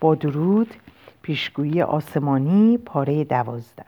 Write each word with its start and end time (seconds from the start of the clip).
با 0.00 0.14
درود 0.14 0.74
پیشگویی 1.22 1.82
آسمانی 1.82 2.78
پاره 2.78 3.24
دوازده. 3.24 3.84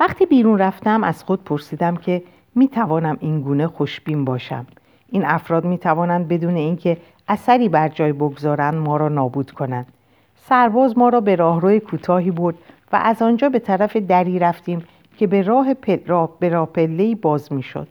وقتی 0.00 0.26
بیرون 0.26 0.58
رفتم 0.58 1.04
از 1.04 1.24
خود 1.24 1.44
پرسیدم 1.44 1.96
که 1.96 2.22
می 2.54 2.68
توانم 2.68 3.16
این 3.20 3.40
گونه 3.40 3.66
خوشبین 3.66 4.24
باشم. 4.24 4.66
این 5.10 5.24
افراد 5.24 5.64
می 5.64 5.78
توانند 5.78 6.28
بدون 6.28 6.56
اینکه 6.56 6.96
اثری 7.28 7.68
بر 7.68 7.88
جای 7.88 8.12
بگذارند 8.12 8.74
ما 8.74 8.96
را 8.96 9.08
نابود 9.08 9.50
کنند. 9.50 9.86
سرباز 10.36 10.98
ما 10.98 11.08
را 11.08 11.20
به 11.20 11.36
راهروی 11.36 11.80
کوتاهی 11.80 12.30
برد 12.30 12.54
و 12.92 13.00
از 13.02 13.22
آنجا 13.22 13.48
به 13.48 13.58
طرف 13.58 13.96
دری 13.96 14.38
رفتیم 14.38 14.84
که 15.18 15.26
به 15.26 15.42
راه, 15.42 15.74
پل... 15.74 15.98
راه... 16.06 16.30
به 16.38 16.48
راه 16.48 16.66
پله 16.66 17.14
باز 17.14 17.52
می 17.52 17.62
شد. 17.62 17.88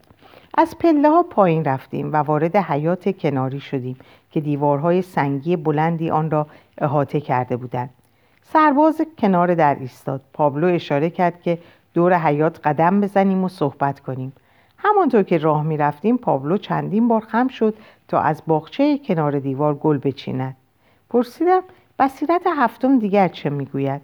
از 0.58 0.78
پله 0.78 1.10
ها 1.10 1.24
پایین 1.24 1.66
رفتیم 1.66 2.14
و 2.14 2.16
وارد 2.16 2.56
حیات 2.56 3.18
کناری 3.18 3.60
شدیم 3.60 3.98
که 4.32 4.42
دیوارهای 4.42 5.02
سنگی 5.02 5.56
بلندی 5.56 6.10
آن 6.10 6.32
را 6.32 6.48
احاطه 6.78 7.22
کرده 7.22 7.58
بودند. 7.58 7.90
سرباز 8.44 9.02
کنار 9.18 9.56
در 9.56 9.78
ایستاد. 9.80 10.22
پابلو 10.34 10.68
اشاره 10.68 11.10
کرد 11.10 11.42
که 11.42 11.58
دور 11.94 12.14
حیات 12.14 12.68
قدم 12.68 13.02
بزنیم 13.02 13.44
و 13.44 13.50
صحبت 13.50 14.00
کنیم. 14.00 14.34
همانطور 14.78 15.24
که 15.24 15.38
راه 15.38 15.64
می 15.64 15.78
رفتیم 15.78 16.18
پابلو 16.18 16.58
چندین 16.58 17.08
بار 17.08 17.22
خم 17.22 17.48
شد 17.48 17.74
تا 18.08 18.20
از 18.20 18.42
باغچه 18.48 18.98
کنار 18.98 19.40
دیوار 19.40 19.76
گل 19.76 19.98
بچیند. 19.98 20.56
پرسیدم 21.10 21.62
بصیرت 22.00 22.42
هفتم 22.58 23.00
دیگر 23.00 23.28
چه 23.28 23.50
می‌گوید؟ 23.50 24.02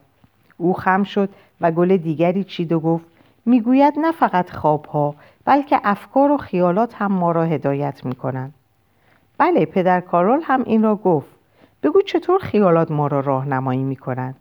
او 0.57 0.73
خم 0.73 1.03
شد 1.03 1.29
و 1.61 1.71
گل 1.71 1.97
دیگری 1.97 2.43
چید 2.43 2.71
و 2.71 2.79
گفت 2.79 3.05
می‌گوید 3.45 3.99
نه 3.99 4.11
فقط 4.11 4.51
خوابها 4.51 5.15
بلکه 5.45 5.79
افکار 5.83 6.31
و 6.31 6.37
خیالات 6.37 6.95
هم 6.95 7.11
ما 7.11 7.31
را 7.31 7.43
هدایت 7.43 8.05
می‌کنند 8.05 8.53
بله 9.37 9.65
پدر 9.65 10.01
کارول 10.01 10.39
هم 10.43 10.63
این 10.63 10.83
را 10.83 10.95
گفت 10.95 11.32
بگو 11.83 12.01
چطور 12.01 12.39
خیالات 12.39 12.91
ما 12.91 13.07
را 13.07 13.19
راهنمایی 13.19 13.83
می‌کنند. 13.83 14.35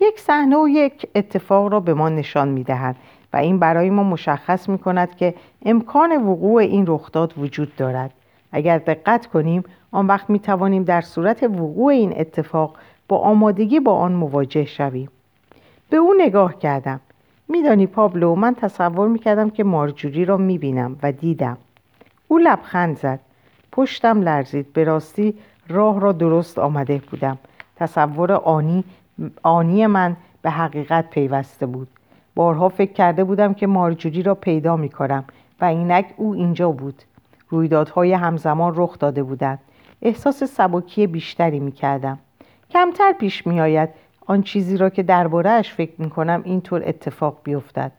یک 0.00 0.20
صحنه 0.20 0.56
و 0.56 0.68
یک 0.68 1.08
اتفاق 1.14 1.72
را 1.72 1.80
به 1.80 1.94
ما 1.94 2.08
نشان 2.08 2.48
می‌دهند 2.48 2.96
و 3.32 3.36
این 3.36 3.58
برای 3.58 3.90
ما 3.90 4.02
مشخص 4.02 4.68
می 4.68 4.78
کند 4.78 5.16
که 5.16 5.34
امکان 5.64 6.26
وقوع 6.26 6.62
این 6.62 6.84
رخداد 6.86 7.34
وجود 7.38 7.76
دارد. 7.76 8.10
اگر 8.52 8.78
دقت 8.78 9.26
کنیم 9.26 9.64
آن 9.90 10.06
وقت 10.06 10.30
می 10.30 10.38
توانیم 10.38 10.84
در 10.84 11.00
صورت 11.00 11.42
وقوع 11.42 11.92
این 11.92 12.20
اتفاق 12.20 12.76
با 13.08 13.18
آمادگی 13.18 13.80
با 13.80 13.94
آن 13.94 14.12
مواجه 14.12 14.64
شویم. 14.64 15.08
به 15.90 15.96
او 15.96 16.14
نگاه 16.18 16.58
کردم. 16.58 17.00
میدانی 17.48 17.86
پابلو 17.86 18.34
من 18.34 18.54
تصور 18.54 19.08
می‌کردم 19.08 19.50
که 19.50 19.64
مارجوری 19.64 20.24
را 20.24 20.36
می‌بینم 20.36 20.96
و 21.02 21.12
دیدم. 21.12 21.58
او 22.28 22.38
لبخند 22.38 22.98
زد. 22.98 23.20
پشتم 23.72 24.22
لرزید. 24.22 24.72
به 24.72 24.84
راستی 24.84 25.34
راه 25.68 26.00
را 26.00 26.12
درست 26.12 26.58
آمده 26.58 27.02
بودم. 27.10 27.38
تصور 27.76 28.32
آنی, 28.32 28.84
آنی 29.42 29.86
من 29.86 30.16
به 30.42 30.50
حقیقت 30.50 31.10
پیوسته 31.10 31.66
بود. 31.66 31.88
بارها 32.34 32.68
فکر 32.68 32.92
کرده 32.92 33.24
بودم 33.24 33.54
که 33.54 33.66
مارجوری 33.66 34.22
را 34.22 34.34
پیدا 34.34 34.76
می‌کنم 34.76 35.24
و 35.60 35.64
اینک 35.64 36.06
او 36.16 36.34
اینجا 36.34 36.70
بود. 36.70 37.02
رویدادهای 37.48 38.12
همزمان 38.12 38.72
رخ 38.76 38.98
داده 38.98 39.22
بودند. 39.22 39.58
احساس 40.02 40.44
سبکی 40.44 41.06
بیشتری 41.06 41.60
می‌کردم 41.60 42.18
کمتر 42.70 43.12
پیش 43.12 43.46
میآید 43.46 43.88
آن 44.26 44.42
چیزی 44.42 44.76
را 44.76 44.90
که 44.90 45.02
دربارهاش 45.02 45.72
فکر 45.72 45.92
می‌کنم 45.98 46.42
اینطور 46.44 46.82
اتفاق 46.86 47.38
بیفتد. 47.44 47.92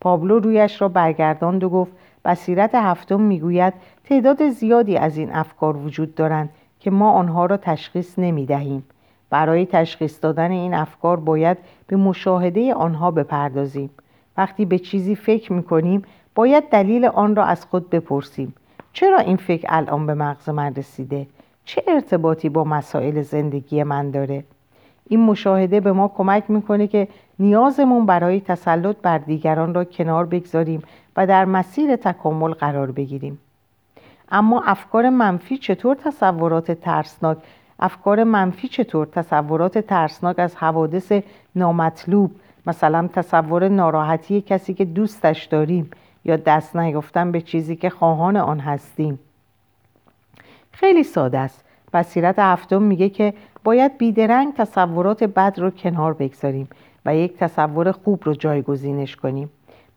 پابلو 0.00 0.38
رویش 0.38 0.82
را 0.82 0.88
برگرداند 0.88 1.64
و 1.64 1.68
گفت 1.68 1.92
بصیرت 2.24 2.74
هفتم 2.74 3.20
می‌گوید 3.20 3.74
تعداد 4.04 4.48
زیادی 4.48 4.96
از 4.96 5.16
این 5.16 5.32
افکار 5.32 5.76
وجود 5.76 6.14
دارند. 6.14 6.50
که 6.82 6.90
ما 6.90 7.12
آنها 7.12 7.46
را 7.46 7.56
تشخیص 7.56 8.18
نمی 8.18 8.46
دهیم. 8.46 8.84
برای 9.30 9.66
تشخیص 9.66 10.18
دادن 10.22 10.50
این 10.50 10.74
افکار 10.74 11.20
باید 11.20 11.58
به 11.86 11.96
مشاهده 11.96 12.74
آنها 12.74 13.10
بپردازیم. 13.10 13.90
وقتی 14.36 14.64
به 14.64 14.78
چیزی 14.78 15.14
فکر 15.14 15.52
می 15.52 15.62
کنیم 15.62 16.02
باید 16.34 16.68
دلیل 16.70 17.04
آن 17.04 17.36
را 17.36 17.44
از 17.44 17.64
خود 17.64 17.90
بپرسیم. 17.90 18.54
چرا 18.92 19.18
این 19.18 19.36
فکر 19.36 19.66
الان 19.68 20.06
به 20.06 20.14
مغز 20.14 20.48
من 20.48 20.74
رسیده؟ 20.74 21.26
چه 21.64 21.82
ارتباطی 21.86 22.48
با 22.48 22.64
مسائل 22.64 23.22
زندگی 23.22 23.82
من 23.82 24.10
داره؟ 24.10 24.44
این 25.08 25.20
مشاهده 25.20 25.80
به 25.80 25.92
ما 25.92 26.08
کمک 26.08 26.50
می‌کنه 26.50 26.86
که 26.86 27.08
نیازمون 27.38 28.06
برای 28.06 28.40
تسلط 28.40 28.96
بر 29.02 29.18
دیگران 29.18 29.74
را 29.74 29.84
کنار 29.84 30.26
بگذاریم 30.26 30.82
و 31.16 31.26
در 31.26 31.44
مسیر 31.44 31.96
تکامل 31.96 32.52
قرار 32.52 32.90
بگیریم 32.90 33.38
اما 34.32 34.62
افکار 34.62 35.08
منفی 35.10 35.58
چطور 35.58 35.96
تصورات 35.96 36.72
ترسناک 36.72 37.38
افکار 37.80 38.24
منفی 38.24 38.68
چطور 38.68 39.06
تصورات 39.06 39.78
ترسناک 39.78 40.38
از 40.38 40.56
حوادث 40.56 41.12
نامطلوب؟ 41.56 42.30
مثلا 42.66 43.08
تصور 43.12 43.68
ناراحتی 43.68 44.40
کسی 44.40 44.74
که 44.74 44.84
دوستش 44.84 45.44
داریم 45.44 45.90
یا 46.24 46.36
دست 46.36 46.76
نیافتن 46.76 47.32
به 47.32 47.40
چیزی 47.40 47.76
که 47.76 47.90
خواهان 47.90 48.36
آن 48.36 48.60
هستیم. 48.60 49.18
خیلی 50.72 51.02
ساده 51.02 51.38
است. 51.38 51.64
بصیرت 51.92 52.38
هفتم 52.38 52.82
میگه 52.82 53.08
که 53.08 53.34
باید 53.64 53.98
بیدرنگ 53.98 54.54
تصورات 54.54 55.24
بد 55.24 55.54
رو 55.58 55.70
کنار 55.70 56.12
بگذاریم 56.12 56.68
و 57.06 57.16
یک 57.16 57.36
تصور 57.36 57.92
خوب 57.92 58.22
رو 58.24 58.34
جایگزینش 58.34 59.16
کنیم. 59.16 59.50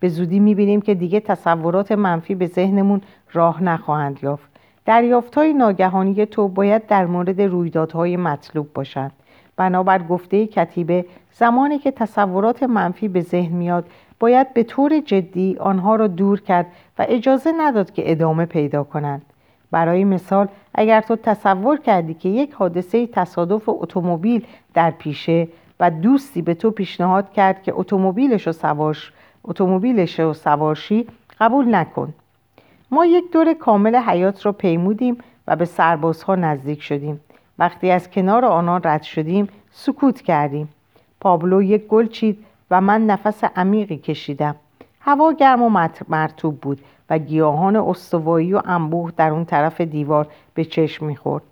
به 0.05 0.09
زودی 0.09 0.39
می‌بینیم 0.39 0.81
که 0.81 0.95
دیگه 0.95 1.19
تصورات 1.19 1.91
منفی 1.91 2.35
به 2.35 2.47
ذهنمون 2.47 3.01
راه 3.33 3.63
نخواهند 3.63 4.19
یافت. 4.23 4.49
دریافت 4.85 5.35
های 5.35 5.53
ناگهانی 5.53 6.25
تو 6.25 6.47
باید 6.47 6.87
در 6.87 7.05
مورد 7.05 7.41
رویدادهای 7.41 8.17
مطلوب 8.17 8.73
باشند. 8.73 9.11
بنابر 9.57 10.03
گفته 10.03 10.47
کتیبه 10.47 11.05
زمانی 11.31 11.79
که 11.79 11.91
تصورات 11.91 12.63
منفی 12.63 13.07
به 13.07 13.21
ذهن 13.21 13.55
میاد 13.55 13.85
باید 14.19 14.53
به 14.53 14.63
طور 14.63 14.99
جدی 14.99 15.57
آنها 15.59 15.95
را 15.95 16.07
دور 16.07 16.41
کرد 16.41 16.65
و 16.99 17.05
اجازه 17.09 17.51
نداد 17.57 17.91
که 17.91 18.11
ادامه 18.11 18.45
پیدا 18.45 18.83
کنند. 18.83 19.25
برای 19.71 20.03
مثال 20.03 20.47
اگر 20.73 21.01
تو 21.01 21.15
تصور 21.15 21.79
کردی 21.79 22.13
که 22.13 22.29
یک 22.29 22.53
حادثه 22.53 23.07
تصادف 23.07 23.69
اتومبیل 23.69 24.45
در 24.73 24.91
پیشه 24.91 25.47
و 25.79 25.91
دوستی 25.91 26.41
به 26.41 26.53
تو 26.53 26.71
پیشنهاد 26.71 27.31
کرد 27.33 27.63
که 27.63 27.73
اتومبیلش 27.75 28.47
رو 28.47 28.53
سوارش 28.53 29.11
اتومبیلش 29.47 30.19
رو 30.19 30.33
سوارشی 30.33 31.07
قبول 31.39 31.75
نکن. 31.75 32.13
ما 32.91 33.05
یک 33.05 33.31
دور 33.31 33.53
کامل 33.53 33.95
حیات 33.95 34.45
را 34.45 34.51
پیمودیم 34.51 35.17
و 35.47 35.55
به 35.55 35.65
سربازها 35.65 36.35
نزدیک 36.35 36.81
شدیم. 36.81 37.19
وقتی 37.59 37.91
از 37.91 38.11
کنار 38.11 38.45
آنان 38.45 38.81
رد 38.83 39.03
شدیم 39.03 39.47
سکوت 39.71 40.21
کردیم. 40.21 40.69
پابلو 41.21 41.61
یک 41.61 41.87
گل 41.87 42.07
چید 42.07 42.45
و 42.71 42.81
من 42.81 43.05
نفس 43.05 43.43
عمیقی 43.43 43.97
کشیدم. 43.97 44.55
هوا 45.01 45.33
گرم 45.33 45.61
و 45.61 45.87
مرتوب 46.09 46.61
بود 46.61 46.81
و 47.09 47.17
گیاهان 47.17 47.75
استوایی 47.75 48.53
و 48.53 48.61
انبوه 48.65 49.11
در 49.17 49.29
اون 49.29 49.45
طرف 49.45 49.81
دیوار 49.81 50.27
به 50.53 50.65
چشم 50.65 51.05
می‌خورد. 51.05 51.43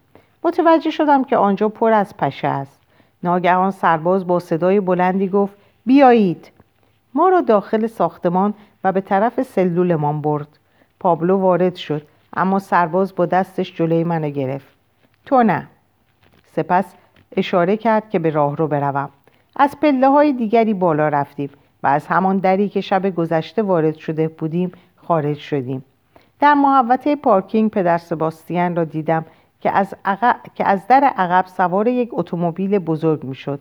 متوجه 0.43 0.89
شدم 0.89 1.23
که 1.23 1.37
آنجا 1.37 1.69
پر 1.69 1.91
از 1.91 2.17
پشه 2.17 2.47
است. 2.47 2.79
ناگهان 3.23 3.71
سرباز 3.71 4.27
با 4.27 4.39
صدای 4.39 4.79
بلندی 4.79 5.27
گفت 5.27 5.53
بیایید. 5.85 6.51
ما 7.15 7.29
را 7.29 7.41
داخل 7.41 7.87
ساختمان 7.87 8.53
و 8.83 8.91
به 8.91 9.01
طرف 9.01 9.41
سلولمان 9.41 10.21
برد. 10.21 10.47
پابلو 10.99 11.37
وارد 11.37 11.75
شد 11.75 12.07
اما 12.33 12.59
سرباز 12.59 13.15
با 13.15 13.25
دستش 13.25 13.75
جلوی 13.75 14.03
منو 14.03 14.29
گرفت. 14.29 14.67
تو 15.25 15.43
نه. 15.43 15.67
سپس 16.55 16.85
اشاره 17.37 17.77
کرد 17.77 18.09
که 18.09 18.19
به 18.19 18.29
راه 18.29 18.55
رو 18.55 18.67
بروم. 18.67 19.09
از 19.55 19.77
پله 19.81 20.09
های 20.09 20.33
دیگری 20.33 20.73
بالا 20.73 21.07
رفتیم 21.07 21.49
و 21.83 21.87
از 21.87 22.07
همان 22.07 22.37
دری 22.37 22.69
که 22.69 22.81
شب 22.81 23.15
گذشته 23.15 23.61
وارد 23.61 23.95
شده 23.95 24.27
بودیم 24.27 24.71
خارج 24.95 25.37
شدیم. 25.37 25.83
در 26.39 26.53
محوطه 26.53 27.15
پارکینگ 27.15 27.71
پدر 27.71 27.97
سباستیان 27.97 28.75
را 28.75 28.83
دیدم 28.83 29.25
که 29.61 29.71
از, 29.71 29.93
که 30.55 30.67
از 30.67 30.87
در 30.87 31.03
عقب 31.17 31.45
سوار 31.47 31.87
یک 31.87 32.09
اتومبیل 32.11 32.79
بزرگ 32.79 33.23
می‌شد. 33.23 33.59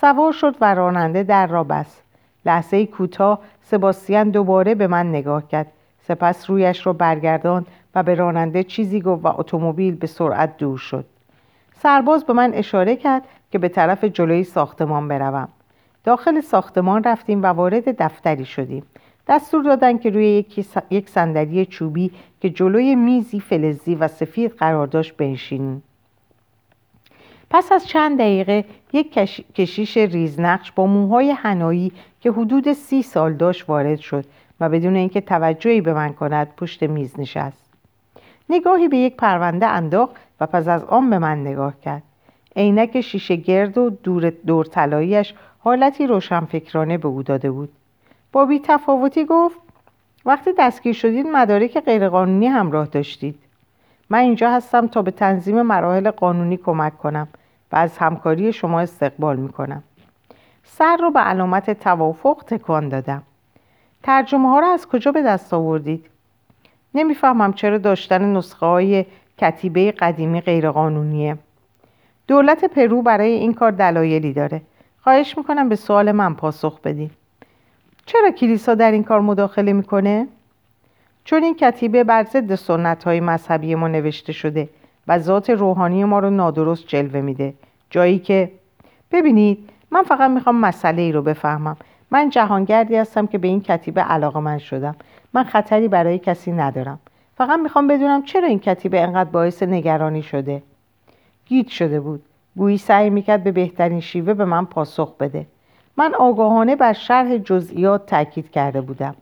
سوار 0.00 0.32
شد 0.32 0.56
و 0.60 0.74
راننده 0.74 1.22
در 1.22 1.46
را 1.46 1.64
بست. 1.64 2.02
لحظه 2.48 2.86
کوتاه 2.86 3.38
سباستیان 3.62 4.30
دوباره 4.30 4.74
به 4.74 4.86
من 4.86 5.08
نگاه 5.08 5.48
کرد. 5.48 5.66
سپس 6.00 6.50
رویش 6.50 6.86
را 6.86 6.92
برگردان 6.92 7.66
و 7.94 8.02
به 8.02 8.14
راننده 8.14 8.64
چیزی 8.64 9.00
گفت 9.00 9.24
و 9.24 9.28
اتومبیل 9.40 9.94
به 9.94 10.06
سرعت 10.06 10.56
دور 10.56 10.78
شد. 10.78 11.04
سرباز 11.82 12.24
به 12.24 12.32
من 12.32 12.54
اشاره 12.54 12.96
کرد 12.96 13.22
که 13.50 13.58
به 13.58 13.68
طرف 13.68 14.04
جلوی 14.04 14.44
ساختمان 14.44 15.08
بروم. 15.08 15.48
داخل 16.04 16.40
ساختمان 16.40 17.04
رفتیم 17.04 17.42
و 17.42 17.46
وارد 17.46 18.02
دفتری 18.02 18.44
شدیم. 18.44 18.82
دستور 19.28 19.62
دادن 19.62 19.98
که 19.98 20.10
روی 20.10 20.44
یک 20.90 21.08
صندلی 21.08 21.66
چوبی 21.66 22.10
که 22.40 22.50
جلوی 22.50 22.94
میزی 22.94 23.40
فلزی 23.40 23.94
و 23.94 24.08
سفید 24.08 24.50
قرار 24.52 24.86
داشت 24.86 25.16
بنشینیم. 25.16 25.82
پس 27.50 27.72
از 27.72 27.86
چند 27.86 28.18
دقیقه 28.18 28.64
یک 28.92 29.14
کشیش 29.54 29.96
ریزنقش 29.96 30.72
با 30.72 30.86
موهای 30.86 31.30
هنایی 31.30 31.92
که 32.20 32.30
حدود 32.30 32.72
سی 32.72 33.02
سال 33.02 33.32
داشت 33.32 33.68
وارد 33.68 33.98
شد 33.98 34.24
و 34.60 34.68
بدون 34.68 34.96
اینکه 34.96 35.20
توجهی 35.20 35.80
به 35.80 35.94
من 35.94 36.12
کند 36.12 36.48
پشت 36.56 36.82
میز 36.82 37.20
نشست. 37.20 37.64
نگاهی 38.50 38.88
به 38.88 38.96
یک 38.96 39.16
پرونده 39.16 39.66
انداخت 39.66 40.16
و 40.40 40.46
پس 40.46 40.68
از 40.68 40.84
آن 40.84 41.10
به 41.10 41.18
من 41.18 41.40
نگاه 41.40 41.80
کرد. 41.80 42.02
عینک 42.56 43.00
شیشه 43.00 43.36
گرد 43.36 43.78
و 43.78 43.90
دور 43.90 44.30
دور 44.30 44.66
حالتی 45.58 46.06
روشنفکرانه 46.06 46.98
به 46.98 47.08
او 47.08 47.22
داده 47.22 47.50
بود. 47.50 47.72
با 48.32 48.44
بی 48.44 48.60
تفاوتی 48.64 49.24
گفت 49.24 49.58
وقتی 50.26 50.50
دستگیر 50.58 50.92
شدید 50.92 51.26
مدارک 51.26 51.80
غیرقانونی 51.80 52.46
همراه 52.46 52.86
داشتید. 52.86 53.38
من 54.10 54.18
اینجا 54.18 54.50
هستم 54.50 54.86
تا 54.86 55.02
به 55.02 55.10
تنظیم 55.10 55.62
مراحل 55.62 56.10
قانونی 56.10 56.56
کمک 56.56 56.98
کنم. 56.98 57.28
و 57.72 57.76
از 57.76 57.98
همکاری 57.98 58.52
شما 58.52 58.80
استقبال 58.80 59.36
می 59.36 59.48
کنم 59.48 59.82
سر 60.64 60.96
رو 60.96 61.10
به 61.10 61.20
علامت 61.20 61.70
توافق 61.70 62.44
تکان 62.46 62.88
دادم. 62.88 63.22
ترجمه 64.02 64.48
ها 64.48 64.60
رو 64.60 64.66
از 64.66 64.88
کجا 64.88 65.12
به 65.12 65.22
دست 65.22 65.54
آوردید؟ 65.54 66.06
نمی‌فهمم 66.94 67.52
چرا 67.52 67.78
داشتن 67.78 68.36
نسخه 68.36 68.66
های 68.66 69.06
کتیبه 69.38 69.90
قدیمی 69.92 70.40
غیرقانونیه. 70.40 71.38
دولت 72.26 72.64
پرو 72.64 73.02
برای 73.02 73.30
این 73.32 73.54
کار 73.54 73.70
دلایلی 73.70 74.32
داره. 74.32 74.62
خواهش 75.02 75.38
می‌کنم 75.38 75.68
به 75.68 75.76
سوال 75.76 76.12
من 76.12 76.34
پاسخ 76.34 76.80
بدید 76.80 77.10
چرا 78.06 78.30
کلیسا 78.30 78.74
در 78.74 78.92
این 78.92 79.04
کار 79.04 79.20
مداخله 79.20 79.72
می‌کنه؟ 79.72 80.26
چون 81.24 81.42
این 81.42 81.54
کتیبه 81.54 82.04
بر 82.04 82.24
ضد 82.24 82.54
سنت 82.54 83.04
های 83.04 83.20
مذهبی 83.20 83.74
ما 83.74 83.88
نوشته 83.88 84.32
شده. 84.32 84.68
و 85.08 85.18
ذات 85.18 85.50
روحانی 85.50 86.04
ما 86.04 86.18
رو 86.18 86.30
نادرست 86.30 86.86
جلوه 86.86 87.20
میده. 87.20 87.54
جایی 87.90 88.18
که 88.18 88.50
ببینید 89.12 89.68
من 89.90 90.02
فقط 90.02 90.30
می‌خوام 90.30 90.60
مسئله 90.60 91.02
ای 91.02 91.12
رو 91.12 91.22
بفهمم. 91.22 91.76
من 92.10 92.30
جهانگردی 92.30 92.96
هستم 92.96 93.26
که 93.26 93.38
به 93.38 93.48
این 93.48 93.60
کتیبه 93.60 94.00
علاقه 94.00 94.40
من 94.40 94.58
شدم. 94.58 94.96
من 95.32 95.44
خطری 95.44 95.88
برای 95.88 96.18
کسی 96.18 96.52
ندارم. 96.52 96.98
فقط 97.36 97.58
می‌خوام 97.58 97.86
بدونم 97.88 98.22
چرا 98.22 98.48
این 98.48 98.58
کتیبه 98.58 99.00
انقدر 99.00 99.30
باعث 99.30 99.62
نگرانی 99.62 100.22
شده. 100.22 100.62
گیت 101.46 101.68
شده 101.68 102.00
بود. 102.00 102.22
گویی 102.56 102.78
سعی 102.78 103.10
می‌کرد 103.10 103.44
به 103.44 103.52
بهترین 103.52 104.00
شیوه 104.00 104.34
به 104.34 104.44
من 104.44 104.64
پاسخ 104.64 105.16
بده. 105.16 105.46
من 105.96 106.14
آگاهانه 106.14 106.76
بر 106.76 106.92
شرح 106.92 107.38
جزئیات 107.38 108.06
تاکید 108.06 108.50
کرده 108.50 108.80
بودم. 108.80 109.14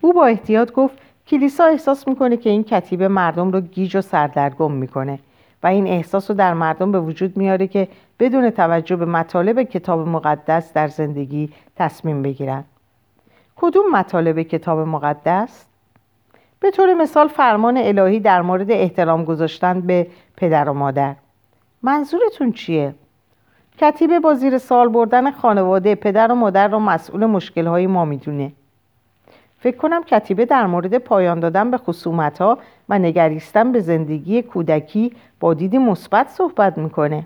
او 0.00 0.12
با 0.12 0.26
احتیاط 0.26 0.72
گفت 0.72 0.98
کلیسا 1.26 1.64
احساس 1.64 2.08
می‌کنه 2.08 2.36
که 2.36 2.50
این 2.50 2.64
کتیبه 2.64 3.08
مردم 3.08 3.50
رو 3.52 3.60
گیج 3.60 3.96
و 3.96 4.00
سردرگم 4.00 4.72
می‌کنه 4.72 5.18
و 5.62 5.66
این 5.66 5.86
احساس 5.86 6.30
رو 6.30 6.36
در 6.36 6.54
مردم 6.54 6.92
به 6.92 7.00
وجود 7.00 7.36
میاره 7.36 7.66
که 7.66 7.88
بدون 8.20 8.50
توجه 8.50 8.96
به 8.96 9.04
مطالب 9.04 9.62
کتاب 9.62 10.08
مقدس 10.08 10.72
در 10.72 10.88
زندگی 10.88 11.52
تصمیم 11.76 12.22
بگیرن 12.22 12.64
کدوم 13.56 13.90
مطالب 13.92 14.42
کتاب 14.42 14.78
مقدس؟ 14.78 15.64
به 16.60 16.70
طور 16.70 16.94
مثال 16.94 17.28
فرمان 17.28 17.76
الهی 17.76 18.20
در 18.20 18.42
مورد 18.42 18.70
احترام 18.70 19.24
گذاشتن 19.24 19.80
به 19.80 20.06
پدر 20.36 20.68
و 20.68 20.72
مادر 20.72 21.14
منظورتون 21.82 22.52
چیه؟ 22.52 22.94
کتیبه 23.78 24.20
با 24.20 24.34
زیر 24.34 24.58
سال 24.58 24.88
بردن 24.88 25.30
خانواده 25.30 25.94
پدر 25.94 26.32
و 26.32 26.34
مادر 26.34 26.68
رو 26.68 26.78
مسئول 26.78 27.26
مشکلهای 27.26 27.86
ما 27.86 28.04
می‌دونه 28.04 28.52
فکر 29.66 29.76
کنم 29.76 30.02
کتیبه 30.02 30.44
در 30.44 30.66
مورد 30.66 30.98
پایان 30.98 31.40
دادن 31.40 31.70
به 31.70 31.78
خصومت 31.78 32.38
ها 32.38 32.58
و 32.88 32.98
نگریستن 32.98 33.72
به 33.72 33.80
زندگی 33.80 34.42
کودکی 34.42 35.12
با 35.40 35.54
دیدی 35.54 35.78
مثبت 35.78 36.28
صحبت 36.28 36.78
می‌کنه. 36.78 37.24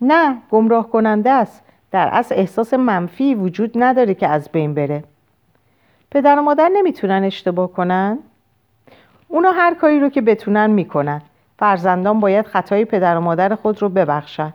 نه 0.00 0.36
گمراه 0.50 0.90
کننده 0.90 1.30
است. 1.30 1.62
در 1.90 2.08
اصل 2.12 2.34
احساس 2.34 2.74
منفی 2.74 3.34
وجود 3.34 3.72
نداره 3.74 4.14
که 4.14 4.28
از 4.28 4.48
بین 4.52 4.74
بره. 4.74 5.04
پدر 6.10 6.38
و 6.38 6.42
مادر 6.42 6.70
نمی‌تونن 6.74 7.24
اشتباه 7.24 7.72
کنن؟ 7.72 8.18
اونا 9.28 9.52
هر 9.52 9.74
کاری 9.74 10.00
رو 10.00 10.08
که 10.08 10.20
بتونن 10.20 10.70
می‌کنن. 10.70 11.22
فرزندان 11.58 12.20
باید 12.20 12.46
خطای 12.46 12.84
پدر 12.84 13.16
و 13.16 13.20
مادر 13.20 13.54
خود 13.54 13.82
رو 13.82 13.88
ببخشن. 13.88 14.52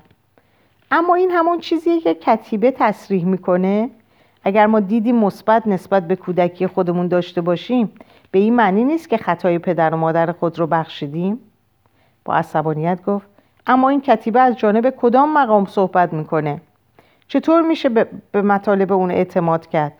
اما 0.92 1.16
این 1.16 1.32
همون 1.32 1.60
چیزیه 1.60 2.00
که 2.00 2.14
کتیبه 2.14 2.72
تصریح 2.72 3.26
می‌کنه؟ 3.26 3.90
اگر 4.44 4.68
ما 4.68 4.80
دیدی 4.80 5.12
مثبت 5.12 5.68
نسبت 5.68 6.07
به 6.07 6.16
کودکی 6.16 6.68
خودمون 6.68 7.07
داشته 7.07 7.42
باشیم 7.42 7.92
به 8.31 8.40
این 8.40 8.56
معنی 8.56 8.84
نیست 8.84 9.10
که 9.10 9.18
خطای 9.18 9.60
پدر 9.60 9.94
و 9.94 9.98
مادر 9.98 10.31
خود 10.31 10.60
رو 10.60 10.68
بخشیدیم. 10.68 11.40
با 12.25 12.36
عصبانیت 12.36 13.06
گفت 13.06 13.28
اما 13.68 13.90
این 13.90 14.01
کتیبه 14.01 14.40
از 14.40 14.57
جانب 14.57 14.90
کدام 14.98 15.34
مقام 15.34 15.66
صحبت 15.66 16.13
می‌کنه؟ 16.13 16.62
چطور 17.28 17.62
میشه 17.62 17.90
به 18.31 18.42
مطالب 18.42 18.92
اون 18.94 19.12
اعتماد 19.12 19.68
کرد؟ 19.68 19.94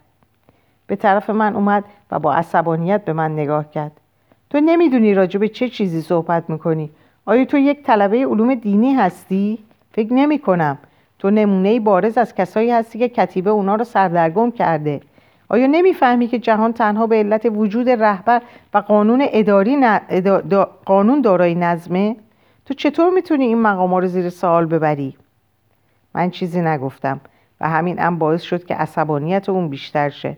به 0.88 0.95
طرف 0.95 1.30
من 1.30 1.56
اومد 1.56 1.84
و 2.12 2.19
با 2.19 2.34
عصبانیت 2.34 3.06
به 3.06 3.13
من 3.13 3.34
نگاه 3.34 3.72
کرد. 3.72 3.92
تو 4.50 4.60
نمی‌دونی 4.60 5.13
راجع 5.13 5.40
به 5.40 5.48
چه 5.48 5.69
چیزی 5.69 6.01
صحبت 6.01 6.50
می‌کنی؟ 6.50 6.90
آیا 7.25 7.45
تو 7.45 7.57
یک 7.57 7.84
طلبه 7.84 8.25
علوم 8.25 8.56
دینی 8.56 8.94
هستی؟ 8.94 9.60
فکر 9.92 10.13
نمی 10.13 10.40
کنم 10.40 10.78
تو 11.24 11.31
نمونه 11.31 11.80
بارز 11.80 12.18
از 12.18 12.36
کسایی 12.36 12.72
هستی 12.72 13.00
که 13.00 13.10
کتیبه 13.10 13.50
اونا 13.50 13.75
رو 13.75 13.84
سردرگم 13.84 14.52
کرده. 14.52 15.02
آیا 15.50 15.68
نمی‌فهمی 15.68 16.28
که 16.28 16.40
جهان 16.40 16.74
تنها 16.74 17.08
به 17.08 17.16
علت 17.16 17.46
وجود 17.46 17.90
رهبر 17.90 18.42
و 18.74 18.78
قانون 18.78 19.25
اداری 19.31 19.78
قانون 20.86 21.22
دارای 21.22 21.56
نظمه؟ 21.56 22.16
تو 22.66 22.74
چطور 22.74 23.10
می‌تونی 23.10 23.46
این 23.46 23.62
مقام 23.62 23.96
رو 23.96 24.08
زیر 24.08 24.30
سوال 24.30 24.66
ببری؟ 24.66 25.16
من 26.16 26.30
چیزی 26.30 26.62
نگفتم 26.62 27.22
و 27.62 27.69
همین 27.69 28.02
ام 28.02 28.18
باعث 28.18 28.42
شد 28.42 28.66
که 28.66 28.76
عصبانیت 28.76 29.50
اون 29.50 29.69
بیشتر 29.69 30.10
شه. 30.10 30.38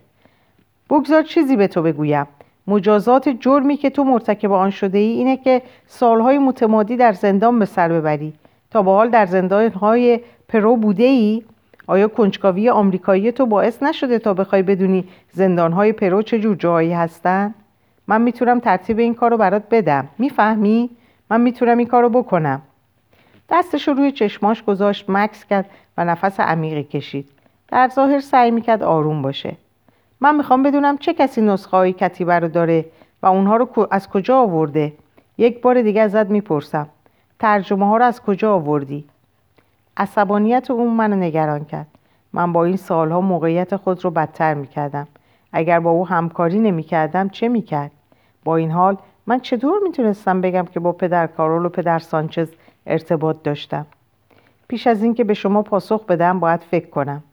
بگذار 0.90 1.24
چیزی 1.24 1.56
به 1.56 1.68
تو 1.68 1.82
بگویم. 1.82 2.28
مجازات 2.68 3.30
جرمی 3.30 3.78
که 3.78 3.90
تو 3.90 4.04
مرتکب 4.04 4.52
آن 4.52 4.70
شده 4.70 4.98
ای 4.98 5.12
اینه 5.12 5.38
که 5.38 5.62
سالهای 5.88 6.38
متمادی 6.38 6.98
در 6.98 7.14
زندان 7.14 7.60
به 7.60 7.66
سر 7.66 7.90
ببری 7.90 8.34
تا 8.72 8.82
به 8.82 8.92
حال 8.92 9.10
در 9.10 9.26
زندانهای 9.26 10.20
پرو 10.48 10.76
بوده 10.76 11.04
ای؟ 11.04 11.44
آیا 11.88 12.08
کنجکاوی 12.08 12.70
آمریکایی 12.70 13.32
تو 13.32 13.46
باعث 13.46 13.84
نشده 13.84 14.20
تا 14.20 14.34
بخوای 14.34 14.64
بدونی 14.64 15.08
زندانهای 15.32 15.94
پرو 15.94 16.22
چه 16.22 16.40
جور 16.40 16.56
جایی 16.56 16.94
هستن؟ 16.94 17.54
من 18.08 18.22
می‌تونم 18.22 18.60
ترتیب 18.60 19.00
این 19.00 19.16
کار 19.16 19.32
رو 19.32 19.38
برات 19.38 19.64
بدم. 19.72 20.08
می‌فهمی؟ 20.18 20.90
من 21.30 21.42
می‌تونم 21.42 21.78
این 21.78 21.88
کار 21.88 22.04
رو 22.04 22.10
بکنم. 22.10 22.62
دستش 23.50 23.88
رو 23.88 23.94
روی 23.94 24.12
چشماش 24.12 24.64
گذاشت 24.64 25.06
مکث 25.10 25.46
کرد 25.46 25.70
و 25.98 26.06
نفس 26.06 26.40
عمیقی 26.40 26.84
کشید. 26.84 27.30
در 27.68 27.90
ظاهر 27.96 28.20
سعی 28.20 28.52
می‌کرد 28.52 28.84
آروم 28.84 29.22
باشه. 29.22 29.56
من 30.22 30.36
می‌خوام 30.36 30.64
بدونم 30.64 30.98
چه 30.98 31.14
کسی 31.14 31.42
نسخه 31.42 31.78
های 31.78 31.94
کتیبه 31.94 32.40
رو 32.40 32.48
داره 32.48 32.86
و 33.22 33.26
اونها 33.28 33.58
رو 33.58 33.88
از 33.92 34.10
کجا 34.10 34.38
آورده. 34.38 34.94
یک 35.38 35.62
بار 35.62 35.82
دیگه 35.82 36.02
ازت 36.02 36.30
می‌پرسم. 36.30 36.88
ترجمه 37.40 37.88
ها 37.88 37.98
رو 37.98 38.06
از 38.06 38.22
کجا 38.22 38.54
آوردی؟ 38.54 39.06
عصبانیت 39.98 40.72
اون 40.72 40.94
منو 40.94 41.16
نگران 41.16 41.66
کرد. 41.66 41.88
من 42.34 42.54
با 42.54 42.66
این 42.66 42.78
سالها 42.78 43.22
موقعیت 43.22 43.76
خود 43.76 44.04
رو 44.04 44.12
بدتر 44.12 44.54
می‌کردم. 44.54 45.08
اگر 45.54 45.80
با 45.80 45.90
او 45.90 46.08
همکاری 46.08 46.60
نمی‌کردم 46.60 47.30
چه 47.30 47.48
می‌کرد؟ 47.48 47.92
با 48.44 48.56
این 48.56 48.72
حال 48.72 48.98
من 49.28 49.40
چطور 49.40 49.80
می‌تونستم 49.84 50.42
بگم 50.42 50.66
که 50.66 50.80
با 50.80 50.92
پدر 50.92 51.28
کارول 51.28 51.66
و 51.66 51.70
پدر 51.70 52.00
سانچز 52.00 52.50
ارتباط 52.88 53.44
داشتم؟ 53.44 53.86
پیش 54.68 54.88
از 54.88 55.04
اینکه 55.04 55.24
به 55.24 55.34
شما 55.34 55.62
پاسخ 55.62 56.06
بدم 56.06 56.40
باید 56.40 56.60
فکر 56.60 56.90
کنم. 56.90 57.24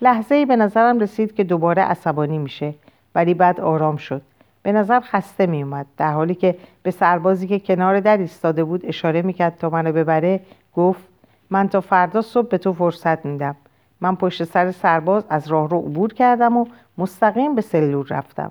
لحظه 0.00 0.34
ای 0.34 0.46
به 0.46 0.56
نظرم 0.56 0.98
رسید 0.98 1.34
که 1.34 1.44
دوباره 1.44 1.82
عصبانی 1.82 2.38
میشه 2.38 2.74
ولی 3.14 3.34
بعد 3.34 3.60
آرام 3.60 3.96
شد. 3.96 4.22
به 4.62 4.72
نظر 4.72 5.00
خسته 5.00 5.46
میومد 5.46 5.86
در 5.96 6.12
حالی 6.12 6.34
که 6.34 6.56
به 6.82 6.90
سربازی 6.90 7.46
که 7.46 7.58
کنار 7.58 8.00
در 8.00 8.16
ایستاده 8.16 8.64
بود 8.64 8.86
اشاره 8.86 9.22
می‌کرد 9.22 9.56
تا 9.56 9.70
منو 9.70 9.92
ببره 9.92 10.40
گفت 10.76 11.09
من 11.50 11.68
تا 11.68 11.80
فردا 11.80 12.22
صبح 12.22 12.48
به 12.48 12.58
تو 12.58 12.72
فرصت 12.72 13.24
میدم. 13.26 13.56
من 14.00 14.16
پشت 14.16 14.44
سر 14.44 14.70
سرباز 14.70 15.24
از 15.28 15.48
راه 15.48 15.68
رو 15.68 15.78
عبور 15.78 16.12
کردم 16.12 16.56
و 16.56 16.66
مستقیم 16.98 17.54
به 17.54 17.62
سلول 17.62 18.06
رفتم. 18.08 18.50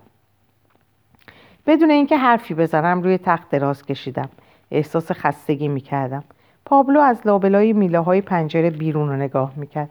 بدون 1.67 1.91
اینکه 1.91 2.17
حرفی 2.17 2.53
بزنم 2.53 3.01
روی 3.01 3.17
تخت 3.17 3.49
دراز 3.49 3.85
کشیدم. 3.85 4.29
احساس 4.71 5.11
خستگی 5.11 5.67
می‌کردم. 5.67 6.23
پابلو 6.65 6.99
از 6.99 7.21
لابلای 7.25 7.73
میله 7.73 7.99
های 7.99 8.21
پنجره 8.21 8.69
بیرون 8.69 9.09
رو 9.09 9.15
نگاه 9.15 9.53
می‌کرد. 9.55 9.89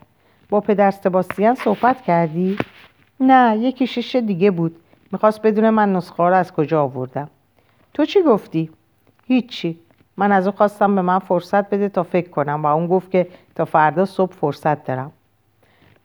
با 0.48 0.60
پدر 0.60 0.90
سباستیان 0.90 1.54
صحبت 1.54 2.02
کردی؟ 2.02 2.58
نه 3.20 3.58
یکی 3.58 3.86
شش 3.86 4.16
دیگه 4.16 4.50
بود. 4.50 4.76
می‌خواست 5.12 5.42
بدون 5.42 5.70
من 5.70 5.92
نسخه 5.92 6.22
رو 6.22 6.34
از 6.34 6.52
کجا 6.52 6.82
آوردم؟ 6.82 7.28
تو 7.94 8.04
چی 8.04 8.22
گفتی؟ 8.22 8.70
هیچی. 9.26 9.78
من 10.18 10.32
از 10.32 10.46
او 10.46 10.52
خواستم 10.52 10.94
به 10.94 11.02
من 11.02 11.18
فرصت 11.18 11.70
بده 11.70 11.88
تا 11.88 12.02
فکر 12.02 12.30
کنم 12.30 12.62
و 12.62 12.66
اون 12.66 12.87
گفت 12.87 13.10
که 13.10 13.26
تا 13.54 13.64
فردا 13.64 14.04
صبح 14.04 14.32
فرصت 14.32 14.84
دارم. 14.84 15.12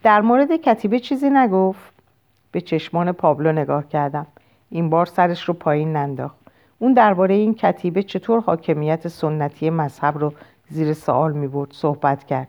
در 0.03 0.21
مورد 0.21 0.55
کتیبه 0.55 0.99
چیزی 0.99 1.29
نگفت. 1.29 1.93
به 2.51 2.61
چشمان 2.61 3.11
پابلو 3.11 3.51
نگاه 3.51 3.87
کردم. 3.87 4.27
این 4.69 4.89
بار 4.89 5.05
سرش 5.05 5.43
رو 5.43 5.53
پایین 5.53 5.93
ننداخت. 5.93 6.35
اون 6.79 6.93
درباره 6.93 7.35
این 7.35 7.53
کتیبه 7.53 8.03
چطور 8.03 8.41
حاکمیت 8.41 9.07
سنتی 9.07 9.69
مذهب 9.69 10.17
رو 10.17 10.33
زیر 10.69 10.93
سوال 10.93 11.33
می 11.33 11.47
برد 11.47 11.71
صحبت 11.71 12.23
کرد. 12.23 12.47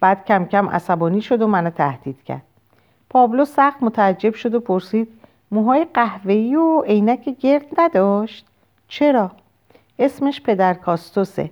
بعد 0.00 0.24
کم 0.24 0.44
کم 0.44 0.68
عصبانی 0.68 1.20
شد 1.20 1.42
و 1.42 1.46
منو 1.46 1.70
تهدید 1.70 2.22
کرد. 2.22 2.42
پابلو 3.10 3.44
سخت 3.44 3.82
متعجب 3.82 4.34
شد 4.34 4.54
و 4.54 4.60
پرسید 4.60 5.08
موهای 5.50 5.86
قهوه‌ای 5.94 6.56
و 6.56 6.80
عینک 6.80 7.28
گرد 7.40 7.66
نداشت؟ 7.78 8.46
چرا؟ 8.88 9.30
اسمش 9.98 10.40
پدر 10.40 10.74
کاستوسه. 10.74 11.50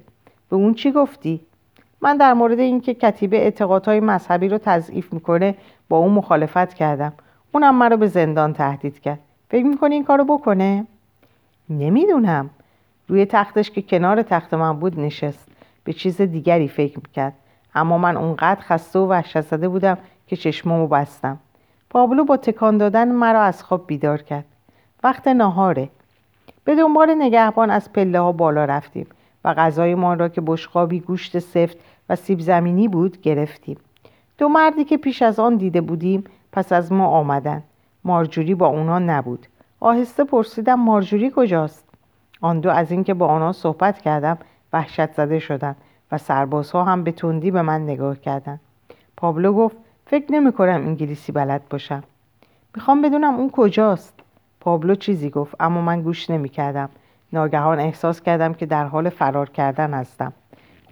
به 0.50 0.56
اون 0.56 0.74
چی 0.74 0.92
گفتی؟ 0.92 1.40
من 2.00 2.16
در 2.16 2.34
مورد 2.34 2.58
اینکه 2.58 2.94
کتیبه 2.94 3.36
اعتقادهای 3.36 4.00
مذهبی 4.00 4.48
رو 4.48 4.58
تضعیف 4.58 5.12
می‌کنه 5.12 5.54
با 5.88 5.96
اون 5.96 6.12
مخالفت 6.12 6.74
کردم. 6.74 7.12
اونم 7.52 7.74
مرا 7.74 7.96
به 7.96 8.06
زندان 8.06 8.52
تهدید 8.52 9.00
کرد. 9.00 9.18
فکر 9.48 9.64
می‌کنی 9.64 9.94
این 9.94 10.04
کارو 10.04 10.24
بکنه؟ 10.24 10.86
نمی‌دونم. 11.70 12.50
روی 13.08 13.26
تختش 13.26 13.70
که 13.70 13.82
کنار 13.82 14.22
تخت 14.22 14.54
من 14.54 14.78
بود 14.78 15.00
نشست. 15.00 15.48
به 15.84 15.92
چیز 15.92 16.20
دیگری 16.20 16.68
فکر 16.68 16.96
می‌کرد. 16.96 17.32
اما 17.74 17.98
من 17.98 18.16
اونقدر 18.16 18.60
خسته 18.60 18.98
و 18.98 19.06
وحشت 19.06 19.40
زده 19.40 19.68
بودم 19.68 19.98
که 20.26 20.36
چشمامو 20.36 20.88
بستم. 20.88 21.38
پابلو 21.90 22.24
با 22.24 22.36
تکان 22.36 22.78
دادن 22.78 23.12
مرا 23.12 23.42
از 23.42 23.62
خواب 23.62 23.86
بیدار 23.86 24.22
کرد. 24.22 24.44
وقت 25.04 25.28
ناهاره. 25.28 25.88
به 26.66 26.74
دنبال 26.74 27.14
نگهبان 27.18 27.70
از 27.70 27.92
پله 27.92 28.20
ها 28.20 28.32
بالا 28.32 28.64
رفتیم 28.64 29.06
و 29.44 29.54
غذایمان 29.54 30.18
را 30.18 30.28
که 30.28 30.40
بشقابی 30.40 31.00
گوشت 31.00 31.38
سفت 31.38 31.76
و 32.08 32.16
سیب 32.16 32.40
زمینی 32.40 32.88
بود 32.88 33.20
گرفتیم. 33.20 33.76
دو 34.38 34.48
مردی 34.48 34.84
که 34.84 34.96
پیش 34.96 35.22
از 35.22 35.40
آن 35.40 35.56
دیده 35.56 35.80
بودیم 35.80 36.24
پس 36.52 36.72
از 36.72 36.92
ما 36.92 37.06
آمدند 37.06 37.62
مارجوری 38.04 38.54
با 38.54 38.66
اونا 38.66 38.98
نبود. 38.98 39.46
آهسته 39.80 40.24
پرسیدم 40.24 40.80
مارجوری 40.80 41.32
کجاست؟ 41.36 41.84
آن 42.40 42.60
دو 42.60 42.70
از 42.70 42.90
اینکه 42.90 43.14
با 43.14 43.26
آنها 43.26 43.52
صحبت 43.52 43.98
کردم 43.98 44.38
وحشت 44.72 45.12
زده 45.12 45.38
شدند 45.38 45.76
و 46.12 46.18
سربازها 46.18 46.84
هم 46.84 47.04
به 47.04 47.12
تندی 47.12 47.50
به 47.50 47.62
من 47.62 47.82
نگاه 47.82 48.16
کردند. 48.16 48.60
پابلو 49.16 49.52
گفت 49.52 49.76
فکر 50.06 50.32
نمی 50.32 50.52
کنم 50.52 50.86
انگلیسی 50.86 51.32
بلد 51.32 51.62
باشم. 51.70 52.02
می‌خوام 52.74 53.02
بدونم 53.02 53.34
اون 53.34 53.50
کجاست؟ 53.50 54.15
پابلو 54.66 54.94
چیزی 54.94 55.30
گفت 55.30 55.54
اما 55.60 55.80
من 55.80 56.02
گوش 56.02 56.30
نمی 56.30 56.48
کردم 56.48 56.88
ناگهان 57.32 57.80
احساس 57.80 58.20
کردم 58.20 58.54
که 58.54 58.66
در 58.66 58.84
حال 58.84 59.08
فرار 59.08 59.50
کردن 59.50 59.94
هستم. 59.94 60.32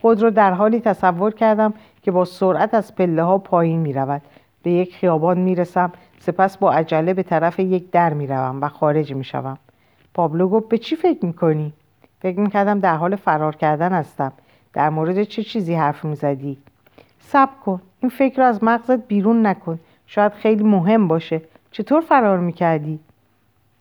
خود 0.01 0.23
را 0.23 0.31
در 0.31 0.53
حالی 0.53 0.81
تصور 0.81 1.35
کردم 1.35 1.75
که 2.03 2.11
با 2.11 2.25
سرعت 2.25 2.75
از 2.75 2.95
پله 2.95 3.23
ها 3.23 3.39
پایین 3.39 3.81
می 3.81 3.93
رود 3.93 4.23
به 4.63 4.71
یک 4.71 4.95
خیابان 4.95 5.39
می 5.39 5.55
رسم 5.55 5.93
سپس 6.19 6.59
با 6.59 6.73
عجله 6.73 7.15
به 7.15 7.23
طرف 7.23 7.61
یک 7.61 7.91
در 7.91 8.15
می 8.15 8.27
روم 8.27 8.61
و 8.61 8.69
خارج 8.69 9.15
می 9.15 9.25
شوم 9.25 9.59
پابلو 10.15 10.49
گفت 10.49 10.69
به 10.69 10.79
چی 10.79 10.97
فکر 10.97 11.27
می 11.27 11.33
کنی؟ 11.33 11.73
فکر 12.21 12.41
می 12.41 12.51
کردم 12.51 12.81
در 12.81 12.97
حال 12.97 13.17
فرار 13.17 13.57
کردن 13.57 13.93
هستم. 13.93 14.33
در 14.73 14.91
مورد 14.91 15.23
چه 15.23 15.43
چیزی 15.43 15.75
حرف 15.75 16.05
می 16.05 16.17
زدی؟ 16.17 16.59
سب 17.21 17.49
کن. 17.65 17.83
این 18.01 18.11
فکر 18.11 18.43
رو 18.43 18.49
از 18.49 18.65
مغزت 18.65 19.07
بیرون 19.07 19.47
نکن. 19.47 19.79
شاید 20.07 20.33
خیلی 20.33 20.65
مهم 20.65 21.09
باشه. 21.09 21.43
چطور 21.71 22.01
فرار 22.01 22.39
می 22.39 22.53
کردی؟ 22.53 23.01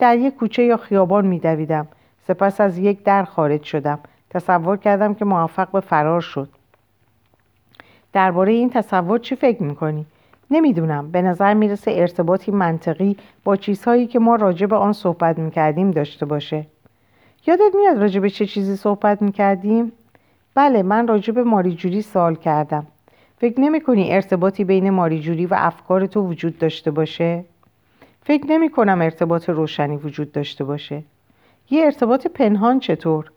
در 0.04 0.18
یک 0.18 0.36
کوچه 0.36 0.64
یا 0.64 0.78
خیابان 0.78 1.26
می 1.26 1.40
دویدم. 1.40 1.88
سپس 2.28 2.62
از 2.62 2.78
یک 2.78 3.04
در 3.04 3.24
خارج 3.24 3.64
شدم 3.64 4.00
تصور 4.30 4.78
کردم 4.78 5.14
که 5.14 5.26
موفق 5.26 5.72
به 5.72 5.80
فرار 5.80 6.22
شد 6.22 6.50
درباره 8.14 8.52
این 8.52 8.70
تصور 8.70 9.20
چی 9.20 9.36
فکر 9.36 9.64
می‌کنی؟ 9.64 10.06
نمی‌دونم 10.52 11.12
به 11.12 11.22
نظر 11.22 11.54
می‌رسه 11.54 11.92
ارتباطی 11.92 12.52
منطقی 12.52 13.18
با 13.44 13.56
چیزهایی 13.56 14.08
که 14.08 14.20
ما 14.20 14.36
راجع 14.36 14.66
به 14.66 14.76
آن 14.76 14.94
صحبت 14.94 15.40
می‌کردیم 15.40 15.92
داشته 15.92 16.26
باشه 16.26 16.66
یادت 17.48 17.76
میاد 17.76 17.98
راجع 17.98 18.20
به 18.20 18.30
چه 18.30 18.46
چیزی 18.46 18.76
صحبت 18.76 19.22
می‌کردیم؟ 19.22 19.92
بله 20.56 20.84
من 20.84 21.08
راجع 21.08 21.34
به 21.34 21.44
ماریجوری 21.44 22.02
سوال 22.02 22.36
کردم 22.36 22.88
فکر 23.38 23.60
نمی 23.60 23.82
کنی 23.82 24.14
ارتباطی 24.14 24.64
بین 24.64 24.90
ماریجوری 24.90 25.46
و 25.46 25.56
افکار 25.58 26.06
تو 26.06 26.22
وجود 26.22 26.58
داشته 26.58 26.92
باشه؟ 26.92 27.46
فکر 28.26 28.46
نمی 28.48 28.70
کنم 28.70 29.02
ارتباط 29.02 29.50
روشنی 29.50 29.98
وجود 29.98 30.32
داشته 30.32 30.64
باشه. 30.64 31.04
یه 31.70 31.86
ارتباط 31.86 32.28
پنهان 32.28 32.80
چطور؟ 32.80 33.32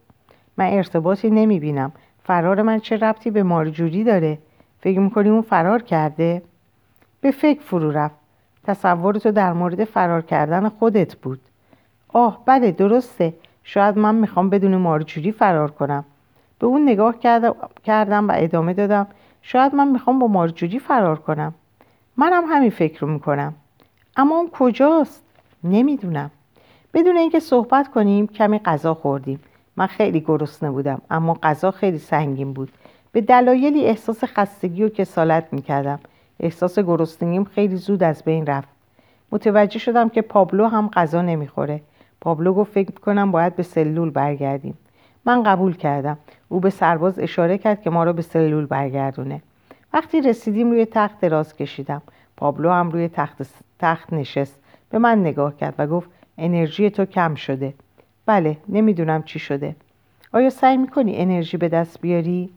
من 0.57 0.66
ارتباطی 0.66 1.31
نمی 1.31 1.61
بینم. 1.61 1.93
فرار 2.25 2.62
من 2.62 2.81
چه 2.81 2.97
ربطی 2.97 3.31
به 3.31 3.43
مارجوری 3.43 4.05
داره؟ 4.05 4.38
فکر 4.81 4.99
می‌کنی 5.00 5.28
اون 5.28 5.43
فرار 5.43 5.83
کرده؟ 5.83 6.43
به 7.21 7.31
فکر 7.31 7.61
فرو 7.61 7.90
رفت. 7.90 8.16
تصور 8.64 9.14
تو 9.14 9.31
در 9.31 9.52
مورد 9.52 9.85
فرار 9.85 10.23
کردن 10.23 10.69
خودت 10.69 11.14
بود. 11.14 11.40
آه 12.09 12.43
بله 12.47 12.71
درسته. 12.71 13.35
شاید 13.64 13.99
من 13.99 14.14
می‌خوام 14.14 14.50
بدون 14.50 14.76
مارجوری 14.76 15.33
فرار 15.33 15.71
کنم. 15.71 16.05
به 16.59 16.66
اون 16.66 16.83
نگاه 16.83 17.14
کردم 17.85 18.28
و 18.28 18.33
ادامه 18.37 18.75
دادم. 18.75 19.07
شاید 19.43 19.75
من 19.75 19.88
می‌خوام 19.88 20.19
با 20.19 20.26
مارجوری 20.26 20.78
فرار 20.78 21.19
کنم. 21.19 21.55
منم 22.16 22.45
همین 22.49 22.71
فکر 22.71 23.00
رو 23.00 23.12
می‌کنم. 23.12 23.55
اما 24.16 24.37
اون 24.37 24.50
کجاست؟ 24.52 25.23
نمی‌دونم. 25.64 26.30
بدون 26.94 27.16
اینکه 27.16 27.40
صحبت 27.40 27.90
کنیم 27.90 28.26
کمی 28.26 28.58
غذا 28.58 28.94
خوردیم. 28.94 29.40
من 29.76 29.87
خیلی 29.87 30.20
گرسنه 30.20 30.70
بودم 30.70 31.00
اما 31.11 31.38
غذا 31.42 31.70
خیلی 31.70 31.99
سنگین 31.99 32.52
بود. 32.52 32.73
به 33.12 33.20
دلایلی 33.20 33.85
احساس 33.85 34.25
خستگی 34.25 34.82
و 34.82 34.88
کسالت 34.88 35.49
می‌کردم. 35.52 36.00
احساس 36.40 36.78
گرسنگیم 36.78 37.44
خیلی 37.44 37.76
زود 37.76 38.02
از 38.02 38.23
بین 38.25 38.46
رفت. 38.46 38.68
متوجه 39.32 39.78
شدم 39.78 40.08
که 40.08 40.23
پابلو 40.23 40.66
هم 40.66 40.88
غذا 40.88 41.23
نمی‌خوره. 41.23 41.80
پابلو 42.20 42.52
گفت 42.52 42.73
فکر 42.73 42.90
کنم 42.90 43.30
باید 43.30 43.56
به 43.56 43.62
سلول 43.62 44.11
برگردیم. 44.11 44.78
من 45.25 45.42
قبول 45.42 45.76
کردم. 45.76 46.18
او 46.49 46.61
به 46.61 46.70
سرباز 46.70 47.18
اشاره 47.18 47.58
کرد 47.58 47.82
که 47.82 47.90
ما 47.90 48.04
را 48.04 48.12
به 48.12 48.23
سلول 48.23 48.66
برگردونه. 48.66 49.42
وقتی 49.92 50.20
رسیدیم 50.20 50.70
روی 50.70 50.85
تخت 50.85 51.20
دراز 51.20 51.56
کشیدم. 51.56 52.02
پابلو 52.37 52.70
هم 52.70 52.90
روی 52.90 53.08
تخت, 53.08 53.42
تخت 53.78 54.12
نشست. 54.12 54.61
به 54.90 54.99
من 54.99 55.21
نگاه 55.21 55.56
کرد 55.56 55.75
و 55.78 55.87
گفت 55.87 56.11
انرژی 56.38 56.90
تو 56.90 57.04
کم 57.04 57.35
شده. 57.35 57.75
بله 58.26 58.56
نمی‌دونم 58.68 59.23
چی 59.23 59.38
شده. 59.38 59.76
آیا 60.33 60.50
سعی 60.50 60.76
می‌کنی 60.76 61.16
انرژی 61.16 61.56
به 61.56 61.68
دست 61.68 62.00
بیاری؟ 62.00 62.50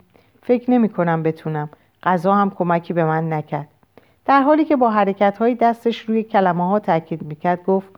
فکر 0.43 0.71
نمی 0.71 0.89
کنم 0.89 1.23
بتونم. 1.23 1.69
غذا 2.03 2.35
هم 2.35 2.49
کمکی 2.49 2.93
به 2.93 3.03
من 3.03 3.33
نکرد. 3.33 3.67
در 4.25 4.41
حالی 4.41 4.65
که 4.65 4.75
با 4.75 4.89
حرکت 4.89 5.37
های 5.37 5.55
دستش 5.55 5.99
روی 5.99 6.23
کلمه 6.23 6.67
ها 6.67 6.79
تاکید 6.79 7.21
می‌کرد 7.21 7.63
گفت 7.63 7.89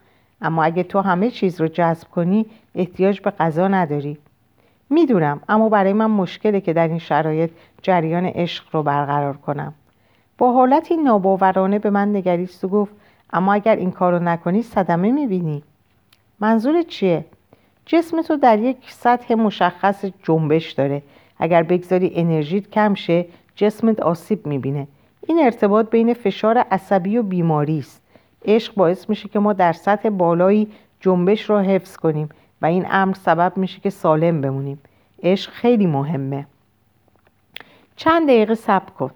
اما 0.41 0.63
اگه 0.63 0.83
تو 0.83 0.99
همه 0.99 1.29
چیز 1.29 1.61
رو 1.61 1.67
جذب 1.67 2.07
کنی 2.07 2.45
احتیاج 2.75 3.21
به 3.21 3.31
غذا 3.31 3.67
نداری. 3.67 4.17
می‌دونم 4.89 5.41
اما 5.49 5.69
برای 5.69 5.93
من 5.93 6.11
مشکله 6.11 6.61
که 6.61 6.73
در 6.73 6.87
این 6.87 6.99
شرایط 6.99 7.51
جریان 7.81 8.25
عشق 8.25 8.63
رو 8.71 8.83
برقرار 8.83 9.37
کنم. 9.37 9.73
با 10.37 10.53
حالتی 10.53 10.97
ناباورانه 10.97 11.79
به 11.79 11.89
من 11.89 12.15
نگریست 12.15 12.63
و 12.63 12.67
گفت 12.67 12.93
اما 13.33 13.53
اگر 13.53 13.75
این 13.75 13.91
کارو 13.91 14.19
نکنی 14.19 14.61
صدمه 14.61 15.11
می‌بینی. 15.11 15.63
منظور 16.39 16.81
چیه؟ 16.81 17.25
جسم 17.85 18.21
تو 18.21 18.38
در 18.38 18.59
یک 18.59 18.77
سطح 18.88 19.33
مشخص 19.33 20.05
جنبش 20.23 20.71
داره. 20.71 21.01
اگر 21.39 21.63
بگذاری 21.63 22.11
انرژیت 22.15 22.69
کم 22.69 22.93
شه 22.93 23.25
جسمت 23.55 24.00
آسیب 24.00 24.45
می‌بینه. 24.45 24.88
این 25.27 25.39
ارتباط 25.43 25.89
بین 25.89 26.13
فشار 26.13 26.57
عصبی 26.57 27.17
و 27.17 27.23
بیماری 27.23 27.79
است. 27.79 28.01
عشق 28.45 28.73
باعث 28.75 29.09
میشه 29.09 29.29
که 29.29 29.39
ما 29.39 29.53
در 29.53 29.73
سطح 29.73 30.09
بالایی 30.09 30.67
جنبش 31.00 31.50
رو 31.50 31.59
حفظ 31.59 31.97
کنیم 31.97 32.29
و 32.61 32.65
این 32.65 32.85
امر 32.89 33.13
سبب 33.13 33.53
میشه 33.55 33.79
که 33.79 33.89
سالم 33.89 34.41
بمونیم. 34.41 34.79
عشق 35.23 35.51
خیلی 35.51 35.85
مهمه. 35.85 36.45
چند 37.95 38.27
دقیقه 38.27 38.55
صبر 38.55 38.89
کن. 38.89 39.11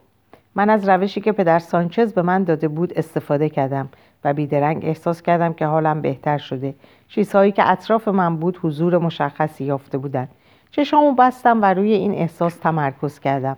من 0.56 0.70
از 0.70 0.90
روشی 0.90 1.22
که 1.22 1.32
پدر 1.32 1.60
سانچز 1.60 2.14
به 2.14 2.22
من 2.22 2.44
داده 2.44 2.68
بود 2.68 2.94
استفاده 2.96 3.50
کردم 3.50 3.90
و 4.24 4.34
بیدرنگ 4.34 4.86
احساس 4.86 5.22
کردم 5.22 5.54
که 5.54 5.66
حالم 5.66 6.02
بهتر 6.02 6.38
شده. 6.38 6.76
چیزهایی 7.08 7.52
که 7.52 7.72
اطراف 7.72 8.08
من 8.08 8.38
بود 8.38 8.60
حضور 8.62 8.98
مشخصی 8.98 9.64
یافته 9.64 9.98
بودند. 9.98 10.30
چشامو 10.72 11.12
بستم 11.12 11.62
و 11.62 11.74
روی 11.74 11.94
این 11.94 12.12
احساس 12.12 12.56
تمرکز 12.56 13.20
کردم. 13.20 13.58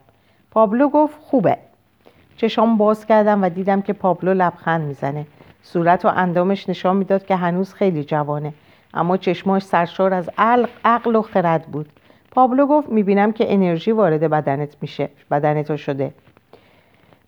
پابلو 0.51 0.89
گفت 0.89 1.19
خوبه. 1.21 1.57
چشام 2.37 2.77
باز 2.77 3.05
کردم 3.05 3.43
و 3.43 3.49
دیدم 3.49 3.81
که 3.81 3.93
پابلو 3.93 4.33
لبخند 4.33 4.81
می‌زنه. 4.81 5.25
صورت 5.63 6.05
و 6.05 6.07
اندامش 6.07 6.69
نشان 6.69 6.97
می‌داد 6.97 7.25
که 7.25 7.35
هنوز 7.35 7.73
خیلی 7.73 8.03
جوانه. 8.03 8.53
اما 8.93 9.17
چشماش 9.17 9.63
سرشار 9.63 10.13
از 10.13 10.29
عقل 10.85 11.15
و 11.15 11.21
خرد 11.21 11.65
بود. 11.65 11.89
پابلو 12.31 12.65
گفت 12.65 12.89
می‌بینم 12.89 13.31
که 13.31 13.53
انرژی 13.53 13.91
وارد 13.91 14.29
بدنت 14.29 14.75
میشه. 14.81 15.09
بدنت 15.31 15.75
شده. 15.75 16.11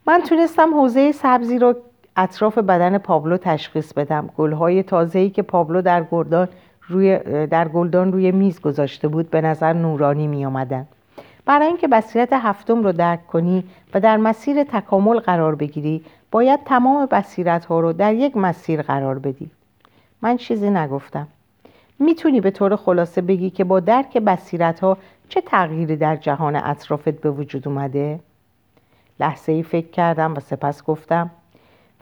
من 0.07 0.21
تونستم 0.21 0.73
حوزه 0.73 1.11
سبزی 1.11 1.59
رو 1.59 1.75
اطراف 2.15 2.57
بدن 2.57 2.97
پابلو 2.97 3.37
تشخیص 3.37 3.93
بدم 3.93 4.29
گلهای 4.37 4.83
تازه‌ای 4.83 5.29
که 5.29 5.41
پابلو 5.41 5.81
در 5.81 6.03
گلدان 6.03 6.47
روی 6.87 7.19
در 7.47 7.67
گلدان 7.67 8.11
روی 8.11 8.31
میز 8.31 8.61
گذاشته 8.61 9.07
بود 9.07 9.29
به 9.29 9.41
نظر 9.41 9.73
نورانی 9.73 10.27
می 10.27 10.45
آمدن. 10.45 10.87
برای 11.45 11.67
اینکه 11.67 11.87
بصیرت 11.87 12.33
هفتم 12.33 12.83
رو 12.83 12.91
درک 12.91 13.27
کنی 13.27 13.63
و 13.93 13.99
در 13.99 14.17
مسیر 14.17 14.63
تکامل 14.63 15.19
قرار 15.19 15.55
بگیری 15.55 16.03
باید 16.31 16.59
تمام 16.63 17.05
بصیرت 17.05 17.65
ها 17.65 17.79
رو 17.79 17.93
در 17.93 18.13
یک 18.13 18.37
مسیر 18.37 18.81
قرار 18.81 19.19
بدی 19.19 19.49
من 20.21 20.37
چیزی 20.37 20.69
نگفتم 20.69 21.27
می‌تونی 21.99 22.41
به 22.41 22.51
طور 22.51 22.75
خلاصه 22.75 23.21
بگی 23.21 23.49
که 23.49 23.63
با 23.63 23.79
درک 23.79 24.17
بصیرت 24.17 24.79
ها 24.79 24.97
چه 25.29 25.41
تغییری 25.41 25.95
در 25.95 26.15
جهان 26.15 26.55
اطرافت 26.55 27.21
به 27.21 27.31
وجود 27.31 27.67
اومده؟ 27.67 28.19
لحظه 29.19 29.51
ای 29.51 29.63
فکر 29.63 29.87
کردم 29.87 30.33
و 30.33 30.39
سپس 30.39 30.83
گفتم 30.83 31.31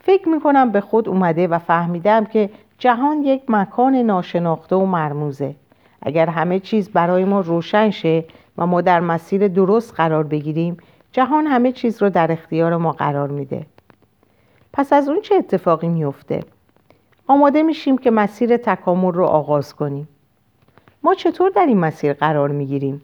فکر 0.00 0.28
می‌کنم 0.28 0.70
به 0.70 0.80
خود 0.80 1.08
اومده 1.08 1.48
و 1.48 1.58
فهمیدم 1.58 2.24
که 2.24 2.50
جهان 2.78 3.22
یک 3.22 3.42
مکان 3.48 3.94
ناشناخته 3.94 4.76
و 4.76 4.86
مرموزه 4.86 5.54
اگر 6.02 6.26
همه 6.26 6.60
چیز 6.60 6.88
برای 6.88 7.24
ما 7.24 7.40
روشن 7.40 7.90
شه 7.90 8.24
و 8.58 8.66
ما 8.66 8.80
در 8.80 9.00
مسیر 9.00 9.48
درست 9.48 9.94
قرار 9.94 10.24
بگیریم 10.24 10.76
جهان 11.12 11.46
همه 11.46 11.72
چیز 11.72 12.02
رو 12.02 12.10
در 12.10 12.32
اختیار 12.32 12.76
ما 12.76 12.92
قرار 12.92 13.28
میده 13.28 13.66
پس 14.72 14.92
از 14.92 15.08
اون 15.08 15.20
چه 15.20 15.34
اتفاقی 15.34 15.88
میفته؟ 15.88 16.40
آماده 17.26 17.62
میشیم 17.62 17.98
که 17.98 18.10
مسیر 18.10 18.56
تکامل 18.56 19.12
رو 19.12 19.24
آغاز 19.24 19.74
کنیم 19.74 20.08
ما 21.02 21.14
چطور 21.14 21.50
در 21.50 21.66
این 21.66 21.78
مسیر 21.78 22.12
قرار 22.12 22.48
می‌گیریم؟ 22.48 23.02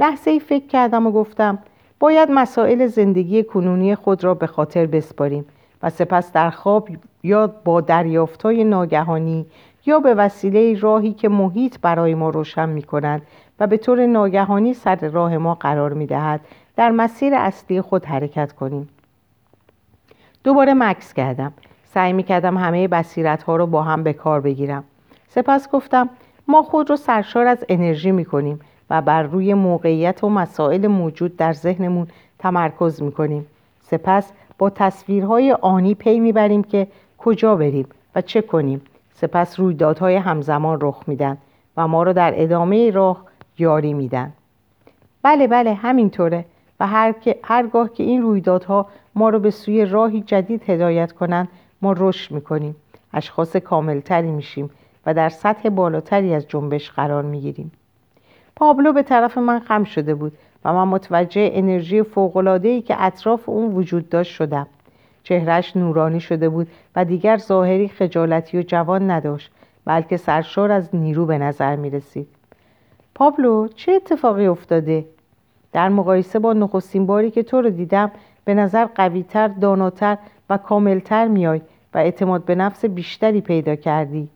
لحظه 0.00 0.30
ای 0.30 0.40
فکر 0.40 0.66
کردم 0.66 1.06
و 1.06 1.10
گفتم 1.10 1.58
باید 2.00 2.28
مسائل 2.30 2.86
زندگی 2.86 3.44
کنونی 3.44 3.94
خود 3.94 4.24
را 4.24 4.34
به 4.34 4.46
خاطر 4.46 4.86
بسپاریم 4.86 5.46
و 5.82 5.90
سپس 5.90 6.32
در 6.32 6.50
خواب 6.50 6.88
یا 7.22 7.46
با 7.46 7.80
دریافتهای 7.80 8.64
ناگهانی 8.64 9.46
یا 9.86 9.98
به 9.98 10.14
وسیله 10.14 10.80
راهی 10.80 11.12
که 11.12 11.28
محیط 11.28 11.78
برای 11.82 12.14
ما 12.14 12.30
روشن 12.30 12.68
می 12.68 12.82
کند 12.82 13.22
و 13.60 13.66
به 13.66 13.76
طور 13.76 14.06
ناگهانی 14.06 14.74
سر 14.74 15.08
راه 15.08 15.38
ما 15.38 15.54
قرار 15.54 15.92
می 15.92 16.06
دهد 16.06 16.40
در 16.76 16.90
مسیر 16.90 17.34
اصلی 17.34 17.80
خود 17.80 18.04
حرکت 18.04 18.52
کنیم. 18.52 18.88
دوباره 20.44 20.74
مکس 20.74 21.12
کردم. 21.14 21.52
سعی 21.84 22.12
می 22.12 22.22
کردم 22.22 22.56
همه 22.56 22.88
بصیرت 22.88 23.42
ها 23.42 23.56
رو 23.56 23.66
با 23.66 23.82
هم 23.82 24.02
به 24.02 24.12
کار 24.12 24.40
بگیرم. 24.40 24.84
سپس 25.28 25.70
گفتم 25.70 26.08
ما 26.48 26.62
خود 26.62 26.90
رو 26.90 26.96
سرشار 26.96 27.46
از 27.46 27.64
انرژی 27.68 28.10
می 28.10 28.24
کنیم 28.24 28.60
و 28.94 29.02
بر 29.02 29.22
روی 29.22 29.54
موقعیت 29.54 30.24
و 30.24 30.28
مسائل 30.28 30.86
موجود 30.86 31.36
در 31.36 31.52
ذهنمون 31.52 32.06
تمرکز 32.38 33.02
می 33.02 33.12
کنیم 33.12 33.46
سپس 33.80 34.32
با 34.58 34.70
تصویرهای 34.70 35.52
آنی 35.52 35.94
پی 35.94 36.20
می‌بریم 36.20 36.62
که 36.62 36.86
کجا 37.18 37.56
بریم 37.56 37.86
و 38.14 38.20
چه 38.20 38.42
کنیم. 38.42 38.80
سپس 39.14 39.60
رویدادهای 39.60 40.16
همزمان 40.16 40.78
رخ 40.80 41.02
میدن 41.06 41.38
و 41.76 41.88
ما 41.88 42.02
رو 42.02 42.12
در 42.12 42.32
ادامه 42.36 42.90
راه 42.90 43.24
یاری 43.58 43.94
میدن. 43.94 44.32
بله 45.22 45.46
بله 45.46 45.74
همینطوره. 45.74 46.44
و 46.80 46.86
هر 46.86 47.12
که 47.12 47.38
هرگاه 47.42 47.92
که 47.92 48.02
این 48.02 48.22
رویدادها 48.22 48.86
ما 49.14 49.28
رو 49.28 49.38
به 49.38 49.50
سوی 49.50 49.84
راهی 49.84 50.20
جدید 50.20 50.70
هدایت 50.70 51.12
کنند 51.12 51.48
ما 51.82 51.94
رشد 51.96 52.34
می‌کنیم. 52.34 52.76
اشخاص 53.14 53.56
کاملتری 53.56 54.30
میشیم 54.30 54.70
و 55.06 55.14
در 55.14 55.28
سطح 55.28 55.68
بالاتری 55.68 56.34
از 56.34 56.48
جنبش 56.48 56.90
قرار 56.90 57.22
می‌گیریم. 57.22 57.72
پابلو 58.56 58.92
به 58.92 59.02
طرف 59.02 59.38
من 59.38 59.58
خم 59.58 59.84
شده 59.84 60.14
بود 60.14 60.32
و 60.64 60.72
من 60.72 60.88
متوجه 60.88 61.50
انرژی 61.52 62.02
فوق‌العاده‌ای 62.02 62.82
که 62.82 62.94
اطراف 62.98 63.48
اون 63.48 63.74
وجود 63.74 64.08
داشت 64.08 64.32
شدم. 64.32 64.66
چهرش 65.22 65.76
نورانی 65.76 66.20
شده 66.20 66.48
بود 66.48 66.68
و 66.96 67.04
دیگر 67.04 67.36
ظاهری 67.36 67.88
خجالتی 67.88 68.58
و 68.58 68.62
جوان 68.62 69.10
نداشت 69.10 69.50
بلکه 69.84 70.16
سرشار 70.16 70.72
از 70.72 70.94
نیرو 70.94 71.26
به 71.26 71.38
نظر 71.38 71.76
می 71.76 71.90
رسید 71.90 72.28
پابلو 73.14 73.68
چه 73.68 73.92
اتفاقی 73.92 74.46
افتاده؟ 74.46 75.04
در 75.72 75.88
مقایسه 75.88 76.38
با 76.38 76.52
نخستین 76.52 77.06
باری 77.06 77.30
که 77.30 77.42
تو 77.42 77.60
رو 77.60 77.70
دیدم 77.70 78.10
به 78.44 78.54
نظر 78.54 78.84
قویتر، 78.84 79.48
داناتر 79.48 80.18
و 80.50 80.56
کاملتر 80.56 81.28
میای 81.28 81.60
و 81.94 81.98
اعتماد 81.98 82.44
به 82.44 82.54
نفس 82.54 82.84
بیشتری 82.84 83.40
پیدا 83.40 83.76
کردی. 83.76 84.28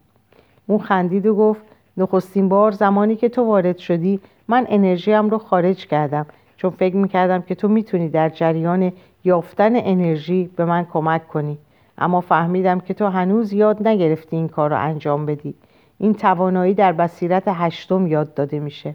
اون 0.66 0.78
خندید 0.78 1.26
و 1.26 1.34
گفت 1.34 1.62
نخستین 1.98 2.48
بار 2.48 2.70
زمانی 2.70 3.16
که 3.16 3.28
تو 3.28 3.42
وارد 3.42 3.78
شدی 3.78 4.20
من 4.48 4.66
انرژیم 4.68 5.30
رو 5.30 5.38
خارج 5.38 5.86
کردم. 5.86 6.26
چون 6.56 6.70
فکر 6.70 6.96
می‌کردم 6.96 7.42
که 7.42 7.54
تو 7.54 7.68
می‌تونی 7.68 8.08
در 8.08 8.28
جریان 8.28 8.92
یافتن 9.24 9.72
انرژی 9.74 10.50
به 10.56 10.64
من 10.64 10.84
کمک 10.92 11.28
کنی. 11.28 11.58
اما 11.98 12.20
فهمیدم 12.20 12.80
که 12.80 12.94
تو 12.94 13.06
هنوز 13.06 13.52
یاد 13.52 13.88
نگرفتی 13.88 14.36
این 14.36 14.48
کار 14.48 14.70
رو 14.70 14.80
انجام 14.80 15.26
بدی. 15.26 15.54
این 15.98 16.14
توانایی 16.14 16.74
در 16.74 16.92
بصیرت 16.92 17.42
هشتم 17.46 18.06
یاد 18.06 18.34
داده 18.34 18.58
میشه. 18.58 18.94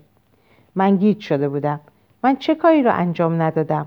من 0.76 0.96
گیج 0.96 1.20
شده 1.20 1.50
بودم. 1.50 1.80
من 2.24 2.36
چه 2.36 2.56
کاری 2.56 2.84
رو 2.84 2.92
انجام 2.94 3.42
ندادم؟ 3.42 3.86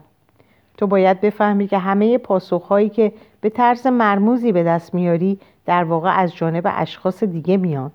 تو 0.76 0.87
باید 0.87 1.20
بفهمی 1.20 1.66
که 1.66 1.78
همه 1.78 2.18
پاسخهایی 2.18 2.88
که 2.88 3.12
به 3.40 3.50
طرز 3.50 3.87
مرموزی 3.87 4.52
به 4.52 4.62
دست 4.62 4.94
میاری 4.94 5.38
در 5.66 5.85
واقع 5.85 6.18
از 6.18 6.35
جانب 6.35 6.62
اشخاص 6.66 7.24
دیگه 7.24 7.57
میان. 7.57 7.90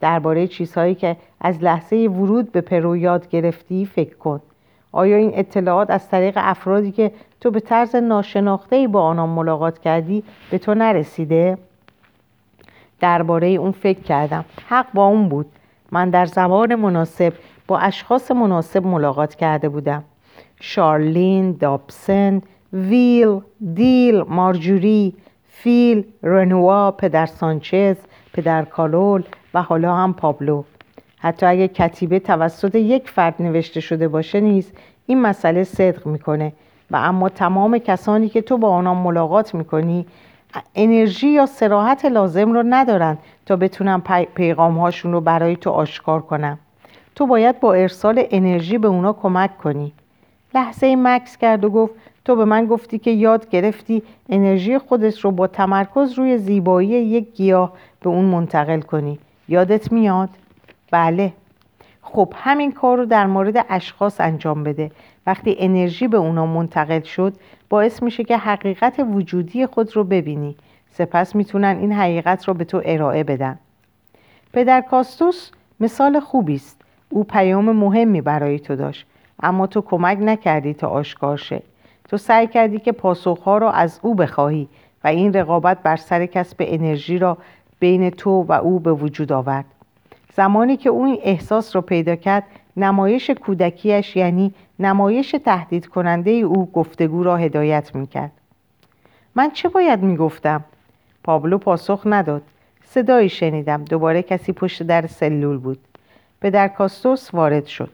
درباره 0.00 0.46
چیزهایی 0.46 0.94
که 0.94 1.16
از 1.40 1.62
لحظه 1.62 1.96
ورود 1.96 2.52
به 2.52 2.60
پرو 2.60 2.96
یاد 2.96 3.28
گرفتی 3.28 3.86
فکر 3.86 4.16
کن. 4.16 4.40
آیا 4.92 5.16
این 5.16 5.30
اطلاعات 5.34 5.90
از 5.90 6.08
طریق 6.08 6.34
افرادی 6.36 6.92
که 6.92 7.12
تو 7.40 7.50
به 7.50 7.60
طرز 7.60 7.96
ناشناخته 7.96 8.88
با 8.88 9.02
آنان 9.02 9.28
ملاقات 9.28 9.78
کردی 9.78 10.22
به 10.50 10.58
تو 10.58 10.74
نرسیده؟ 10.74 11.58
درباره 13.00 13.48
اون 13.48 13.72
فکر 13.72 14.00
کردم. 14.00 14.44
حق 14.68 14.86
با 14.94 15.06
اون 15.06 15.28
بود. 15.28 15.46
من 15.92 16.10
در 16.10 16.26
زمان 16.26 16.74
مناسب 16.74 17.32
با 17.66 17.78
اشخاص 17.78 18.30
مناسب 18.30 18.86
ملاقات 18.86 19.34
کرده 19.34 19.68
بودم. 19.68 20.04
شارلین، 20.60 21.56
دابسن، 21.60 22.42
ویل، 22.72 23.40
دیل، 23.74 24.22
مارجوری، 24.28 25.14
فیل، 25.48 26.04
رنوا، 26.22 26.90
پدر 26.90 27.26
سانچز، 27.26 27.96
پدر 28.36 28.64
کالول 28.64 29.22
و 29.54 29.62
حالا 29.62 29.94
هم 29.94 30.12
پابلو. 30.12 30.62
حتی 31.18 31.46
اگه 31.46 31.68
کتیبه 31.68 32.18
توسط 32.18 32.74
یک 32.74 33.10
فرد 33.10 33.34
نوشته 33.40 33.80
شده 33.80 34.08
باشه 34.08 34.40
نیز 34.40 34.72
این 35.06 35.20
مسئله 35.20 35.64
صدق 35.64 36.06
می‌کنه. 36.06 36.52
و 36.90 36.96
اما 36.96 37.28
تمام 37.28 37.78
کسانی 37.78 38.28
که 38.28 38.42
تو 38.42 38.58
با 38.58 38.70
آنان 38.70 38.96
ملاقات 38.96 39.54
می‌کنی 39.54 40.06
انرژی 40.74 41.28
یا 41.28 41.46
سراحت 41.46 42.04
لازم 42.04 42.52
رو 42.52 42.62
ندارن 42.66 43.18
تا 43.46 43.56
بتونن 43.56 44.02
پیغام 44.34 44.78
هاشون 44.78 45.12
رو 45.12 45.20
برای 45.20 45.56
تو 45.56 45.70
آشکار 45.70 46.22
کنن. 46.22 46.58
تو 47.14 47.26
باید 47.26 47.60
با 47.60 47.74
ارسال 47.74 48.24
انرژی 48.30 48.78
به 48.78 48.88
اونا 48.88 49.12
کمک 49.12 49.58
کنی. 49.58 49.92
لحظه 50.54 50.96
مکس 50.96 51.36
کرد 51.36 51.64
و 51.64 51.70
گفت 51.70 51.94
تو 52.24 52.36
به 52.36 52.44
من 52.44 52.66
گفتی 52.66 52.98
که 52.98 53.10
یاد 53.10 53.48
گرفتی 53.50 54.02
انرژی 54.28 54.78
خودت 54.78 55.18
رو 55.18 55.30
با 55.30 55.46
تمرکز 55.46 56.12
روی 56.12 56.38
زیبایی 56.38 56.88
یک 56.88 57.34
گیاه 57.34 57.72
به 58.06 58.10
اون 58.10 58.24
منتقل 58.24 58.80
کنی. 58.80 59.18
یادت 59.48 59.92
میاد؟ 59.92 60.28
بله. 60.90 61.32
خب 62.02 62.32
همین 62.36 62.72
کار 62.72 62.98
رو 62.98 63.06
در 63.06 63.26
مورد 63.26 63.66
اشخاص 63.68 64.20
انجام 64.20 64.64
بده. 64.64 64.90
وقتی 65.26 65.56
انرژی 65.58 66.08
به 66.08 66.16
اونا 66.16 66.46
منتقل 66.46 67.00
شد 67.00 67.32
باعث 67.68 68.02
میشه 68.02 68.24
که 68.24 68.36
حقیقت 68.36 69.06
وجودی 69.12 69.66
خود 69.66 69.96
رو 69.96 70.04
ببینی. 70.04 70.56
سپس 70.90 71.34
می‌تونن 71.34 71.76
این 71.80 71.92
حقیقت 71.92 72.48
رو 72.48 72.54
به 72.54 72.64
تو 72.64 72.82
ارائه 72.84 73.24
بدن. 73.24 73.58
پدر 74.52 74.80
کاستوس 74.80 75.50
مثال 75.80 76.20
خوبی 76.20 76.54
است 76.54 76.82
او 77.08 77.24
پیام 77.24 77.72
مهمی 77.72 78.20
برای 78.20 78.58
تو 78.58 78.76
داشت. 78.76 79.06
اما 79.42 79.66
تو 79.66 79.80
کمک 79.80 80.18
نکردی 80.20 80.74
تا 80.74 80.88
آشکار 80.88 81.36
شه. 81.36 81.62
تو 82.08 82.16
سعی 82.16 82.46
کردی 82.46 82.78
که 82.78 82.92
پاسخها 82.92 83.58
را 83.58 83.70
از 83.70 84.00
او 84.02 84.14
بخواهی 84.14 84.68
و 85.04 85.08
این 85.08 85.32
رقابت 85.32 85.82
بر 85.82 85.96
سر 85.96 86.26
کسب 86.26 86.56
انرژی 86.60 87.18
را 87.18 87.38
بین 87.80 88.10
تو 88.10 88.30
و 88.30 88.52
او 88.52 88.80
به 88.80 88.92
وجود 88.92 89.32
آورد. 89.32 89.64
زمانی 90.34 90.76
که 90.76 90.88
او 90.90 91.04
این 91.04 91.18
احساس 91.22 91.76
را 91.76 91.82
پیدا 91.82 92.16
کرد 92.16 92.44
نمایش 92.76 93.30
کودکیش 93.30 94.16
یعنی 94.16 94.54
نمایش 94.78 95.34
تهدید 95.44 95.86
کننده 95.86 96.30
او 96.30 96.70
گفتگو 96.72 97.22
را 97.22 97.36
هدایت 97.36 97.94
می‌کرد. 97.94 98.32
من 99.34 99.50
چه 99.50 99.68
باید 99.68 100.02
می‌گفتم؟ 100.02 100.64
پابلو 101.24 101.58
پاسخ 101.58 102.02
نداد. 102.04 102.42
صدایی 102.84 103.28
شنیدم. 103.28 103.84
دوباره 103.84 104.22
کسی 104.22 104.52
پشت 104.52 104.82
در 104.82 105.06
سلول 105.06 105.58
بود. 105.58 105.78
پدر 106.40 106.68
کاستوس 106.68 107.34
وارد 107.34 107.66
شد. 107.66 107.90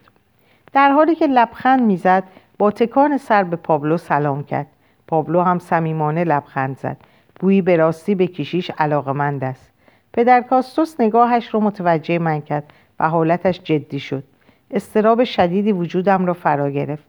در 0.73 0.89
حالی 0.89 1.15
که 1.15 1.27
لبخند 1.27 1.81
می‌زد 1.81 2.23
با 2.57 2.71
تکان 2.71 3.17
سر 3.17 3.43
به 3.43 3.55
پابلو 3.55 3.97
سلام 3.97 4.43
کرد. 4.43 4.67
پابلو 5.07 5.41
هم 5.41 5.59
صمیمانه 5.59 6.23
لبخند 6.23 6.77
زد. 6.77 6.97
گویی 7.39 7.61
به 7.61 7.75
راستی 7.77 8.15
به 8.15 8.27
کشیش 8.27 8.71
علاقمند 8.77 9.43
است. 9.43 9.72
پدر 10.13 10.41
کاستوس 10.41 11.01
نگاهش 11.01 11.47
رو 11.47 11.59
متوجه 11.59 12.19
من 12.19 12.41
کرد 12.41 12.73
و 12.99 13.09
حالتش 13.09 13.59
جدی 13.63 13.99
شد. 13.99 14.23
اضطراب 14.71 15.23
شدیدی 15.23 15.71
وجودم 15.71 16.25
را 16.25 16.33
فرا 16.33 16.69
گرفت. 16.69 17.03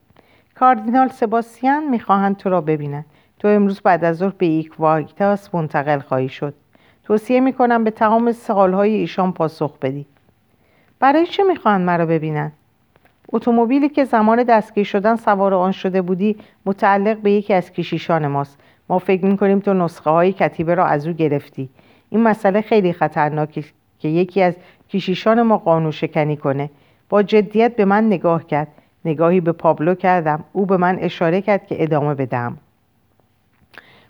کاردینال 0.55 1.09
سباستیان 1.09 1.85
می‌خواهند 1.85 2.37
تو 2.37 2.51
را 2.51 2.61
ببینند 2.61 3.05
تو 3.39 3.49
امروز 3.49 3.81
بعد 3.81 4.05
از 4.05 4.17
ظهر 4.17 4.33
به 4.39 4.47
ایکوایتاس 4.47 5.55
منتقل 5.55 5.99
خواهی 5.99 6.29
شد. 6.29 6.55
توصیه 7.05 7.41
می‌کنم 7.41 7.85
به 7.85 7.91
تمام 7.91 8.33
سوالهای 8.33 8.95
ایشان 8.95 9.33
پاسخ 9.33 9.79
بدی 9.79 10.07
برای 11.01 11.27
چه 11.27 11.43
می‌خواهند 11.43 11.87
مرا 11.87 12.07
ببینند 12.07 12.53
اتومبیلی 13.33 13.89
که 13.89 14.05
زمان 14.05 14.43
دستگیر 14.43 14.85
شدن 14.85 15.17
سوار 15.17 15.55
آن 15.55 15.73
شده 15.73 16.03
بودی 16.03 16.37
متعلق 16.67 17.17
به 17.17 17.31
یکی 17.31 17.55
از 17.55 17.73
کشیشان 17.73 18.27
ماست. 18.27 18.59
ما 18.89 18.99
فکر 18.99 19.25
می‌کنیم 19.25 19.61
تو 19.61 19.75
نسخه 19.75 20.11
های 20.11 20.33
کتیبه 20.33 20.75
را 20.75 20.87
از 20.87 21.07
او 21.07 21.13
گرفتی. 21.13 21.69
این 22.15 22.23
مسئله 22.23 22.61
خیلی 22.61 22.93
خطرناکی 22.93 23.65
که 23.99 24.09
یکی 24.09 24.43
از 24.43 24.55
کشیشان 24.89 25.43
ما 25.43 25.59
قانون 25.59 25.91
شکنی 25.91 26.37
کنه. 26.37 26.71
با 27.09 27.23
جدیت 27.23 27.77
به 27.77 27.85
من 27.85 28.07
نگاه 28.07 28.47
کرد. 28.47 28.69
نگاهی 29.05 29.41
به 29.41 29.53
پابلو 29.53 29.95
کردم. 29.95 30.45
او 30.53 30.67
به 30.67 30.77
من 30.77 30.99
اشاره 31.01 31.41
کرد 31.41 31.67
که 31.67 31.83
ادامه 31.83 32.15
بدم. 32.15 32.57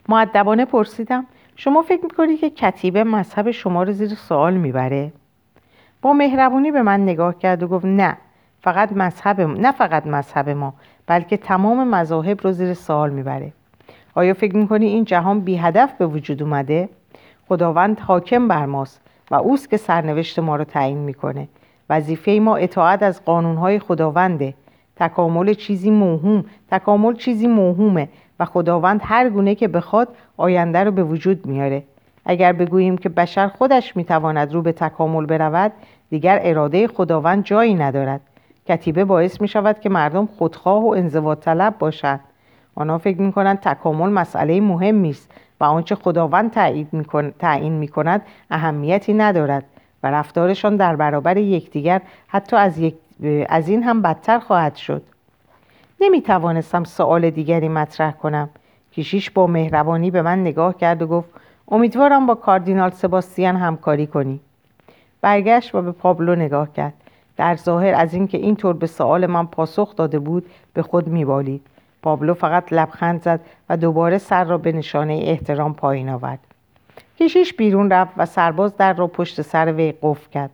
معدبانه 0.09 0.64
پرسیدم 0.64 1.27
شما 1.57 1.83
فکر 1.83 2.03
می‌کنید 2.03 2.40
که 2.40 2.51
کتیبه 2.51 3.05
مذهب 3.05 3.51
شما 3.51 3.83
رو 3.83 3.93
زیر 3.93 4.09
سوال 4.09 4.55
می‌بره؟ 4.55 5.12
با 6.03 6.12
مهربونی 6.12 6.71
به 6.71 6.83
من 6.83 7.03
نگاه 7.03 7.38
کرد 7.38 7.62
و 7.62 7.69
گفت 7.69 7.85
نه 7.85 8.17
فقط 8.62 8.93
مذهب 8.93 9.40
نه 9.40 9.73
فقط 9.73 10.07
مذهب 10.07 10.49
ما 10.49 10.75
بلکه 11.07 11.37
تمام 11.37 11.88
مذاهب 11.88 12.40
رو 12.43 12.53
زیر 12.53 12.75
سوال 12.75 13.11
می‌بره. 13.11 13.53
آیا 14.14 14.35
فکر 14.35 14.57
می‌کنی 14.57 14.87
این 14.87 15.05
جهان 15.05 15.40
بی 15.40 15.57
هدف 15.57 15.93
به 15.93 16.07
وجود 16.07 16.43
اومده؟ 16.43 16.88
خداوند 17.48 18.00
حاکم 18.00 18.48
بر 18.48 18.66
ماست 18.66 19.00
و 19.30 19.35
اوست 19.35 19.70
که 19.70 19.76
سرنوشت 19.76 20.38
ما 20.38 20.57
رو 20.57 20.64
تعیین 20.64 20.98
می‌کنه. 20.98 21.48
وظیفه 21.90 22.30
ما 22.30 22.57
اطاعت 22.57 23.02
از 23.02 23.24
قانونهای 23.24 23.78
خداونده 23.78 24.54
تکامل 24.96 25.54
چیزی 25.54 25.90
موهوم 25.90 26.44
تکامل 26.70 27.14
چیزی 27.14 27.46
موهومه 27.46 28.09
و 28.40 28.44
خداوند 28.44 29.00
هر 29.04 29.30
گونه 29.30 29.54
که 29.54 29.68
بخواد 29.68 30.09
آینده 30.37 30.85
رو 30.85 30.90
به 30.90 31.04
وجود 31.04 31.46
میاره. 31.46 31.83
اگر 32.24 32.52
بگوییم 32.52 32.98
که 32.98 33.09
بشر 33.09 33.48
خودش 33.48 33.96
می‌تواند 33.96 34.54
رو 34.54 34.62
به 34.62 34.72
تکامل 34.72 35.26
برود 35.26 35.72
دیگر 36.11 36.38
اراده 36.42 36.87
خداوند 36.87 37.44
جایی 37.44 37.74
ندارد. 37.74 38.20
کتیبه 38.68 39.04
باعث 39.04 39.40
می 39.40 39.48
شود 39.48 39.80
که 39.80 39.88
مردم 39.88 40.26
خودخواه 40.26 40.85
و 40.85 40.88
انضباط 40.88 41.40
طلب 41.40 41.78
باشند. 41.78 42.20
آنها 42.74 42.98
فکر 42.98 43.20
می 43.20 43.33
کنند 43.33 43.61
تکامل 43.61 44.09
مسئله 44.09 44.61
مهمی 44.61 45.11
است 45.11 45.30
و 45.61 45.64
آنچه 45.64 45.95
خداوند 45.95 46.51
تعیین 47.38 47.73
می 47.73 47.88
کند 47.88 48.23
اهمیتی 48.51 49.14
ندارد 49.14 49.64
و 50.03 50.11
رفتارشان 50.11 50.77
در 50.77 50.97
برابر 50.97 51.37
یکدیگر 51.37 52.03
حتی 52.27 52.57
از, 52.57 52.79
یک... 52.79 52.95
از 53.49 53.69
این 53.69 53.83
هم 53.83 54.03
بدتر 54.03 54.38
خواهد 54.38 54.77
شد. 54.77 55.03
نمی 56.01 56.23
توانستم 56.23 56.85
سوال 56.85 57.31
دیگری 57.31 57.69
مطرح 57.69 58.12
کنم. 58.12 58.49
کشیش 58.93 59.31
با 59.31 59.47
مهربانی 59.47 60.11
به 60.11 60.23
من 60.23 60.40
نگاه 60.40 60.77
کرد 60.77 61.03
و 61.03 61.07
گفت 61.07 61.29
امیدوارم 61.69 62.27
با 62.27 62.35
کاردینال 62.35 62.90
سباستیان 62.90 63.57
همکاری 63.57 64.07
کنی. 64.07 64.40
برگشت 65.21 65.75
و 65.75 65.83
به 65.83 65.93
پابلو 65.93 66.35
نگاه 66.35 66.73
کرد. 66.73 66.93
در 67.37 67.57
ظاهر 67.57 67.95
از 67.95 68.14
اینکه 68.14 68.38
اینطور 68.38 68.75
به 68.75 68.87
سوال 68.87 69.27
من 69.27 69.47
پاسخ 69.47 69.97
داده 69.97 70.19
بود 70.19 70.47
به 70.75 70.83
خود 70.83 71.09
میبالید. 71.09 71.67
پابلو 72.05 72.35
فقط 72.35 72.73
لبخند 72.73 73.23
زد 73.23 73.40
و 73.69 73.77
دوباره 73.77 74.19
سر 74.19 74.45
را 74.45 74.59
به 74.59 74.73
نشانه 74.73 75.21
احترام 75.27 75.75
پایین 75.75 76.09
آورد. 76.09 76.38
کشیش 77.19 77.55
بیرون 77.55 77.93
رفت 77.93 78.12
و 78.17 78.27
سرباز 78.27 78.77
در 78.77 78.93
را 78.93 79.07
پشت 79.07 79.43
سر 79.43 79.73
وی 79.73 79.95
قفل 80.03 80.31
کرد. 80.31 80.51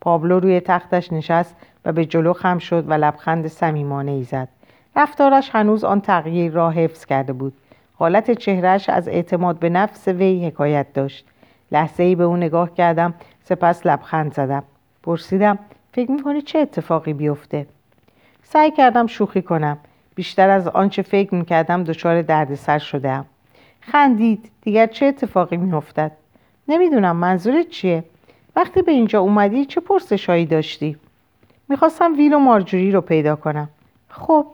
پابلو 0.00 0.40
روی 0.40 0.60
تختش 0.60 1.12
نشست 1.12 1.56
و 1.84 1.92
به 1.92 2.04
جلو 2.04 2.32
خم 2.32 2.58
شد 2.58 2.90
و 2.90 2.92
لبخند 2.92 3.46
صمیمانه 3.46 4.10
ای 4.10 4.22
زد. 4.22 4.48
رفتارش 4.96 5.50
هنوز 5.52 5.84
آن 5.84 6.00
تغییر 6.00 6.52
را 6.52 6.70
حفظ 6.70 7.04
کرده 7.04 7.32
بود. 7.32 7.52
حالت 7.94 8.30
چهرهش 8.30 8.88
از 8.88 9.08
اعتماد 9.08 9.58
به 9.58 9.68
نفس 9.68 10.08
وی 10.08 10.46
حکایت 10.46 10.92
داشت. 10.92 11.26
لحظه 11.72 12.02
ای 12.02 12.14
به 12.14 12.24
او 12.24 12.36
نگاه 12.36 12.74
کردم 12.74 13.14
سپس 13.42 13.86
لبخند 13.86 14.34
زدم. 14.34 14.62
پرسیدم 15.02 15.58
فکر 15.92 16.10
می‌کنی 16.10 16.42
چه 16.42 16.58
اتفاقی 16.58 17.12
بیفته؟ 17.12 17.66
سعی 18.42 18.70
کردم 18.70 19.06
شوخی 19.06 19.42
کنم. 19.42 19.78
بیشتر 20.14 20.50
از 20.50 20.68
آنچه 20.68 21.02
فکر 21.02 21.34
می‌کردم 21.34 21.84
دچار 21.84 22.22
دردسر 22.22 22.78
شدم 22.78 23.24
خندید. 23.80 24.50
دیگر 24.62 24.86
چه 24.86 25.06
اتفاقی 25.06 25.56
میافتد؟ 25.56 26.12
نمی‌دونم. 26.68 27.16
منظورت 27.16 27.68
چیه؟ 27.68 28.04
وقتی 28.56 28.82
به 28.82 28.92
اینجا 28.92 29.20
اومدی 29.20 29.64
چه 29.64 29.80
پرسشهایی 29.80 30.46
داشتی؟ 30.46 30.96
می‌خواستم 31.68 32.16
ویل 32.16 32.34
و 32.34 32.38
مارجوری 32.38 32.92
رو 32.92 33.00
پیدا 33.00 33.36
کنم. 33.36 33.68
خب 34.08 34.46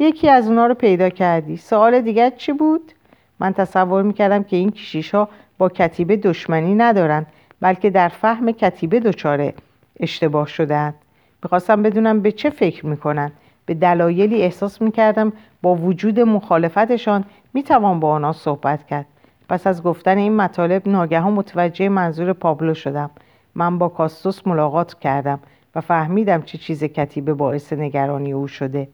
یکی 0.00 0.28
از 0.28 0.48
اونا 0.48 0.66
رو 0.66 0.74
پیدا 0.74 1.08
کردی. 1.08 1.56
سوال 1.56 2.00
دیگر 2.00 2.30
چی 2.30 2.52
بود؟ 2.52 2.92
من 3.40 3.52
تصور 3.52 4.02
می‌کردم 4.02 4.42
که 4.42 4.56
این 4.56 4.70
کشیش 4.70 5.14
با 5.58 5.68
کتیبه 5.68 6.16
دشمنی 6.16 6.74
ندارن 6.74 7.26
بلکه 7.60 7.90
در 7.90 8.08
فهم 8.08 8.52
کتیبه 8.52 9.00
دچار 9.00 9.52
اشتباه 10.00 10.46
شدن 10.46 10.94
می‌خواستم 11.42 11.82
بدونم 11.82 12.20
به 12.20 12.32
چه 12.32 12.50
فکر 12.50 12.86
می‌کنن 12.86 13.32
به 13.68 13.74
دلایلی 13.74 14.42
احساس 14.42 14.82
می‌کردم 14.82 15.32
با 15.62 15.74
وجود 15.74 16.20
مخالفتشان 16.20 17.24
می‌توان 17.54 18.00
با 18.00 18.10
آنها 18.10 18.32
صحبت 18.32 18.86
کرد 18.86 19.06
پس 19.48 19.66
از 19.66 19.82
گفتن 19.82 20.18
این 20.18 20.36
مطالب 20.36 20.88
ناگهان 20.88 21.32
متوجه 21.32 21.88
منظور 21.88 22.32
پابلو 22.32 22.74
شدم 22.74 23.10
من 23.54 23.78
با 23.78 23.88
کاستوس 23.88 24.46
ملاقات 24.46 24.98
کردم 24.98 25.40
و 25.74 25.80
فهمیدم 25.80 26.42
چه 26.42 26.58
چیز 26.58 26.84
کتیبه 26.84 27.34
باعث 27.34 27.72
نگرانی 27.72 28.32
او 28.32 28.48
شده 28.48 28.88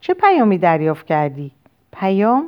چه 0.00 0.14
پیامی 0.14 0.58
دریافت 0.58 1.06
کردی؟ 1.06 1.50
پیام؟ 1.92 2.44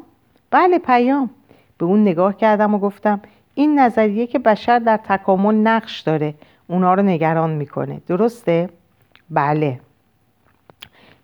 بله 0.51 0.79
پیام 0.79 1.31
به 1.79 1.87
اون 1.87 2.03
نگاه 2.03 2.37
کردم 2.37 2.75
و 2.75 2.79
گفتم 2.79 3.21
این 3.55 3.79
نظریه 3.79 4.27
که 4.27 4.39
بشر 4.39 4.79
در 4.79 4.97
تکامل 4.97 5.55
نقش 5.55 6.01
داره 6.01 6.35
اونا 6.67 6.95
رو 6.95 7.03
نگران 7.03 7.51
می‌کنه 7.51 8.01
درسته؟ 8.07 8.69
بله 9.31 9.81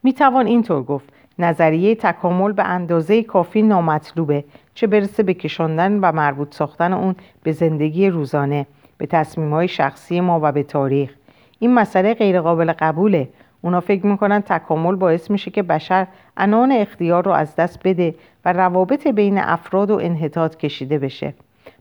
می‌توان 0.05 0.47
اینطور 0.47 0.83
گفت. 0.83 1.09
نظریه 1.38 1.95
تکامل 1.95 2.53
به 2.53 2.64
اندازه 2.64 3.23
کافی 3.23 3.62
نامطلوبه 3.62 4.45
چه 4.75 4.87
برسه 4.87 5.23
به 5.23 5.35
کشاندن 5.35 6.01
و 6.01 6.12
مربوط 6.12 6.55
ساختن 6.55 6.93
اون 6.93 7.14
به 7.43 7.53
زندگی 7.53 8.09
روزانه 8.09 8.67
به 8.99 9.07
تصمیم 9.07 9.51
های 9.51 9.69
شخصی 9.69 10.21
ما 10.21 10.40
و 10.43 10.53
به 10.53 10.62
تاریخ. 10.62 11.14
این 11.59 11.75
مسئله 11.75 12.14
غیرقابل 12.14 12.73
قبوله. 12.73 13.29
اونا 13.62 13.81
فکر 13.81 14.07
می‌کنن 14.07 14.40
تکامل 14.40 14.95
باعث 14.95 15.31
میشه 15.31 15.51
که 15.51 15.62
بشر 15.62 16.07
انان 16.37 16.73
اختیار 16.73 17.25
رو 17.25 17.31
از 17.31 17.57
دست 17.57 17.81
بده 17.85 18.14
و 18.45 18.53
روابط 18.53 19.09
بین 19.09 19.38
افراد 19.38 19.90
و 19.90 19.95
انحطاط 20.03 20.57
کشیده 20.57 20.99
بشه. 20.99 21.35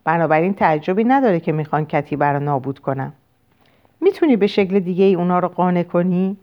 بنابراین 0.04 0.54
تعجبی 0.54 1.04
نداره 1.04 1.40
که 1.40 1.52
می‌خوان 1.52 1.86
کتیبه 1.86 2.26
رو 2.26 2.40
نابود 2.40 2.80
کنن. 2.80 3.14
می‌تونی 4.02 4.36
به 4.36 4.48
شکل 4.48 4.80
دیگه 4.80 5.06
ای 5.06 5.16
اونا 5.16 5.40
رو 5.40 5.48
قانع 5.48 5.84
کنی؟ 5.84 6.38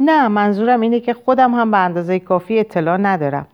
نه 0.00 0.28
منظورم 0.28 0.80
اینه 0.80 1.00
که 1.00 1.14
خودم 1.14 1.54
هم 1.54 1.70
به 1.70 1.76
اندازه 1.78 2.18
کافی 2.18 2.58
اطلاع 2.58 2.96
ندارم. 2.96 3.46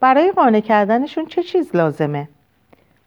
برای 0.00 0.32
قانع 0.32 0.60
کردنشون 0.60 1.26
چه 1.26 1.42
چیز 1.42 1.76
لازمه؟ 1.76 2.28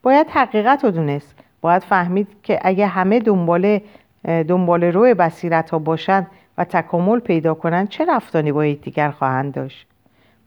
باید 0.03 0.27
حقیقت 0.29 0.83
رو 0.83 0.91
دونست. 0.91 1.35
باید 1.61 1.83
فهمید 1.83 2.27
که 2.43 2.59
اگه 2.61 2.87
همه 2.87 3.19
دنبال 3.19 3.79
دنبال 4.25 4.83
روی 4.83 5.13
بصیرت 5.13 5.69
ها 5.69 5.79
باشن 5.79 6.27
و 6.57 6.63
تکامل 6.63 7.19
پیدا 7.19 7.53
کنند 7.53 7.89
چه 7.89 8.05
رفتانی 8.05 8.51
با 8.51 8.65
یکدیگر 8.65 9.11
خواهند 9.11 9.53
داشت؟ 9.53 9.87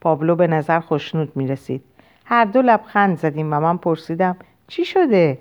پابلو 0.00 0.36
به 0.36 0.46
نظر 0.46 0.80
خوشنود 0.80 1.36
می 1.36 1.46
رسید 1.46 1.84
هر 2.24 2.44
دو 2.44 2.62
لبخند 2.62 3.18
زدیم 3.18 3.52
و 3.52 3.60
من 3.60 3.76
پرسیدم 3.76 4.36
چی 4.68 4.84
شده؟ 4.84 5.38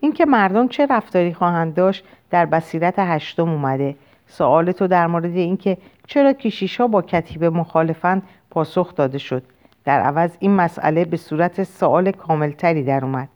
اینکه 0.00 0.26
مردم 0.26 0.68
چه 0.68 0.86
رفتاری 0.86 1.34
خواهند 1.34 1.74
داشت 1.74 2.04
در 2.30 2.46
بصیرت 2.46 2.94
هشتم 2.98 3.48
اومده. 3.48 3.94
سوال 4.32 4.72
تو 4.72 4.86
در 4.86 5.06
مورد 5.06 5.36
اینکه 5.36 5.76
چرا 6.06 6.32
کشیش 6.32 6.80
ها 6.80 6.86
با 6.86 7.02
کتیبه 7.02 7.50
مخالفند 7.50 8.22
پاسخ 8.50 8.94
داده 8.94 9.18
شد. 9.18 9.42
در 9.84 10.00
عوض 10.00 10.30
این 10.38 10.50
مسئله 10.50 11.04
به 11.04 11.16
صورت 11.16 11.62
سوال 11.62 12.10
کاملتری 12.10 12.84
در 12.84 13.04
اومد. 13.04 13.28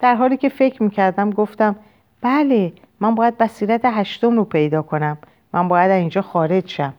در 0.00 0.14
حالی 0.14 0.36
که 0.36 0.48
فکر 0.48 0.82
می‌کردم 0.82 1.30
گفتم 1.30 1.76
بله 2.22 2.72
من 3.00 3.14
باید 3.14 3.38
بصیرت 3.38 3.80
هشتم 3.84 4.36
رو 4.36 4.44
پیدا 4.44 4.82
کنم. 4.82 5.18
من 5.52 5.68
باید 5.68 5.90
اینجا 5.90 6.22
خارج 6.22 6.68
شم. 6.68 6.94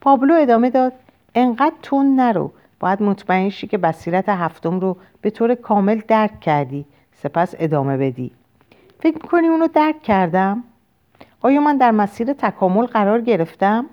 پابلو 0.00 0.34
ادامه 0.34 0.70
داد 0.70 0.92
انقدر 1.34 1.76
تون 1.82 2.16
نرو. 2.16 2.52
باید 2.80 3.02
مطمئن 3.02 3.48
شی 3.48 3.66
که 3.66 3.78
بصیرت 3.78 4.28
هفتم 4.28 4.80
رو 4.80 4.96
به 5.20 5.30
طور 5.30 5.54
کامل 5.54 6.00
درک 6.08 6.40
کردی. 6.40 6.84
سپس 7.14 7.54
ادامه 7.58 7.96
بدی. 7.96 8.30
فکر 9.00 9.18
می‌کنی 9.22 9.48
اونو 9.48 9.66
درک 9.66 10.02
کردم؟ 10.02 10.64
آیا 11.42 11.60
من 11.60 11.76
در 11.76 11.90
مسیر 11.90 12.32
تکامل 12.32 12.86
قرار 12.86 13.20
گرفتم؟ 13.20 13.86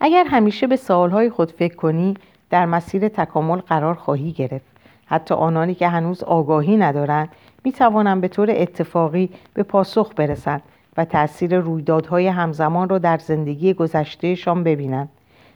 اگر 0.00 0.24
همیشه 0.24 0.66
به 0.66 0.76
سوالهای 0.76 1.30
خود 1.30 1.52
فکر 1.52 1.74
کنی 1.74 2.14
در 2.50 2.66
مسیر 2.66 3.08
تکامل 3.08 3.58
قرار 3.58 3.94
خواهی 3.94 4.32
گرفت. 4.32 4.70
حتی 5.06 5.34
آنانی 5.34 5.74
که 5.74 5.88
هنوز 5.88 6.22
آگاهی 6.22 6.76
ندارند 6.76 7.28
می 7.64 7.72
توانند 7.72 8.20
به 8.20 8.28
طور 8.28 8.50
اتفاقی 8.50 9.30
به 9.54 9.62
پاسخ 9.62 10.12
برسند 10.16 10.62
و 10.96 11.04
تاثیر 11.04 11.58
رویدادهای 11.58 12.26
همزمان 12.28 12.88
را 12.88 12.98
در 12.98 13.18
زندگی 13.18 13.74
گذشتهشان 13.74 14.64
ببینند. 14.64 15.08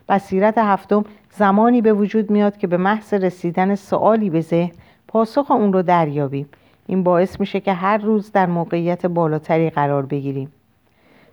بصیرت 0.09 0.59
هفتم 0.59 1.05
زمانی 1.31 1.83
به 1.83 1.93
وجود 1.93 2.31
میاد 2.31 2.57
که 2.57 2.67
به 2.67 2.77
محض 2.77 3.15
رسیدن 3.15 3.75
سوالی 3.75 4.31
به 4.31 4.41
ذهن 4.41 4.73
پاسخ 5.09 5.51
اون 5.51 5.73
رو 5.73 5.83
دریابیم. 5.83 6.49
این 6.87 7.03
باعث 7.03 7.41
میشه 7.41 7.61
که 7.61 7.73
هر 7.73 7.99
روز 7.99 8.33
در 8.33 8.47
موقعیت 8.47 9.07
بالاتری 9.07 9.71
قرار 9.71 10.07
بگیریم. 10.07 10.53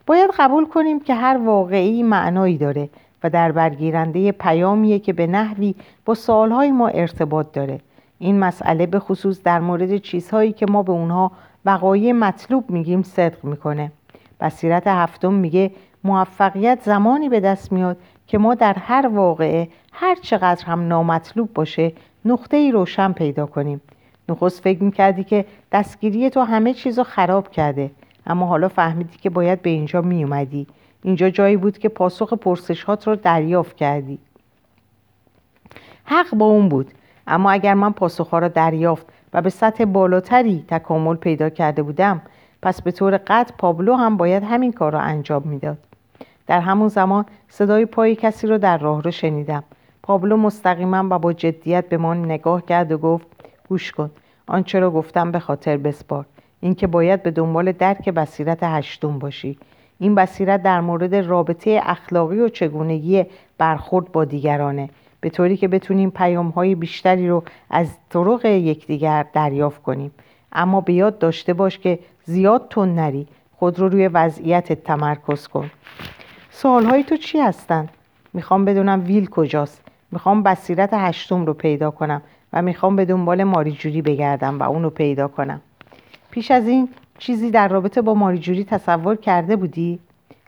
باید 0.07 0.29
قبول 0.39 0.65
کنیم 0.65 0.99
که 0.99 1.13
هر 1.13 1.37
واقعی 1.37 2.03
معنایی 2.03 2.57
داره 2.57 2.89
و 3.23 3.29
در 3.29 3.51
برگیرنده 3.51 4.31
پیامیه 4.31 4.99
که 4.99 5.13
به 5.13 5.27
نحوی 5.27 5.75
با 6.05 6.13
سوالهای 6.13 6.71
ما 6.71 6.87
ارتباط 6.87 7.51
داره. 7.53 7.79
این 8.19 8.39
مسئله 8.39 8.85
به 8.85 8.99
خصوص 8.99 9.43
در 9.43 9.59
مورد 9.59 9.97
چیزهایی 9.97 10.51
که 10.51 10.65
ما 10.69 10.83
به 10.83 10.91
اونها 10.91 11.31
وقایع 11.65 12.11
مطلوب 12.11 12.69
میگیم 12.69 13.03
صدق 13.03 13.43
می‌کنه. 13.43 13.91
بصیرت 14.39 14.87
هفتم 14.87 15.33
میگه 15.33 15.71
موفقیت 16.03 16.79
زمانی 16.83 17.29
به 17.29 17.39
دست 17.39 17.71
میاد 17.71 17.97
که 18.27 18.37
ما 18.37 18.55
در 18.55 18.73
هر 18.73 19.07
واقعه 19.07 19.67
هر 19.93 20.15
چقدر 20.15 20.65
هم 20.65 20.87
نامطلوب 20.87 21.53
باشه 21.53 21.93
نقطه 22.25 22.57
ای 22.57 22.71
روشن 22.71 23.11
پیدا 23.11 23.45
کنیم. 23.45 23.81
نخست 24.31 24.61
فکر 24.61 24.83
می‌کردی 24.83 25.23
که 25.23 25.45
دستگیری 25.71 26.29
تو 26.29 26.41
همه 26.41 26.73
چیز 26.73 26.97
رو 26.97 27.03
خراب 27.03 27.51
کرده. 27.51 27.91
اما 28.25 28.45
حالا 28.45 28.67
فهمیدی 28.67 29.17
که 29.17 29.29
باید 29.29 29.61
به 29.61 29.69
اینجا 29.69 30.01
میومدی 30.01 30.67
اینجا 31.03 31.29
جایی 31.29 31.57
بود 31.57 31.77
که 31.77 31.89
پاسخ 31.89 32.33
پرسشات 32.33 33.07
رو 33.07 33.15
دریافت 33.15 33.75
کردی. 33.75 34.19
حق 36.05 36.35
با 36.35 36.45
اون 36.45 36.69
بود. 36.69 36.91
اما 37.27 37.51
اگر 37.51 37.73
من 37.73 37.91
پاسخها 37.91 38.39
را 38.39 38.47
دریافت 38.47 39.05
و 39.33 39.41
به 39.41 39.49
سطح 39.49 39.85
بالاتری 39.85 40.65
تکامل 40.67 41.15
پیدا 41.15 41.49
کرده 41.49 41.83
بودم 41.83 42.21
پس 42.61 42.81
به 42.81 42.91
طور 42.91 43.17
قطع 43.27 43.53
پابلو 43.57 43.95
هم 43.95 44.17
باید 44.17 44.43
همین 44.43 44.71
کار 44.71 44.93
را 44.93 44.99
انجام 44.99 45.43
می‌داد. 45.45 45.77
در 46.47 46.59
همون 46.59 46.87
زمان 46.87 47.25
صدای 47.49 47.85
پای 47.85 48.15
کسی 48.15 48.47
را 48.47 48.57
در 48.57 48.77
راه 48.77 49.01
رو 49.01 49.11
شنیدم. 49.11 49.63
پابلو 50.03 50.37
مستقیما 50.37 51.07
و 51.09 51.19
با 51.19 51.33
جدیت 51.33 51.89
به 51.89 51.97
ما 51.97 52.13
نگاه 52.13 52.65
کرد 52.65 52.91
و 52.91 52.97
گفت 52.97 53.27
گوش 53.69 53.91
کن. 53.91 54.11
آنچه 54.51 54.79
را 54.79 54.91
گفتم 54.91 55.31
به 55.31 55.39
خاطر 55.39 55.77
بسپار. 55.77 56.25
اینکه 56.59 56.87
باید 56.87 57.23
به 57.23 57.31
دنبال 57.31 57.71
درک 57.71 58.09
بصیرت 58.09 58.59
هشتم 58.61 59.19
باشی. 59.19 59.57
این 59.99 60.15
بصیرت 60.15 60.63
در 60.63 60.81
مورد 60.81 61.15
رابطه 61.15 61.79
اخلاقی 61.83 62.39
و 62.39 62.49
چگونگی 62.49 63.25
برخورد 63.57 64.11
با 64.11 64.25
دیگرانه. 64.25 64.89
به 65.21 65.29
طوری 65.29 65.57
که 65.57 65.67
بتونیم 65.67 66.09
پیام 66.09 66.49
های 66.49 66.75
بیشتری 66.75 67.29
رو 67.29 67.43
از 67.69 67.87
طرق 68.09 68.45
یکدیگر 68.45 69.25
دریافت 69.33 69.83
کنیم. 69.83 70.11
اما 70.53 70.81
به 70.81 70.93
یاد 70.93 71.19
داشته 71.19 71.53
باش 71.53 71.79
که 71.79 71.99
زیاد 72.23 72.67
تون 72.69 72.95
نری. 72.95 73.27
خود 73.59 73.79
رو 73.79 73.89
روی 73.89 74.07
وضعیت 74.07 74.73
تمرکز 74.73 75.47
کن. 75.47 75.71
سوالهای 76.49 77.03
تو 77.03 77.17
چی 77.17 77.39
هستن؟ 77.39 77.89
می‌خوام 78.33 78.65
بدونم 78.65 79.03
ویل 79.05 79.29
کجاست. 79.29 79.81
می‌خوام 80.11 80.43
بصیرت 80.43 80.89
هشتم 80.93 81.45
رو 81.45 81.53
پیدا 81.53 81.91
کنم. 81.91 82.21
و 82.53 82.61
می‌خوام 82.61 82.95
به 82.95 83.05
دنبال 83.05 83.43
ماریجوری 83.43 84.01
بگردم 84.01 84.59
و 84.59 84.63
اونو 84.63 84.89
پیدا 84.89 85.27
کنم. 85.27 85.61
پیش 86.31 86.51
از 86.51 86.67
این 86.67 86.89
چیزی 87.17 87.51
در 87.51 87.67
رابطه 87.67 88.01
با 88.01 88.13
ماریجوری 88.13 88.63
تصور 88.63 89.15
کرده 89.15 89.55
بودی؟ 89.55 89.99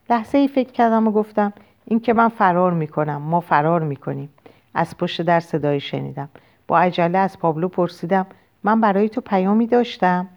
لحظه 0.09 0.37
ای 0.37 0.47
فکر 0.47 0.71
کردم 0.71 1.07
و 1.07 1.11
گفتم 1.11 1.53
این 1.85 1.99
که 1.99 2.13
من 2.13 2.29
فرار 2.29 2.73
می‌کنم. 2.73 3.21
ما 3.21 3.39
فرار 3.39 3.81
می‌کنیم. 3.81 4.29
از 4.73 4.97
پشت 4.97 5.21
در 5.21 5.39
صدای 5.39 5.79
شنیدم. 5.79 6.29
با 6.67 6.79
عجله 6.79 7.17
از 7.17 7.39
پابلو 7.39 7.67
پرسیدم 7.67 8.25
من 8.63 8.81
برای 8.81 9.09
تو 9.09 9.21
پیامی 9.21 9.67
داشتم؟ 9.67 10.27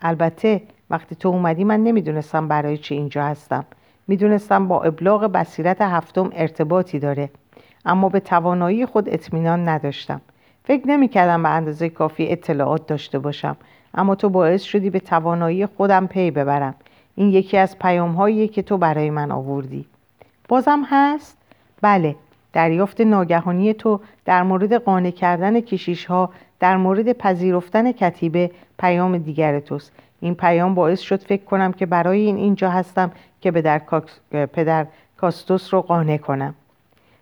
البته 0.00 0.62
وقتی 0.90 1.14
تو 1.14 1.28
اومدی 1.28 1.64
من 1.64 1.84
نمی‌دونستم 1.84 2.48
برای 2.48 2.78
چی 2.78 2.94
اینجا 2.94 3.24
هستم. 3.24 3.64
می‌دونستم 4.08 4.68
با 4.68 4.82
ابلاغ 4.82 5.24
بصیرت 5.26 5.82
هفتم 5.82 6.30
ارتباطی 6.32 6.98
داره. 6.98 7.30
اما 7.84 8.08
به 8.08 8.20
توانایی 8.20 8.86
خود 8.86 9.08
اطمینان 9.08 9.68
نداشتم. 9.68 10.20
فکر 10.64 10.88
نمی‌کردم 10.88 11.42
به 11.42 11.48
اندازه 11.48 11.88
کافی 11.88 12.32
اطلاعات 12.32 12.86
داشته 12.86 13.18
باشم 13.18 13.56
اما 13.94 14.14
تو 14.14 14.28
باعث 14.28 14.62
شدی 14.62 14.90
به 14.90 15.00
توانایی 15.00 15.66
خودم 15.66 16.06
پی 16.06 16.30
ببرم. 16.30 16.74
این 17.14 17.28
یکی 17.28 17.56
از 17.56 17.78
پیام 17.78 18.46
که 18.46 18.62
تو 18.62 18.78
برای 18.78 19.10
من 19.10 19.30
آوردی. 19.30 19.84
بازم 20.48 20.82
هست؟ 20.86 21.36
بله 21.82 22.16
دریافت 22.52 23.00
ناگهانی 23.00 23.74
تو 23.74 24.00
در 24.24 24.42
مورد 24.42 24.72
قانع 24.74 25.10
کردن 25.10 25.60
کشیش 25.60 26.04
ها 26.04 26.30
در 26.60 26.76
مورد 26.76 27.12
پذیرفتن 27.12 27.92
کتیبه 27.92 28.50
پیام 28.78 29.18
دیگر 29.18 29.60
توست. 29.60 29.92
این 30.20 30.34
پیام 30.34 30.74
باعث 30.74 31.00
شد 31.00 31.20
فکر 31.20 31.44
کنم 31.44 31.72
که 31.72 31.86
برای 31.86 32.20
این 32.20 32.36
اینجا 32.36 32.70
هستم 32.70 33.12
که 33.40 33.50
پدر, 33.50 33.82
پدر 34.30 34.86
کاستوس 35.16 35.74
رو 35.74 35.82
قانع 35.82 36.16
کنم. 36.16 36.54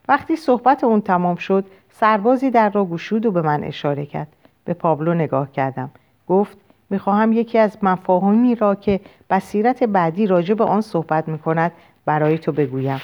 وقتی 0.09 0.37
صحبت 0.37 0.85
اون 0.85 1.00
تمام 1.00 1.37
شد 1.37 1.64
سربازی 1.92 2.50
در 2.50 2.70
را 2.70 2.85
گشود 2.85 3.26
و 3.26 3.31
به 3.31 3.42
من 3.42 3.64
اشاره 3.64 4.07
کرد. 4.07 4.28
به 4.64 4.74
پابلو 4.74 5.14
نگاه 5.14 5.52
کردم. 5.52 5.90
گفت 6.28 6.57
می‌خواهم 6.90 7.33
یکی 7.33 7.59
از 7.59 7.78
مفاهیمی 7.83 8.55
را 8.55 8.74
که 8.74 9.00
بصیرت 9.31 9.83
بعدی 9.85 10.26
راجع 10.26 10.55
به 10.55 10.64
آن 10.64 10.81
صحبت 10.81 11.28
می‌کند 11.28 11.72
برای 12.05 12.38
تو 12.38 12.52
بگویم. 12.52 13.00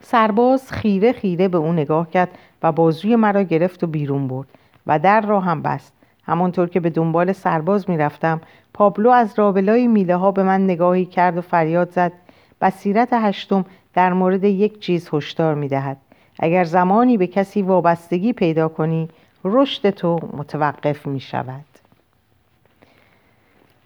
سرباز 0.00 0.72
خیره 0.72 1.12
خیره 1.12 1.48
به 1.48 1.58
او 1.58 1.72
نگاه 1.72 2.10
کرد 2.10 2.28
و 2.62 2.72
بازوی 2.72 3.16
مرا 3.16 3.42
گرفت 3.42 3.84
و 3.84 3.86
بیرون 3.86 4.28
برد 4.28 4.48
و 4.86 4.98
در 4.98 5.20
را 5.20 5.40
هم 5.40 5.62
بست. 5.62 5.92
همانطور 6.26 6.68
که 6.68 6.80
به 6.80 6.90
دنبال 6.90 7.32
سرباز 7.32 7.90
می‌رفتم 7.90 8.40
پابلو 8.74 9.10
از 9.10 9.38
رابلای 9.38 9.86
میله 9.86 10.16
ها 10.16 10.30
به 10.30 10.42
من 10.42 10.64
نگاهی 10.64 11.04
کرد 11.04 11.38
و 11.38 11.40
فریاد 11.40 11.90
زد. 11.90 12.12
بصیرت 12.60 13.08
هشتم 13.12 13.64
در 13.94 14.12
مورد 14.12 14.44
یک 14.44 14.80
چیز 14.80 15.08
هشدار 15.12 15.54
می‌دهد. 15.54 15.96
اگر 16.38 16.64
زمانی 16.64 17.16
به 17.16 17.26
کسی 17.26 17.62
وابستگی 17.62 18.32
پیدا 18.32 18.68
کنی 18.68 19.08
رشد 19.44 19.90
تو 19.90 20.20
متوقف 20.32 21.06
می 21.06 21.20
شود 21.20 21.64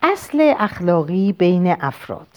اصل 0.02 0.54
اخلاقی 0.58 1.32
بین 1.32 1.76
افراد. 1.80 2.28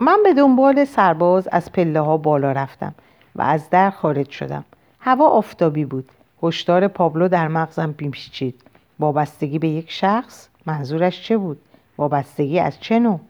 من 0.00 0.18
به 0.24 0.34
دنبال 0.34 0.84
سرباز 0.84 1.48
از 1.52 1.72
پله 1.72 2.00
ها 2.00 2.16
بالا 2.16 2.52
رفتم 2.52 2.94
و 3.36 3.42
از 3.42 3.70
در 3.70 3.90
خارج 3.90 4.30
شدم. 4.30 4.64
هوا 5.00 5.28
آفتابی 5.28 5.84
بود. 5.84 6.08
هشدار 6.42 6.88
پابلو 6.88 7.28
در 7.28 7.48
مغزم 7.48 7.92
پیچید 7.92 8.62
وابستگی 8.98 9.58
به 9.58 9.68
یک 9.68 9.90
شخص 9.90 10.48
منظورش 10.66 11.22
چه 11.22 11.36
بود؟ 11.36 11.60
وابستگی 11.98 12.60
از 12.60 12.80
چه 12.80 12.98
نوع؟ 12.98 13.20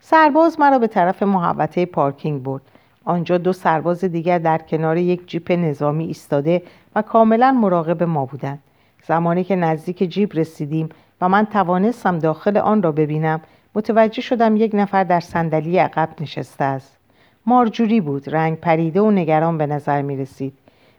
سرباز 0.00 0.60
مرا 0.60 0.78
به 0.78 0.86
طرف 0.86 1.22
محوطه 1.22 1.86
پارکینگ 1.86 2.42
برد. 2.42 2.62
آنجا 3.04 3.38
دو 3.38 3.52
سرباز 3.52 4.04
دیگر 4.04 4.38
در 4.38 4.58
کنار 4.58 4.96
یک 4.96 5.28
جیپ 5.28 5.52
نظامی 5.52 6.04
ایستاده 6.04 6.62
و 6.94 7.02
کاملا 7.02 7.52
مراقب 7.52 8.02
ما 8.02 8.26
بودند. 8.26 8.58
زمانی 9.06 9.44
که 9.44 9.56
نزدیک 9.56 10.02
جیب 10.12 10.32
رسیدیم 10.34 10.88
و 11.20 11.28
من 11.28 11.46
توانستم 11.46 12.18
داخل 12.18 12.56
آن 12.56 12.82
را 12.82 12.92
ببینم 12.92 13.40
متوجه 13.74 14.22
شدم 14.22 14.56
یک 14.56 14.70
نفر 14.74 15.04
در 15.04 15.20
صندلی 15.20 15.78
عقب 15.78 16.08
نشسته 16.20 16.64
است. 16.64 16.98
مارجوری 17.46 18.00
بود 18.00 18.34
رنگ 18.34 18.58
پریده 18.58 19.00
و 19.00 19.10
نگران 19.10 19.58
به 19.58 19.66
نظر 19.66 20.02
می 20.02 20.16
رسید. 20.16 20.52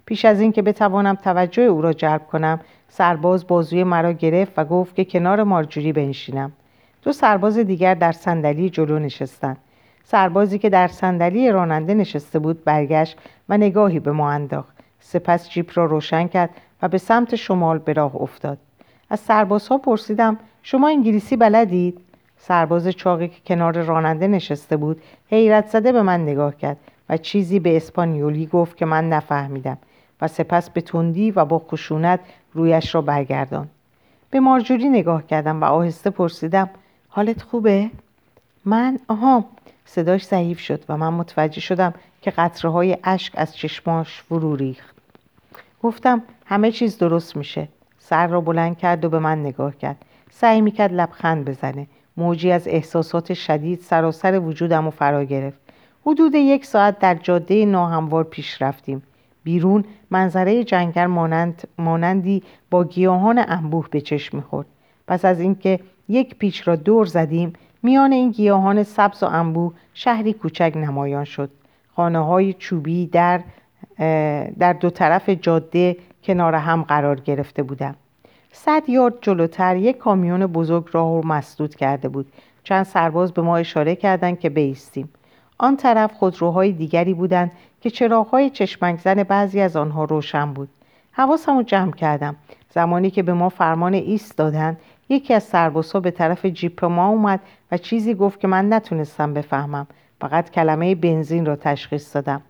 پیش 0.06 0.26
از 0.26 0.42
اینکه 0.42 0.62
بتوانم 0.62 1.16
توجه 1.16 1.62
او 1.62 1.82
را 1.82 1.94
جلب 1.94 2.28
کنم 2.28 2.60
سرباز 2.90 3.48
بازوی 3.48 3.84
مرا 3.84 4.12
گرفت 4.12 4.54
و 4.58 4.66
گفت 4.66 4.96
که 4.96 5.06
کنار 5.06 5.44
مارجوری 5.44 5.94
بنشینم. 5.94 6.52
دو 7.02 7.12
سرباز 7.12 7.58
دیگر 7.58 7.94
در 7.94 8.12
صندلی 8.12 8.70
جلو 8.70 9.00
نشستند. 9.00 9.58
سربازی 10.04 10.60
که 10.60 10.70
در 10.70 10.88
صندلی 10.88 11.52
راننده 11.52 11.94
نشسته 11.94 12.40
بود 12.40 12.64
برگشت 12.64 13.18
و 13.50 13.58
نگاهی 13.58 14.00
به 14.00 14.12
ما 14.12 14.32
انداخت. 14.32 14.78
سپس 15.00 15.50
جیپ 15.50 15.72
را 15.76 15.86
روشن 15.86 16.28
کرد 16.28 16.50
و 16.82 16.88
به 16.88 16.98
سمت 16.98 17.36
شمال 17.36 17.78
به 17.78 17.94
راه 17.94 18.16
افتاد. 18.16 18.58
از 19.10 19.20
سربازها 19.20 19.78
پرسیدم 19.78 20.38
شما 20.64 20.88
انگلیسی 20.88 21.38
بلدید؟ 21.38 22.00
سرباز 22.38 22.88
چاقی 22.88 23.28
که 23.28 23.42
کنار 23.46 23.82
راننده 23.82 24.28
نشسته 24.28 24.78
بود 24.78 25.02
حیرت 25.30 25.68
زده 25.68 25.92
به 25.92 26.02
من 26.02 26.24
نگاه 26.24 26.58
کرد 26.58 26.78
و 27.10 27.18
چیزی 27.18 27.60
به 27.60 27.78
اسپانیولی 27.78 28.46
گفت 28.46 28.78
که 28.78 28.86
من 28.86 29.10
نفهمیدم 29.10 29.78
و 30.22 30.28
سپس 30.28 30.70
به 30.70 30.82
تندی 30.82 31.32
و 31.32 31.46
با 31.46 31.60
خشونت 31.60 32.20
رویش 32.54 32.96
را 32.96 33.02
برگردان 33.02 33.68
به 34.30 34.40
مارجوری 34.40 34.90
نگاه 34.90 35.28
کردم 35.28 35.62
و 35.62 35.66
آهسته 35.66 36.10
پرسیدم 36.10 36.70
حالت 37.10 37.42
خوبه؟ 37.42 37.90
من 38.66 39.00
آها. 39.08 39.46
صداش 39.86 40.26
ضعیف 40.26 40.60
شد 40.60 40.84
و 40.90 40.98
من 40.98 41.14
متوجه 41.14 41.62
شدم 41.62 41.94
که 42.22 42.32
قطره 42.32 42.72
های 42.72 42.98
اشک 43.04 43.34
از 43.36 43.56
چشماش 43.56 44.22
فرو 44.22 44.56
ریخت. 44.56 44.96
گفتم 45.84 46.22
همه 46.46 46.72
چیز 46.72 46.98
درست 46.98 47.36
میشه. 47.36 47.68
سر 48.00 48.28
را 48.28 48.42
بلند 48.42 48.78
کرد 48.78 49.06
و 49.06 49.10
به 49.10 49.20
من 49.20 49.40
نگاه 49.40 49.78
کرد. 49.78 50.06
سعی 50.32 50.62
می‌کرد 50.62 50.94
لبخند 50.94 51.46
بزنه. 51.46 51.88
موجی 52.18 52.52
از 52.52 52.68
احساسات 52.68 53.34
شدید 53.34 53.80
سراسر 53.80 54.40
وجودم 54.40 54.88
و 54.88 54.90
فرا 54.90 55.24
گرفت. 55.24 55.60
حدود 56.06 56.36
یک 56.36 56.66
ساعت 56.66 57.00
در 57.00 57.16
جاده 57.16 57.66
ناهموار 57.66 58.24
پیش 58.24 58.62
رفتیم. 58.62 59.04
بیرون 59.44 59.86
منظره 60.10 60.64
جنگل 60.64 61.06
مانند، 61.06 61.68
مانندی 61.78 62.44
با 62.70 62.84
گیاهان 62.84 63.46
انبوه 63.48 63.88
به 63.92 64.02
چشم 64.02 64.38
می‌خورد. 64.38 64.68
پس 65.08 65.26
از 65.26 65.40
اینکه 65.40 65.80
یک 66.10 66.36
پیچ 66.36 66.68
را 66.68 66.76
دور 66.76 67.06
زدیم 67.06 67.54
میان 67.84 68.12
این 68.12 68.32
گیاهان 68.32 68.84
سبز 68.84 69.24
و 69.24 69.26
انبوه 69.26 69.74
شهری 69.94 70.34
کوچک 70.34 70.74
نمایان 70.76 71.24
شد. 71.24 71.50
خانه 71.96 72.20
های 72.20 72.54
چوبی 72.54 73.08
در, 73.08 73.42
در 74.60 74.74
دو 74.74 74.90
طرف 74.90 75.30
جاده 75.30 75.98
کنار 76.24 76.56
هم 76.56 76.84
قرار 76.84 77.20
گرفته 77.20 77.64
بودند. 77.64 77.96
صد 78.52 78.90
یارد 78.90 79.14
جلوتر 79.22 79.76
یک 79.76 79.98
کامیون 79.98 80.48
بزرگ 80.48 80.86
راه 80.92 81.22
رو 81.22 81.28
مسدود 81.28 81.76
کرده 81.76 82.10
بود. 82.10 82.32
چند 82.64 82.84
سرباز 82.84 83.32
به 83.32 83.42
ما 83.42 83.58
اشاره 83.58 83.96
کردند 83.96 84.40
که 84.40 84.50
بیستیم. 84.50 85.10
آن 85.58 85.78
طرف 85.78 86.14
خودروهای 86.14 86.72
دیگری 86.72 87.14
بودند 87.14 87.52
که 87.82 87.90
چراغهای 87.90 88.50
چشمک 88.50 89.00
زن 89.00 89.24
بعضی 89.24 89.62
از 89.62 89.76
آنها 89.76 90.04
روشن 90.04 90.54
بود. 90.54 90.70
حواسم 91.12 91.58
رو 91.58 91.64
جمع 91.64 91.92
کردم. 91.92 92.36
زمانی 92.70 93.12
که 93.12 93.24
به 93.24 93.34
ما 93.34 93.50
فرمان 93.50 93.94
ایست 93.94 94.38
دادن 94.38 94.78
یکی 95.10 95.34
از 95.34 95.44
سربازها 95.44 96.00
به 96.00 96.12
طرف 96.12 96.46
جیپ 96.46 96.86
ما 96.86 97.08
اومد 97.08 97.40
و 97.72 97.78
چیزی 97.78 98.14
گفت 98.14 98.40
که 98.40 98.48
من 98.48 98.74
نتونستم 98.74 99.34
بفهمم. 99.34 99.88
فقط 100.22 100.50
کلمه 100.50 100.96
بنزین 100.96 101.46
را 101.46 101.56
تشخیص 101.56 102.16
دادم. 102.16 102.42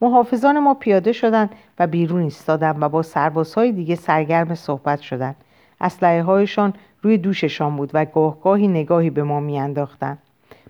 محافظان 0.00 0.58
ما 0.58 0.74
پیاده 0.74 1.12
شدند 1.12 1.50
و 1.78 1.86
بیرون 1.86 2.22
ایستادند 2.22 2.76
و 2.80 2.88
با 2.88 3.02
سربازهای 3.02 3.72
دیگه 3.72 3.94
سرگرم 3.94 4.54
صحبت 4.54 5.00
شدند. 5.00 5.36
اسلحه 5.80 6.22
هایشان 6.22 6.74
روی 7.02 7.18
دوششان 7.18 7.76
بود 7.76 7.90
و 7.94 8.04
گاهگاهی 8.04 8.68
نگاهی 8.68 9.10
به 9.10 9.22
ما 9.22 9.40
میانداختند. 9.40 10.18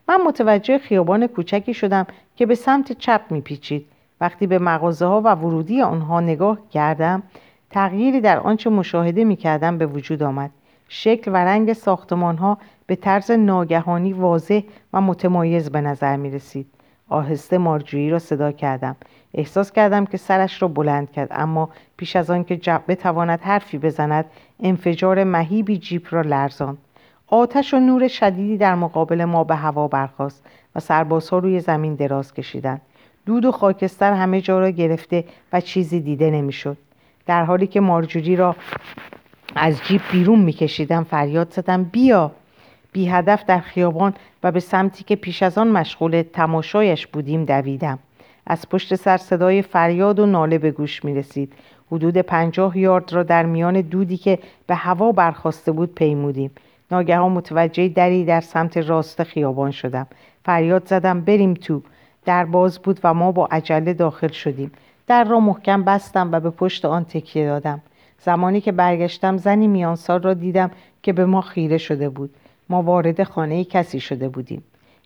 من 0.09 0.20
متوجه 0.27 0.79
خیابان 0.79 1.27
کوچکی 1.27 1.74
شدم 1.74 2.07
که 2.37 2.46
به 2.46 2.55
سمت 2.55 2.92
چپ 2.92 3.20
میپیچید. 3.31 3.87
وقتی 4.20 4.46
به 4.46 4.59
مغازه 4.59 5.07
ها 5.07 5.20
و 5.20 5.35
ورودی 5.35 5.83
آنها 5.83 6.20
نگاه 6.20 6.59
کردم 6.70 7.22
تغییری 7.70 8.20
در 8.20 8.38
آنچه 8.38 8.70
مشاهده 8.70 9.24
می‌کردم 9.24 9.79
به 9.79 9.87
وجود 9.87 10.22
آمد. 10.22 10.51
شکل 10.88 11.31
و 11.31 11.37
رنگ 11.37 11.72
ساختمان 11.72 12.37
ها 12.37 12.59
به 12.87 12.96
طرز 12.96 13.31
ناگهانی 13.31 14.12
واضح 14.12 14.61
و 14.92 15.01
متمایز 15.01 15.70
به 15.70 15.81
نظر 15.81 16.16
می 16.16 16.31
رسید. 16.31 16.66
آهسته 17.09 17.59
مارجویی 17.59 18.11
را 18.11 18.18
صدا 18.18 18.53
کردم. 18.53 18.96
احساس 19.35 19.72
کردم 19.72 20.07
که 20.07 20.16
سرش 20.16 20.62
را 20.62 20.68
بلند 20.68 21.12
کرد 21.12 21.29
اما 21.31 21.70
پیش 21.96 22.16
از 22.16 22.31
آن 22.31 22.44
که 22.44 22.61
بتواند 22.88 23.40
حرفی 23.40 23.79
بزند 23.79 24.24
انفجار 24.61 25.24
مهیبی 25.24 25.79
جیپ 25.79 26.14
را 26.14 26.20
لرزاند. 26.20 26.79
آتش 27.27 27.74
و 27.74 27.81
نور 27.81 28.09
شدیدی 28.09 28.57
در 28.57 28.74
مقابل 28.74 29.24
ما 29.24 29.44
به 29.44 29.55
هوا 29.55 29.88
برخاست 29.88 30.46
و 30.74 30.81
سربازها 30.81 31.38
روی 31.38 31.61
زمین 31.61 31.94
دراز 31.94 32.35
کشیدند. 32.35 32.81
دود 33.27 33.44
و 33.44 33.53
خاکستر 33.53 34.12
همه 34.12 34.40
جا 34.40 34.59
را 34.61 34.70
گرفته 34.70 35.24
و 35.53 35.61
چیزی 35.61 36.01
دیده 36.01 36.31
نمی‌شد. 36.31 36.77
در 37.27 37.44
حالی 37.44 37.66
که 37.66 37.81
مارجوری 37.81 38.37
را 38.37 38.57
از 39.61 39.83
جیب 39.85 40.01
بیرون 40.12 40.38
میکشیدم 40.38 41.05
فریاد 41.05 41.53
زدم 41.53 41.85
بیا. 41.85 42.31
بی 42.92 43.09
هدف 43.09 43.44
در 43.44 43.61
خیابان 43.61 44.14
و 44.42 44.53
به 44.53 44.61
سمتی 44.61 45.05
که 45.05 45.16
پیش 45.16 45.42
از 45.42 45.59
آن 45.59 45.68
مشغول 45.68 46.23
تماشایش 46.33 47.07
بودیم 47.07 47.44
دویدم. 47.44 47.99
از 48.47 48.68
پشت 48.68 48.94
سر 48.94 49.16
صدای 49.16 49.62
فریاد 49.62 50.18
و 50.18 50.27
ناله 50.27 50.59
به 50.59 50.71
گوش 50.71 51.05
می 51.05 51.14
رسید 51.14 51.53
حدود 51.92 52.16
پنجاه 52.16 52.79
یارد 52.79 53.12
را 53.12 53.23
در 53.23 53.47
میان 53.47 53.81
دودی 53.81 54.16
که 54.16 54.38
به 54.66 54.75
هوا 54.75 55.12
برخواسته 55.12 55.73
بود 55.73 55.94
پیمودیم. 55.94 56.51
ناگهان 56.90 57.33
متوجه 57.33 57.88
دری 57.88 58.25
در 58.25 58.40
سمت 58.40 58.77
راست 58.77 59.23
خیابان 59.23 59.71
شدم. 59.71 60.07
فریاد 60.44 60.87
زدم 60.87 61.21
بریم 61.21 61.55
تو. 61.55 61.83
در 62.25 62.44
باز 62.44 62.79
بود 62.79 63.01
و 63.05 63.14
ما 63.14 63.33
با 63.33 63.47
عجله 63.47 63.94
داخل 63.94 64.29
شدیم. 64.29 64.73
در 65.07 65.25
را 65.25 65.40
محکم 65.40 65.85
بستم 65.85 66.33
و 66.33 66.40
به 66.40 66.51
پشت 66.51 66.85
آن 66.85 67.05
تکیه 67.05 67.47
دادم. 67.47 67.81
زمانی 68.20 68.61
که 68.61 68.72
برگشتم 68.72 69.37
زنی 69.37 69.66
میانسال 69.66 70.22
را 70.22 70.35
دیدم 70.35 70.70
که 71.02 71.12
به 71.12 71.26
ما 71.26 71.40
خیره 71.40 71.78
شده 71.78 72.09
بود. 72.09 72.31
ما 72.68 72.83
وارد 72.83 73.22
خانه 73.22 73.64
کسی 73.64 74.00
شده 74.00 74.28
بودیم. 74.28 74.62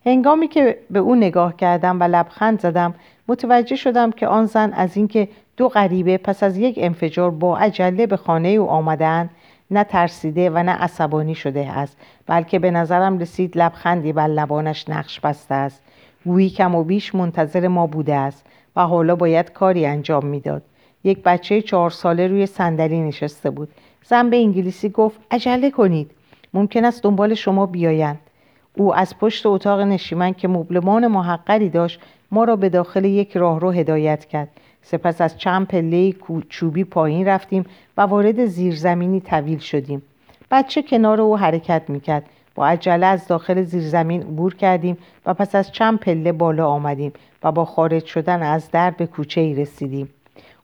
هنگامی 0.07 0.49
که 0.49 0.79
به 0.91 0.99
او 0.99 1.15
نگاه 1.15 1.57
کردم 1.57 2.01
و 2.01 2.05
لبخند 2.05 2.61
زدم 2.61 2.95
متوجه 3.29 3.77
شدم 3.77 4.11
که 4.11 4.27
آن 4.27 4.47
زن 4.47 4.73
از 4.73 4.97
اینکه 4.97 5.29
دو 5.57 5.69
غریبه 5.69 6.19
پس 6.19 6.43
از 6.43 6.57
یک 6.57 6.75
انفجار 6.79 7.31
با 7.31 7.59
عجله 7.59 8.07
به 8.07 8.17
خانه 8.17 8.49
او 8.49 8.71
آمدن 8.71 9.31
نه 9.71 9.85
ترسیده 9.85 10.51
و 10.51 10.63
نه 10.63 10.73
عصبانی 10.73 11.35
شده 11.35 11.71
است 11.71 11.97
بلکه 12.27 12.59
به 12.59 12.71
نظرم 12.71 13.19
رسید 13.19 13.59
لبخندی 13.59 14.13
بر 14.13 14.27
لبانش 14.27 14.89
نقش 14.89 15.21
بسته 15.21 15.55
است. 15.55 15.83
گویی 16.25 16.51
کم 16.51 16.75
و 16.75 16.85
بیش 16.85 17.15
منتظر 17.15 17.69
ما 17.69 17.87
بوده 17.87 18.15
است 18.15 18.47
و 18.77 18.87
حالا 18.87 19.17
باید 19.17 19.53
کاری 19.53 19.87
انجام 19.87 20.27
می‌داد. 20.27 20.63
یک 21.05 21.23
بچه 21.23 21.63
چهار 21.63 21.91
ساله 21.91 22.27
روی 22.27 22.47
صندلی 22.47 23.01
نشسته 23.01 23.51
بود. 23.51 23.69
زن 24.05 24.31
به 24.31 24.37
انگلیسی 24.37 24.89
گفت 24.89 25.21
عجله 25.31 25.71
کنید. 25.71 26.11
ممکن 26.55 26.85
است 26.85 27.03
دنبال 27.03 27.35
شما 27.35 27.67
بیایند. 27.67 28.19
او 28.77 28.95
از 28.95 29.19
پشت 29.19 29.47
اتاق 29.47 29.81
نشیمن 29.81 30.33
که 30.33 30.49
مبلمان 30.49 31.07
محقری 31.07 31.69
داشت 31.69 32.01
ما 32.31 32.45
را 32.45 32.57
به 32.57 32.69
داخل 32.69 33.05
یک 33.05 33.37
راهرو 33.37 33.71
هدایت 33.71 34.25
کرد. 34.25 34.49
سپس 34.83 35.21
از 35.21 35.39
چند 35.39 35.67
پله 35.67 36.15
چوبی 36.49 36.85
پایین 36.85 37.29
رفتیم 37.29 37.65
و 37.97 38.03
وارد 38.03 38.47
زیرزمینی 38.47 39.21
طویل 39.21 39.59
شدیم. 39.59 40.03
بچه 40.51 40.83
کنار 40.83 41.21
او 41.21 41.39
حرکت 41.39 41.83
می‌کرد. 41.89 42.27
با 42.55 42.67
عجله 42.67 43.07
از 43.07 43.27
داخل 43.27 43.63
زیرزمین 43.63 44.23
عبور 44.23 44.55
کردیم 44.55 44.99
و 45.27 45.35
پس 45.35 45.55
از 45.55 45.73
چند 45.73 45.99
پله 45.99 46.33
بالا 46.33 46.69
آمدیم 46.69 47.13
و 47.43 47.53
با 47.53 47.65
خارج 47.65 48.05
شدن 48.05 48.43
از 48.43 48.71
در 48.71 48.91
به 48.91 49.07
کوچه 49.07 49.41
ای 49.41 49.55
رسیدیم. 49.55 50.09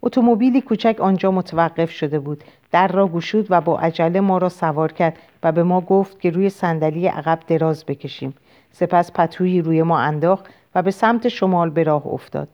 اتومبیلی 0.02 0.60
کوچک 0.60 0.96
آنجا 1.00 1.30
متوقف 1.30 1.90
شده 1.90 2.18
بود. 2.18 2.44
در 2.70 2.88
را 2.88 3.08
گشود 3.08 3.46
و 3.50 3.60
با 3.60 3.78
عجله 3.78 4.20
ما 4.20 4.38
را 4.38 4.48
سوار 4.48 4.92
کرد 4.92 5.16
و 5.42 5.52
به 5.52 5.62
ما 5.62 5.80
گفت 5.80 6.20
که 6.20 6.30
روی 6.30 6.50
صندلی 6.50 7.06
عقب 7.06 7.38
دراز 7.46 7.84
بکشیم. 7.84 8.34
سپس 8.72 9.12
پتویی 9.12 9.62
روی 9.62 9.82
ما 9.82 9.98
انداخت 9.98 10.46
و 10.74 10.82
به 10.82 10.90
سمت 10.90 11.28
شمال 11.28 11.70
به 11.70 11.82
راه 11.82 12.06
افتاد. 12.06 12.48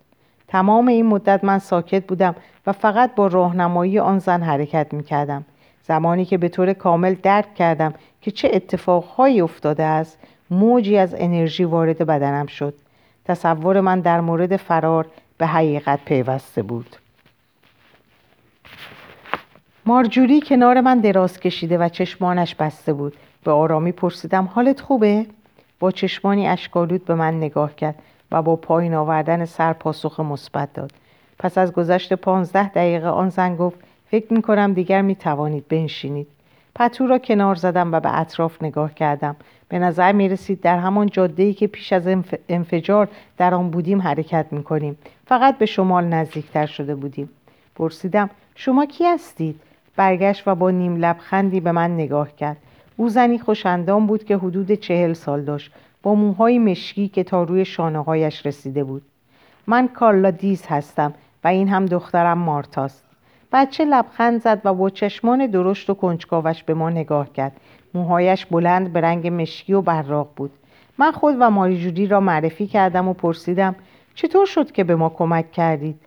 تمام 0.49 0.89
این 0.89 1.07
مدت 1.07 1.45
من 1.45 1.59
ساکت 1.59 2.07
بودم 2.07 2.35
و 2.67 2.73
فقط 2.73 3.15
با 3.15 3.27
راهنمایی 3.27 3.99
آن 3.99 4.19
زن 4.19 4.43
حرکت 4.43 4.95
می 4.95 5.03
کردم. 5.03 5.45
زمانی 5.83 6.25
که 6.25 6.39
به 6.39 6.49
طور 6.49 6.73
کامل 6.73 7.15
درک 7.23 7.55
کردم 7.55 7.95
که 8.21 8.31
چه 8.31 8.51
اتفاقهایی 8.53 9.41
افتاده 9.41 9.83
است 9.83 10.19
موجی 10.51 10.99
از 10.99 11.15
انرژی 11.19 11.65
وارد 11.65 11.99
بدنم 11.99 12.47
شد. 12.47 12.75
تصور 13.25 13.81
من 13.81 14.01
در 14.01 14.21
مورد 14.21 14.57
فرار 14.57 15.07
به 15.39 15.47
حقیقت 15.47 16.05
پیوسته 16.05 16.63
بود. 16.63 16.97
مارجوری 19.87 20.41
کنار 20.41 20.81
من 20.81 20.99
دراز 20.99 21.41
کشیده 21.41 21.79
و 21.79 21.89
چشمانش 21.89 22.55
بسته 22.55 22.93
بود. 22.93 23.17
به 23.45 23.51
آرامی 23.51 23.93
پرسیدم 23.93 24.45
حالت 24.55 24.81
خوبه؟ 24.81 25.27
با 25.81 25.91
چشمانی 25.91 26.49
اشکالود 26.49 27.05
به 27.05 27.15
من 27.15 27.37
نگاه 27.37 27.77
کرد 27.77 27.95
و 28.33 28.43
با 28.43 28.57
پایین 28.57 28.95
آوردن 28.95 29.45
سر 29.45 29.73
پاسخ 29.73 30.21
مثبت 30.21 30.73
داد. 30.73 30.93
پس 31.39 31.59
از 31.59 31.73
گذشت 31.73 32.13
پانزده 32.13 32.69
دقیقه 32.69 33.09
آن 33.09 33.29
زن 33.29 33.57
گفت 33.57 33.79
فکر 34.11 34.33
می 34.33 34.43
کنم 34.43 34.73
دیگر 34.73 35.03
می 35.03 35.15
توانید 35.15 35.69
بنشینید. 35.69 36.27
پتو 36.75 37.07
را 37.07 37.19
کنار 37.19 37.55
زدم 37.55 37.93
و 37.93 38.01
به 38.01 38.21
اطراف 38.21 38.63
نگاه 38.63 38.95
کردم. 38.95 39.37
به 39.69 39.79
نظر 39.79 40.13
می 40.13 40.29
رسید 40.29 40.61
در 40.61 40.79
همان 40.79 41.07
جاده‌ای 41.07 41.55
که 41.55 41.67
پیش 41.67 41.93
از 41.93 42.09
انفجار 42.49 43.09
در 43.37 43.55
آن 43.55 43.71
بودیم 43.71 44.03
حرکت 44.03 44.47
می 44.51 44.63
کنیم 44.63 44.99
فقط 45.27 45.59
به 45.59 45.67
شمال 45.67 46.05
نزدیکتر 46.05 46.67
شده 46.67 46.95
بودیم. 46.95 47.31
پرسیدم 47.75 48.31
شما 48.55 48.87
کی 48.87 49.05
هستید؟ 49.05 49.61
برگشت 49.97 50.49
و 50.49 50.55
با 50.55 50.71
نیم 50.71 50.97
لبخندی 50.97 51.61
به 51.61 51.73
من 51.73 51.95
نگاه 51.95 52.37
کرد. 52.37 52.57
او 52.97 53.09
زنی 53.09 53.39
خوشندام 53.39 54.07
بود 54.07 54.25
که 54.25 54.37
حدود 54.37 54.73
چهل 54.73 55.13
سال 55.13 55.43
داشت. 55.43 55.73
با 56.03 56.15
موهای 56.15 56.59
مشکی 56.59 57.09
که 57.09 57.25
تا 57.25 57.43
روی 57.43 57.65
شانه 57.65 58.05
هایش 58.05 58.47
رسیده 58.47 58.85
بود. 58.85 59.03
من 59.67 59.89
کارلا 59.89 60.31
دیز 60.31 60.67
هستم 60.67 61.15
و 61.45 61.49
این 61.49 61.69
هم 61.69 61.87
دخترم 61.87 62.39
مارتاست. 62.39 63.05
بچه 63.53 63.85
لبخند 63.85 64.41
زد 64.41 64.61
و 64.65 64.75
با 64.75 64.91
چشمان 64.91 65.47
درشت 65.47 65.91
و 65.91 65.95
کنجکاوش 65.95 66.63
به 66.63 66.75
ما 66.75 66.91
نگاه 66.91 67.33
کرد. 67.33 67.53
موهایش 67.95 68.47
بلند 68.47 68.93
به 68.93 69.01
رنگ 69.01 69.29
مشکی 69.29 69.73
و 69.73 69.81
براق 69.81 70.29
بود. 70.37 70.51
من 70.99 71.13
خود 71.13 71.37
و 71.41 71.51
ماری 71.51 72.07
را 72.07 72.21
معرفی 72.21 72.67
کردم 72.67 73.09
و 73.09 73.13
پرسیدم 73.13 73.75
چطور 74.15 74.47
شد 74.47 74.73
که 74.73 74.85
به 74.85 74.97
ما 74.97 75.09
کمک 75.09 75.53
کردید؟ 75.53 76.01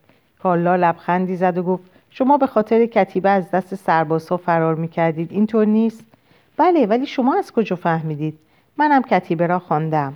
کالا 0.43 0.76
لبخندی 0.76 1.36
زد 1.36 1.58
و 1.58 1.63
گفت 1.63 1.84
شما 2.10 2.38
به 2.38 2.48
خاطر 2.48 2.86
کتیبه 2.86 3.30
از 3.30 3.52
دست 3.52 3.76
سربازها 3.76 4.38
فرار 4.38 4.76
می‌کردید. 4.76 5.32
اینطور 5.32 5.65
نیست. 5.65 6.04
بله 6.58 6.86
ولی 6.86 7.06
شما 7.06 7.36
از 7.36 7.52
کجا 7.52 7.76
فهمیدید؟ 7.76 8.38
منم 8.78 9.02
کتیبه 9.02 9.48
را 9.48 9.60
خواندم. 9.60 10.13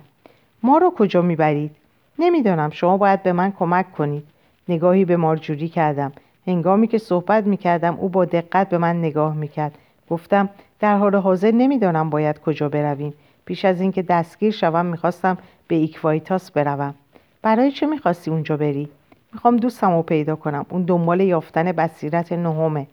ما 0.62 0.78
را 0.78 0.90
کجا 0.90 1.22
می‌برید؟ 1.22 1.70
نمی‌دانم. 2.18 2.70
شما 2.70 2.96
باید 2.96 3.22
به 3.22 3.32
من 3.32 3.52
کمک 3.52 3.92
کنید. 3.92 4.24
نگاهی 4.68 5.04
به 5.04 5.16
مارجوری 5.16 5.68
کردم. 5.68 6.12
هنگامی 6.46 6.86
که 6.86 6.98
صحبت 6.98 7.46
می‌کردم 7.46 7.94
او 7.94 8.08
با 8.08 8.24
دقت 8.24 8.68
به 8.68 8.78
من 8.78 8.98
نگاه 8.98 9.34
می‌کرد. 9.34 9.78
گفتم 10.10 10.48
در 10.80 10.96
حال 10.96 11.16
حاضر 11.16 11.50
نمی‌دانم 11.50 12.10
باید 12.10 12.40
کجا 12.40 12.68
برویم. 12.68 13.14
پیش 13.44 13.64
از 13.64 13.80
اینکه 13.80 14.02
دستگیر 14.02 14.50
شوم 14.50 14.86
می‌خواستم 14.86 15.38
به 15.68 15.74
ایکوایتاس 15.74 16.50
بروم. 16.50 16.94
برای 17.42 17.72
چه 17.72 17.86
می‌خواستی 17.86 18.30
اونجا 18.30 18.56
بری؟ 18.56 18.88
می‌خوام 19.32 19.56
دوستم 19.56 19.90
رو 19.96 20.02
پیدا 20.02 20.36
کنم. 20.36 20.66
اون 20.68 20.82
دنبال 20.82 21.20
یافتن 21.20 21.72
بصیرت 21.72 22.32
نهمه. 22.32 22.86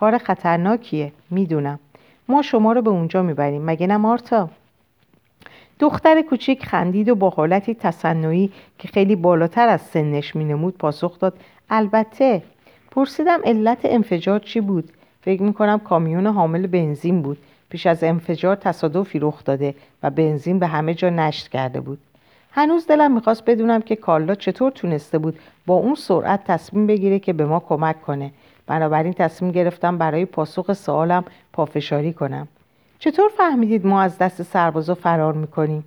کار 0.00 0.18
خطرناکیه. 0.18 1.12
می‌دونم. 1.30 1.78
ما 2.28 2.42
شما 2.42 2.72
رو 2.72 2.82
به 2.82 2.90
اونجا 2.90 3.22
می‌بریم. 3.22 3.64
مگه 3.64 3.86
نه 3.86 3.96
مارتا؟ 3.96 4.50
دختر 5.78 6.22
کوچیک 6.22 6.66
خندید 6.66 7.08
و 7.08 7.14
با 7.14 7.30
حالتی 7.30 7.74
تصنعی 7.74 8.52
که 8.78 8.88
خیلی 8.88 9.16
بالاتر 9.16 9.68
از 9.68 9.80
سنش 9.80 10.36
مینمود 10.36 10.78
پاسخ 10.78 11.18
داد. 11.18 11.34
البته 11.70 12.42
پرسیدم 12.90 13.40
علت 13.44 13.78
انفجار 13.84 14.38
چی 14.38 14.60
بود؟ 14.60 14.92
فکر 15.22 15.42
می‌کنم 15.42 15.78
کامیون 15.78 16.26
حامل 16.26 16.66
بنزین 16.66 17.22
بود. 17.22 17.38
پیش 17.70 17.86
از 17.86 18.04
انفجار 18.04 18.56
تصادفی 18.56 19.18
رخ 19.18 19.44
داده 19.44 19.74
و 20.02 20.10
بنزین 20.10 20.58
به 20.58 20.66
همه 20.66 20.94
جا 20.94 21.10
نشت 21.10 21.48
کرده 21.48 21.80
بود. 21.80 21.98
هنوز 22.52 22.86
دلم 22.86 23.12
می‌خواست 23.14 23.44
بدونم 23.44 23.82
که 23.82 23.96
کارلا 23.96 24.34
چطور 24.34 24.70
تونسته 24.70 25.18
بود 25.18 25.38
با 25.66 25.74
اون 25.74 25.94
سرعت 25.94 26.44
تصمیم 26.44 26.86
بگیره 26.86 27.18
که 27.18 27.32
به 27.32 27.46
ما 27.46 27.60
کمک 27.60 28.02
کنه. 28.02 28.30
بنابراین 28.66 29.12
تصمیم 29.12 29.52
گرفتم 29.52 29.98
برای 29.98 30.24
پاسخ 30.24 30.72
سوالم 30.72 31.24
پافشاری 31.52 32.12
کنم. 32.12 32.48
چطور 32.98 33.30
فهمیدید 33.36 33.86
ما 33.86 34.02
از 34.02 34.18
دست 34.18 34.42
سربازا 34.42 34.94
فرار 34.94 35.32
می‌کنیم؟ 35.32 35.84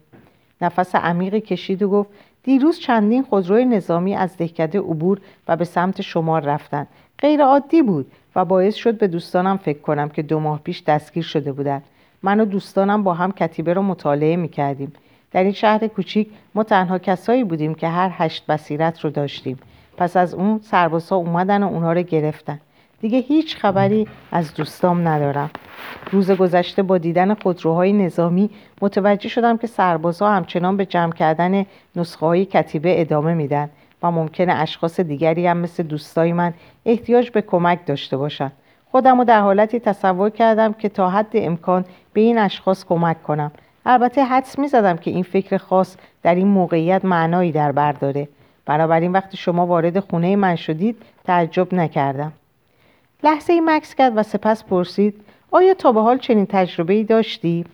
نفس 0.61 0.95
عمیقی 0.95 1.41
کشید 1.41 1.83
و 1.83 1.89
گفت 1.89 2.09
دیروز 2.43 2.79
چندین 2.79 3.23
خودروی 3.23 3.65
نظامی 3.65 4.15
از 4.15 4.37
دهکده 4.37 4.79
عبور 4.79 5.21
و 5.47 5.55
به 5.55 5.65
سمت 5.65 6.01
شمال 6.01 6.41
رفتند. 6.41 6.87
غیر 7.19 7.43
عادی 7.43 7.81
بود 7.81 8.11
و 8.35 8.45
باعث 8.45 8.75
شد 8.75 8.97
به 8.97 9.07
دوستانم 9.07 9.57
فکر 9.57 9.79
کنم 9.79 10.09
که 10.09 10.21
دو 10.21 10.39
ماه 10.39 10.59
پیش 10.59 10.83
دستگیر 10.83 11.23
شده 11.23 11.51
بودند. 11.51 11.83
من 12.23 12.39
و 12.39 12.45
دوستانم 12.45 13.03
با 13.03 13.13
هم 13.13 13.31
کتیبه 13.31 13.73
رو 13.73 13.81
مطالعه 13.81 14.35
می‌کردیم. 14.35 14.93
در 15.33 15.43
این 15.43 15.53
شهر 15.53 15.87
کوچیک 15.87 16.29
ما 16.55 16.63
تنها 16.63 16.99
کسایی 16.99 17.43
بودیم 17.43 17.75
که 17.75 17.87
هر 17.87 18.11
هشت 18.13 18.45
بصیرت 18.45 18.99
رو 18.99 19.09
داشتیم. 19.09 19.59
پس 19.97 20.17
از 20.17 20.33
اون 20.33 20.59
سربازها 20.63 21.15
اومدن 21.15 21.63
و 21.63 21.67
اونها 21.67 21.93
رو 21.93 22.01
گرفتن. 22.01 22.59
دیگه 23.01 23.19
هیچ 23.19 23.57
خبری 23.57 24.07
از 24.31 24.53
دوستام 24.53 25.07
ندارم. 25.07 25.49
روز 26.11 26.31
گذشته 26.31 26.83
با 26.83 26.97
دیدن 26.97 27.33
خودروهای 27.33 27.93
نظامی 27.93 28.49
متوجه 28.81 29.29
شدم 29.29 29.57
که 29.57 29.67
سربازها 29.67 30.31
همچنان 30.31 30.77
به 30.77 30.85
جمع 30.85 31.11
کردن 31.11 31.65
نسخه 31.95 32.25
های 32.25 32.45
کتیبه 32.45 33.01
ادامه 33.01 33.33
میدن 33.33 33.69
و 34.03 34.11
ممکنه 34.11 34.53
اشخاص 34.53 34.99
دیگری 34.99 35.47
هم 35.47 35.57
مثل 35.57 35.83
دوستای 35.83 36.33
من 36.33 36.53
احتیاج 36.85 37.29
به 37.29 37.41
کمک 37.41 37.85
داشته 37.85 38.17
باشند 38.17 38.51
خودم 38.91 39.17
رو 39.17 39.23
در 39.23 39.41
حالتی 39.41 39.79
تصور 39.79 40.29
کردم 40.29 40.73
که 40.73 40.89
تا 40.89 41.09
حد 41.09 41.31
امکان 41.33 41.85
به 42.13 42.21
این 42.21 42.37
اشخاص 42.37 42.85
کمک 42.85 43.23
کنم. 43.23 43.51
البته 43.85 44.23
حدس 44.23 44.59
می 44.59 44.67
زدم 44.67 44.97
که 44.97 45.11
این 45.11 45.23
فکر 45.23 45.57
خاص 45.57 45.95
در 46.23 46.35
این 46.35 46.47
موقعیت 46.47 47.05
معنایی 47.05 47.51
در 47.51 47.71
بر 47.71 47.91
داره. 47.91 48.27
بنابراین 48.65 49.11
وقتی 49.11 49.37
شما 49.37 49.65
وارد 49.65 49.99
خونه 49.99 50.35
من 50.35 50.55
شدید 50.55 50.97
تعجب 51.23 51.73
نکردم. 51.73 52.31
لحظه 53.23 53.53
ای 53.53 53.61
مکس 53.61 53.95
کرد 53.95 54.13
و 54.15 54.23
سپس 54.23 54.63
پرسید 54.63 55.21
آیا 55.51 55.73
تا 55.73 55.91
به 55.91 56.01
حال 56.01 56.17
چنین 56.17 56.45
تجربه 56.45 56.93
ای 56.93 57.03
داشتی؟ 57.03 57.65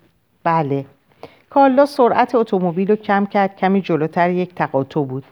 بله. 0.43 0.85
کارلا 1.49 1.85
سرعت 1.85 2.35
اتومبیل 2.35 2.87
رو 2.87 2.95
کم 2.95 3.25
کرد 3.25 3.55
کمی 3.55 3.81
جلوتر 3.81 4.29
یک 4.29 4.55
تقاطع 4.55 5.03
بود. 5.03 5.23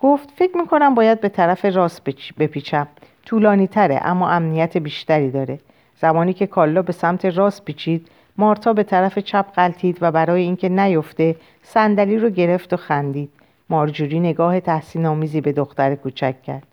گفت 0.00 0.30
فکر 0.36 0.56
می‌کنم 0.56 0.94
باید 0.94 1.20
به 1.20 1.28
طرف 1.28 1.64
راست 1.64 2.04
بپیچم. 2.38 2.88
طولانی 3.26 3.66
تره 3.66 4.00
اما 4.02 4.30
امنیت 4.30 4.76
بیشتری 4.76 5.30
داره. 5.30 5.58
زمانی 6.00 6.32
که 6.32 6.46
کالا 6.46 6.82
به 6.82 6.92
سمت 6.92 7.24
راست 7.24 7.64
پیچید 7.64 8.08
مارتا 8.38 8.72
به 8.72 8.82
طرف 8.82 9.18
چپ 9.18 9.46
قلتید 9.54 9.98
و 10.00 10.12
برای 10.12 10.42
اینکه 10.42 10.68
نیفته 10.68 11.36
صندلی 11.62 12.18
رو 12.18 12.30
گرفت 12.30 12.72
و 12.72 12.76
خندید. 12.76 13.30
مارجوری 13.70 14.20
نگاه 14.20 14.60
تحسین 14.60 15.06
آمیزی 15.06 15.40
به 15.40 15.52
دختر 15.52 15.94
کوچک 15.94 16.42
کرد. 16.42 16.66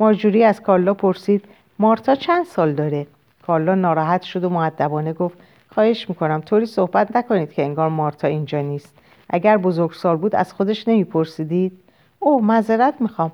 مارجوری 0.00 0.44
از 0.44 0.62
کالا 0.62 0.94
پرسید 0.94 1.44
مارتا 1.78 2.14
چند 2.14 2.44
سال 2.44 2.72
داره? 2.72 3.06
کارلا 3.46 3.74
ناراحت 3.74 4.22
شد 4.22 4.44
و 4.44 4.48
معدبانه 4.48 5.12
گفت 5.12 5.38
خواهش 5.74 6.08
می‌کنم 6.08 6.40
طوری 6.40 6.66
صحبت 6.66 7.16
نکنید 7.16 7.52
که 7.52 7.64
انگار 7.64 7.88
مارتا 7.88 8.28
اینجا 8.28 8.60
نیست. 8.60 8.98
اگر 9.30 9.56
بزرگسال 9.56 10.16
بود 10.16 10.36
از 10.36 10.52
خودش 10.52 10.88
نمیپرسیدید. 10.88 11.72
اوه 12.18 12.44
معذرت 12.44 12.94
می‌خوام. 13.00 13.32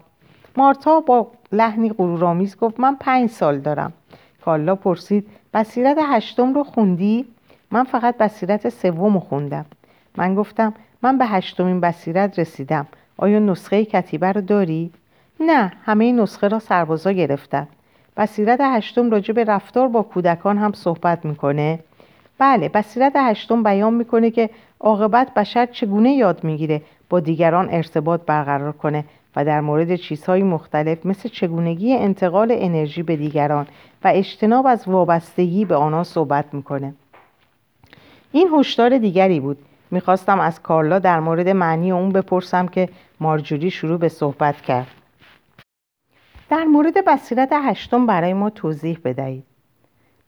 مارتا 0.57 1.01
با 1.01 1.26
لحنی 1.53 1.91
غرورآمیز 1.91 2.57
گفت 2.57 2.80
من 2.80 2.97
پنج 3.01 3.30
سال 3.30 3.59
دارم. 3.59 3.93
کارلا 4.45 4.74
پرسید 4.74 5.26
بصیرت 5.55 5.99
هشتم 6.09 6.55
رو 6.55 6.64
خوندی؟ 6.64 7.26
من 7.72 7.84
فقط 7.84 8.16
بصیرت 8.16 8.68
سوم 8.68 9.18
خوندم. 9.18 9.64
من 10.16 10.34
گفتم 10.34 10.74
من 11.02 11.18
به 11.18 11.26
هشتمین 11.26 11.80
بصیرت 11.80 12.38
رسیدم. 12.38 12.86
آیا 13.16 13.38
نسخه 13.38 13.84
کتیبه 13.84 14.32
رو 14.32 14.40
داری؟ 14.40 14.90
نه 15.40 15.72
همه 15.84 16.12
نسخه 16.12 16.48
را 16.48 16.58
سربازا 16.58 17.12
گرفتن. 17.12 17.68
بصیرت 18.16 18.60
هشتم 18.62 19.10
راجع 19.10 19.34
به 19.34 19.44
رفتار 19.44 19.88
با 19.88 20.02
کودکان 20.02 20.58
هم 20.58 20.72
صحبت 20.72 21.24
می‌کنه. 21.24 21.78
بله 22.38 22.68
بصیرت 22.68 23.12
هشتم 23.16 23.62
بیان 23.62 23.94
می‌کنه 23.94 24.30
که 24.30 24.50
عاقبت 24.80 25.34
بشر 25.34 25.66
چگونه 25.66 26.12
یاد 26.12 26.44
می‌گیره 26.44 26.82
با 27.08 27.20
دیگران 27.20 27.68
ارتباط 27.70 28.20
برقرار 28.26 28.72
کنه 28.72 29.04
و 29.36 29.44
در 29.44 29.60
مورد 29.60 29.96
چیزهای 29.96 30.42
مختلف 30.42 31.06
مثل 31.06 31.28
چگونگی 31.28 31.94
انتقال 31.96 32.56
انرژی 32.58 33.02
به 33.02 33.16
دیگران 33.16 33.66
و 34.04 34.08
اجتناب 34.14 34.66
از 34.66 34.88
وابستگی 34.88 35.64
به 35.64 35.76
آنها 35.76 36.04
صحبت 36.04 36.54
می‌کنه. 36.54 36.94
این 38.33 38.49
هشدار 38.55 38.99
دیگری 38.99 39.41
بود. 39.41 39.59
می‌خواستم 39.91 40.41
از 40.41 40.62
کارلا 40.62 40.99
در 40.99 41.20
مورد 41.20 41.49
معنی 41.49 41.93
اون 41.93 42.09
بپرسم 42.09 42.66
که 42.66 42.89
مارجوری 43.20 43.70
شروع 43.70 43.99
به 43.99 44.09
صحبت 44.09 44.61
کرد. 44.61 44.87
در 46.51 46.64
مورد 46.64 47.05
بصیرت 47.05 47.49
هشتم 47.53 48.07
برای 48.07 48.33
ما 48.33 48.51
توضیح 48.51 48.99
بدهید. 49.05 49.45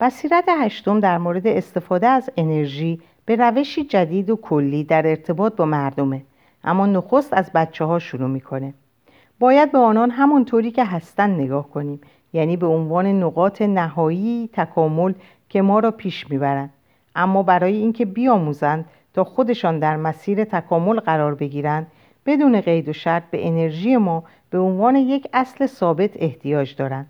بصیرت 0.00 0.44
هشتم 0.48 1.00
در 1.00 1.18
مورد 1.18 1.46
استفاده 1.46 2.06
از 2.06 2.30
انرژی 2.36 3.00
به 3.26 3.36
روشی 3.36 3.84
جدید 3.84 4.30
و 4.30 4.36
کلی 4.36 4.84
در 4.84 5.06
ارتباط 5.06 5.56
با 5.56 5.64
مردمه 5.64 6.22
اما 6.64 6.86
نخست 6.86 7.32
از 7.32 7.50
بچه 7.54 7.84
ها 7.84 7.98
شروع 7.98 8.28
می‌کنه. 8.28 8.74
باید 9.38 9.72
به 9.72 9.78
آنان 9.78 10.10
همونطوری 10.10 10.70
که 10.70 10.84
هستن 10.84 11.30
نگاه 11.30 11.70
کنیم 11.70 12.00
یعنی 12.32 12.56
به 12.56 12.66
عنوان 12.66 13.06
نقاط 13.06 13.62
نهایی 13.62 14.50
تکامل 14.52 15.12
که 15.48 15.62
ما 15.62 15.78
را 15.78 15.90
پیش 15.90 16.30
می‌برند. 16.30 16.70
اما 17.14 17.42
برای 17.42 17.76
اینکه 17.76 18.04
بیاموزند 18.04 18.84
تا 19.14 19.24
خودشان 19.24 19.78
در 19.78 19.96
مسیر 19.96 20.44
تکامل 20.44 21.00
قرار 21.00 21.34
بگیرند 21.34 21.86
بدون 22.26 22.60
قید 22.60 22.88
و 22.88 22.92
شرط 22.92 23.22
به 23.30 23.46
انرژی 23.46 23.96
ما 23.96 24.24
به 24.50 24.58
عنوان 24.58 24.96
یک 24.96 25.28
اصل 25.32 25.66
ثابت 25.66 26.10
احتیاج 26.14 26.76
دارند. 26.76 27.06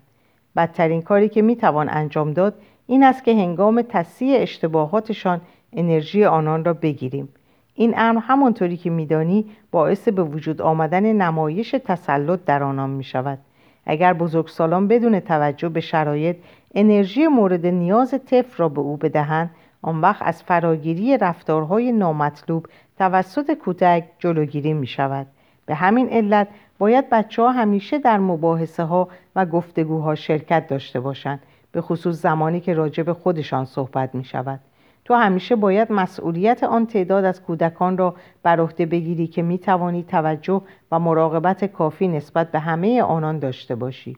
بدترین 0.55 1.01
کاری 1.01 1.29
که 1.29 1.41
می‌توان 1.41 1.89
انجام 1.89 2.33
داد 2.33 2.53
این 2.87 3.03
است 3.03 3.23
که 3.23 3.31
هنگام 3.31 3.81
تصحیح 3.81 4.41
اشتباهاتشان 4.41 5.41
انرژی 5.73 6.25
آنان 6.25 6.65
را 6.65 6.73
بگیریم. 6.73 7.29
این 7.73 7.93
امر 7.97 8.19
همانطوری 8.19 8.77
که 8.77 8.89
میدانی 8.89 9.45
باعث 9.71 10.09
به 10.09 10.23
وجود 10.23 10.61
آمدن 10.61 11.13
نمایش 11.13 11.75
تسلط 11.85 12.39
در 12.45 12.63
آنان 12.63 12.89
می 12.89 13.03
شود 13.03 13.39
اگر 13.85 14.13
بزرگسالان 14.13 14.87
بدون 14.87 15.19
توجه 15.19 15.69
به 15.69 15.79
شرایط 15.79 16.37
انرژی 16.75 17.27
مورد 17.27 17.65
نیاز 17.65 18.15
طفل 18.25 18.57
را 18.57 18.69
به 18.69 18.81
او 18.81 18.97
بدهند 18.97 19.49
آن 19.85 20.01
وقت 20.01 20.21
از 20.21 20.43
فراگیری 20.43 21.17
رفتارهای 21.17 21.91
نامطلوب 21.91 22.67
توسط 22.97 23.53
کودک 23.53 24.03
جلوگیری 24.19 24.73
می 24.73 24.87
شود 24.87 25.27
به 25.65 25.75
همین 25.75 26.09
علت 26.09 26.47
باید 26.79 27.09
بچه 27.09 27.41
ها 27.41 27.51
همیشه 27.51 27.99
در 27.99 28.17
مباحثه 28.17 28.83
ها 28.83 29.07
و 29.35 29.45
گفتگوها 29.45 30.15
شرکت 30.15 30.67
داشته 30.67 30.99
باشند 30.99 31.39
به 31.71 31.81
خصوص 31.81 32.21
زمانی 32.21 32.59
که 32.59 32.73
راجع 32.73 33.03
به 33.03 33.13
خودشان 33.13 33.65
صحبت 33.65 34.15
می 34.15 34.25
شود 34.25 34.59
تو 35.05 35.13
همیشه 35.13 35.55
باید 35.55 35.91
مسئولیت 35.91 36.63
آن 36.63 36.85
تعداد 36.85 37.25
از 37.25 37.41
کودکان 37.41 37.97
را 37.97 38.15
بر 38.43 38.59
عهده 38.59 38.85
بگیری 38.85 39.27
که 39.27 39.41
می 39.41 39.57
توانی 39.57 40.03
توجه 40.03 40.61
و 40.91 40.99
مراقبت 40.99 41.65
کافی 41.65 42.07
نسبت 42.07 42.51
به 42.51 42.59
همه 42.59 43.01
آنان 43.01 43.39
داشته 43.39 43.75
باشی. 43.75 44.17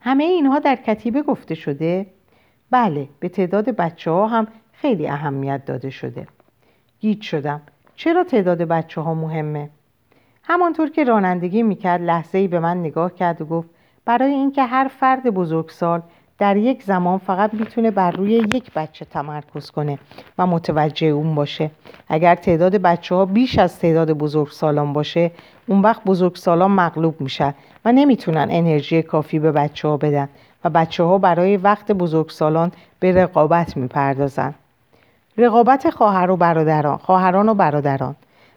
همه 0.00 0.24
اینها 0.24 0.58
در 0.58 0.76
کتیبه 0.76 1.22
گفته 1.22 1.54
شده؟ 1.54 2.06
بله 2.72 3.08
به 3.20 3.28
تعداد 3.28 3.68
بچه 3.68 4.10
ها 4.10 4.26
هم 4.26 4.46
خیلی 4.72 5.08
اهمیت 5.08 5.64
داده 5.64 5.90
شده. 5.90 6.26
گیج 7.00 7.22
شدم. 7.22 7.60
چرا 7.96 8.24
تعداد 8.24 8.62
بچه 8.62 9.00
ها 9.00 9.14
مهمه؟ 9.14 9.70
همانطور 10.42 10.90
که 10.90 11.04
رانندگی 11.04 11.62
می‌کرد 11.62 12.02
لحظه 12.02 12.38
ای 12.38 12.48
به 12.48 12.60
من 12.60 12.80
نگاه 12.80 13.14
کرد 13.14 13.40
و 13.42 13.44
گفت 13.44 13.68
برای 14.04 14.32
اینکه 14.32 14.62
هر 14.62 14.88
فرد 14.88 15.22
بزرگسال 15.22 16.02
در 16.38 16.56
یک 16.56 16.82
زمان 16.82 17.18
فقط 17.18 17.54
می‌تونه 17.54 17.90
بر 17.90 18.10
روی 18.10 18.32
یک 18.32 18.70
بچه 18.74 19.04
تمرکز 19.04 19.70
کنه 19.70 19.98
و 20.38 20.46
متوجه 20.46 21.06
اون 21.06 21.34
باشه. 21.34 21.70
اگر 22.08 22.34
تعداد 22.34 22.76
بچه 22.76 23.14
ها 23.14 23.24
بیش 23.24 23.58
از 23.58 23.78
تعداد 23.78 24.12
بزرگسالان 24.12 24.92
باشه 24.92 25.30
اون 25.66 25.80
وقت 25.82 26.04
بزرگسالان 26.04 26.70
مغلوب 26.70 27.20
میشن 27.20 27.54
و 27.84 27.92
نمی‌تونن 27.92 28.48
انرژی 28.50 29.02
کافی 29.02 29.38
به 29.38 29.52
بچه 29.52 29.88
ها 29.88 29.96
بدن. 29.96 30.28
و 30.64 30.70
بچه 30.70 31.04
ها 31.04 31.18
برای 31.18 31.56
وقت 31.56 31.92
بزرگسالان 31.92 32.72
به 33.00 33.12
رقابت 33.12 33.76
می‌پردازن 33.76 34.54
رقابت 35.38 35.90
خواهر 35.90 36.30
و 36.30 36.36
برادران 36.36 36.96
خواهران 36.96 37.48
و 37.48 37.54
برادران. 37.54 38.16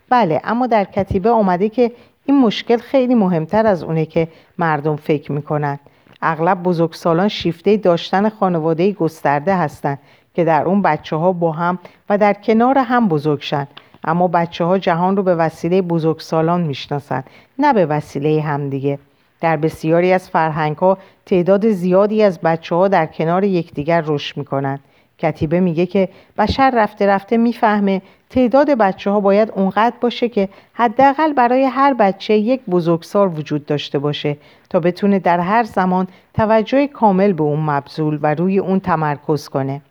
بله 0.10 0.42
اما 0.44 0.68
در 0.68 0.84
کتیبه 0.84 1.30
آمده 1.30 1.70
که 1.70 1.92
این 2.26 2.42
مشکل 2.42 2.78
خیلی 2.78 3.16
مهمتر 3.16 3.68
از 3.68 3.84
اونه 3.84 4.06
که 4.06 4.28
مردم 4.58 4.96
فکر 4.96 5.32
می‌کنن 5.32 5.80
اغلب 6.22 6.64
بزرگسالان 6.64 7.28
شیفته 7.28 7.78
داشتن 7.78 8.30
خانواده 8.30 8.92
گسترده 8.92 9.56
هستند 9.56 10.00
که 10.34 10.44
در 10.44 10.64
اون 10.64 10.82
بچه 10.82 11.16
ها 11.16 11.32
با 11.32 11.52
هم 11.52 11.80
و 12.10 12.18
در 12.18 12.34
کنار 12.34 12.78
هم 12.78 13.08
بزرگشن 13.08 13.68
اما 14.04 14.28
بچه 14.28 14.64
ها 14.66 14.78
جهان 14.78 15.18
رو 15.18 15.24
به 15.24 15.36
وسیله 15.36 15.82
بزرگسالان 15.82 16.62
می‌شناسند 16.62 17.24
نه 17.60 17.74
به 17.74 17.86
وسیله 17.86 18.42
همدیگه. 18.42 19.00
در 19.42 19.58
بسیاری 19.58 20.14
از 20.14 20.30
فرهنگ 20.30 20.78
ها 20.78 20.98
تعداد 21.26 21.70
زیادی 21.70 22.24
از 22.24 22.40
بچه 22.40 22.76
ها 22.76 22.88
در 22.88 23.06
کنار 23.06 23.44
یکدیگر 23.44 24.04
رشد 24.06 24.38
می‌کنند. 24.38 24.80
کتیبه 25.20 25.60
میگه 25.60 25.86
که 25.86 26.10
بشر 26.38 26.72
رفته 26.76 27.08
رفته 27.08 27.38
می‌فهمه 27.38 28.02
تعداد 28.30 28.70
بچه 28.70 29.12
ها 29.12 29.20
باید 29.20 29.52
اونقدر 29.56 29.96
باشه 30.02 30.30
که 30.30 30.50
حداقل 30.74 31.34
برای 31.34 31.64
هر 31.64 31.94
بچه 31.94 32.34
یک 32.34 32.62
بزرگسال 32.70 33.28
وجود 33.38 33.66
داشته 33.66 34.00
باشه 34.00 34.38
تا 34.70 34.80
بتونه 34.80 35.20
در 35.20 35.40
هر 35.40 35.64
زمان 35.64 36.08
توجه 36.34 36.88
کامل 36.88 37.34
به 37.34 37.44
اون 37.44 37.60
مبذول 37.60 38.20
و 38.22 38.36
روی 38.36 38.60
اون 38.60 38.80
تمرکز 38.80 39.50
کنه. 39.50 39.82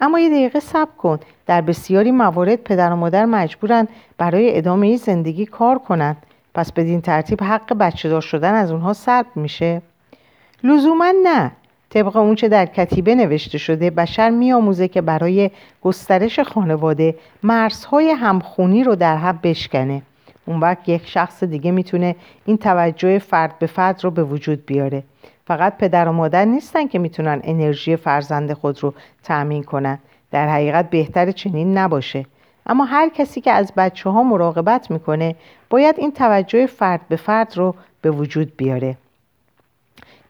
اما 0.00 0.20
یه 0.20 0.30
دقیقه 0.30 0.60
صبر 0.60 0.90
کن. 0.98 1.18
در 1.46 1.60
بسیاری 1.60 2.12
موارد 2.12 2.62
پدر 2.62 2.92
و 2.92 2.96
مادر 2.96 3.24
مجبورن 3.24 3.88
برای 4.18 4.58
ادامه 4.58 4.96
زندگی 4.96 5.46
کار 5.46 5.78
کنند. 5.78 6.16
پس 6.54 6.72
بدین 6.72 7.00
ترتیب 7.00 7.42
حق 7.42 7.74
بچه 7.74 8.08
دار 8.08 8.20
شدن 8.20 8.54
از 8.54 8.70
اونها 8.70 8.92
سلب 8.92 9.26
میشه. 9.34 9.82
لزوما 10.64 11.12
نه. 11.24 11.52
طبق 11.90 12.16
اونچه 12.16 12.48
در 12.48 12.66
کتیبه 12.66 13.14
نوشته 13.14 13.58
شده 13.58 13.90
بشر 13.90 14.30
میآموزه 14.30 14.88
که 14.88 15.00
برای 15.00 15.50
گسترش 15.82 16.40
خانواده 16.40 17.14
مرزهای 17.42 18.10
همخونی 18.10 18.84
رو 18.84 18.94
در 18.94 19.16
هم 19.16 19.38
بشکنه. 19.42 20.02
اون 20.46 20.60
وقت 20.60 20.88
یک 20.88 21.06
شخص 21.06 21.44
دیگه 21.44 21.70
می‌تونه 21.70 22.16
این 22.44 22.56
توجه 22.56 23.18
فرد 23.18 23.58
به 23.58 23.66
فرد 23.66 24.04
رو 24.04 24.10
به 24.10 24.24
وجود 24.24 24.66
بیاره. 24.66 25.02
فقط 25.46 25.76
پدر 25.76 26.08
و 26.08 26.12
مادر 26.12 26.44
نیستن 26.44 26.86
که 26.86 26.98
می‌تونن 26.98 27.40
انرژی 27.44 27.96
فرزند 27.96 28.52
خود 28.52 28.82
رو 28.82 28.94
تأمین 29.22 29.62
کنن. 29.62 29.98
در 30.30 30.48
حقیقت 30.48 30.90
بهتر 30.90 31.30
چنین 31.30 31.78
نباشه. 31.78 32.26
اما 32.66 32.84
هر 32.84 33.08
کسی 33.08 33.40
که 33.40 33.52
از 33.52 33.72
بچه 33.76 34.10
ها 34.10 34.22
مراقبت 34.22 34.90
می‌کنه 34.90 35.34
باید 35.70 35.94
این 35.98 36.12
توجه 36.12 36.66
فرد 36.66 37.00
به 37.08 37.16
فرد 37.16 37.56
رو 37.56 37.74
به 38.02 38.10
وجود 38.10 38.56
بیاره. 38.56 38.96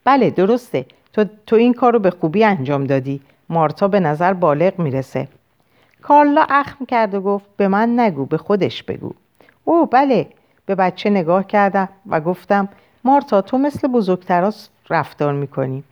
بله 0.04 0.30
درسته. 0.30 0.86
تو, 1.12 1.24
تو 1.46 1.56
این 1.56 1.74
کار 1.74 1.92
رو 1.92 1.98
به 1.98 2.10
خوبی 2.10 2.44
انجام 2.44 2.84
دادی. 2.84 3.20
مارتا 3.48 3.88
به 3.88 4.00
نظر 4.00 4.32
بالغ 4.32 4.78
می‌رسه. 4.78 5.28
کارلا 6.02 6.46
اخم 6.50 6.84
کرد 6.84 7.14
و 7.14 7.20
گفت 7.20 7.46
به 7.56 7.68
من 7.68 8.00
نگو 8.00 8.26
به 8.26 8.36
خودش 8.36 8.82
بگو. 8.82 9.12
او 9.64 9.86
بله. 9.86 10.26
به 10.66 10.74
بچه 10.74 11.10
نگاه 11.10 11.46
کردم 11.46 11.88
و 12.06 12.20
گفتم 12.20 12.68
مارتا 13.04 13.42
تو 13.42 13.58
مثل 13.58 13.88
بزرگترا 13.88 14.52
رفتار 14.90 15.32
می‌کنی. 15.32 15.84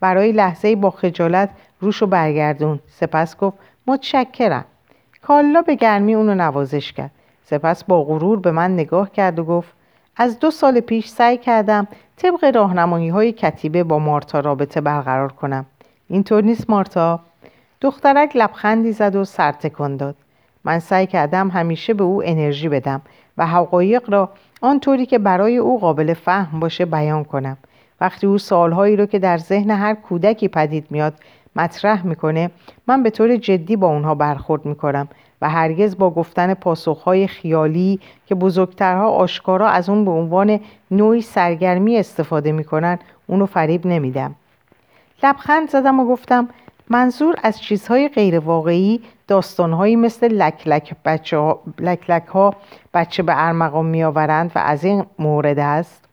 برای 0.00 0.32
لحظه 0.32 0.76
با 0.76 0.90
خجالت 0.90 1.50
روشو 1.80 2.06
برگردون. 2.06 2.80
سپس 2.88 3.36
گفت 3.36 3.58
متشکرم. 3.86 4.64
کالا 5.22 5.62
به 5.62 5.74
گرمی 5.74 6.14
اونو 6.14 6.34
نوازش 6.34 6.92
کرد. 6.92 7.10
سپس 7.44 7.84
با 7.84 8.04
غرور 8.04 8.40
به 8.40 8.50
من 8.50 8.74
نگاه 8.74 9.12
کرد 9.12 9.38
و 9.38 9.44
گفت 9.44 9.72
از 10.16 10.38
دو 10.38 10.50
سال 10.50 10.80
پیش 10.80 11.08
سعی 11.08 11.36
کردم 11.36 11.88
طبق 12.16 12.44
راهنمایی 12.54 13.08
های 13.08 13.32
کتیبه 13.32 13.84
با 13.84 13.98
مارتا 13.98 14.40
رابطه 14.40 14.80
برقرار 14.80 15.32
کنم. 15.32 15.66
اینطور 16.08 16.44
نیست 16.44 16.70
مارتا؟ 16.70 17.20
دخترک 17.80 18.36
لبخندی 18.36 18.92
زد 18.92 19.16
و 19.16 19.24
سر 19.24 19.52
تکان 19.52 19.96
داد. 19.96 20.14
من 20.64 20.78
سعی 20.78 21.06
کردم 21.06 21.48
همیشه 21.48 21.94
به 21.94 22.04
او 22.04 22.22
انرژی 22.24 22.68
بدم 22.68 23.00
و 23.38 23.46
حقایق 23.46 24.10
را 24.10 24.30
آنطوری 24.60 25.06
که 25.06 25.18
برای 25.18 25.56
او 25.56 25.80
قابل 25.80 26.14
فهم 26.14 26.60
باشه 26.60 26.84
بیان 26.84 27.24
کنم. 27.24 27.56
وقتی 28.00 28.26
او 28.26 28.38
سالهایی 28.38 28.96
رو 28.96 29.06
که 29.06 29.18
در 29.18 29.38
ذهن 29.38 29.70
هر 29.70 29.94
کودکی 29.94 30.48
پدید 30.48 30.86
میاد 30.90 31.14
مطرح 31.56 32.06
می‌کنه 32.06 32.50
من 32.86 33.02
به 33.02 33.10
طور 33.10 33.36
جدی 33.36 33.76
با 33.76 33.86
اونها 33.86 34.14
برخورد 34.14 34.66
می‌کنم 34.66 35.08
و 35.42 35.48
هرگز 35.48 35.98
با 35.98 36.10
گفتن 36.10 36.54
پاسخهای 36.54 37.26
خیالی 37.26 38.00
که 38.26 38.34
بزرگترها 38.34 39.08
آشکارا 39.08 39.68
از 39.68 39.88
اون 39.88 40.04
به 40.04 40.10
عنوان 40.10 40.60
نوعی 40.90 41.22
سرگرمی 41.22 41.96
استفاده 41.96 42.52
می‌کنن 42.52 42.98
اونو 43.26 43.46
فریب 43.46 43.86
نمیدم. 43.86 44.34
لبخند 45.22 45.70
زدم 45.70 46.00
و 46.00 46.04
گفتم 46.04 46.48
منظور 46.90 47.34
از 47.42 47.60
چیزهای 47.60 48.08
غیر 48.08 48.38
واقعی 48.38 49.00
داستانهایی 49.28 49.96
مثل 49.96 50.28
لک 50.32 50.68
لک, 50.68 50.94
بچه 51.04 51.38
ها، 51.38 51.60
لک, 51.78 52.10
لک 52.10 52.26
ها 52.26 52.54
بچه 52.94 53.22
به 53.22 53.32
ارمغان 53.36 53.86
میآورند 53.86 54.52
و 54.54 54.58
از 54.58 54.84
این 54.84 55.04
مورد 55.18 55.58
است؟ 55.58 56.04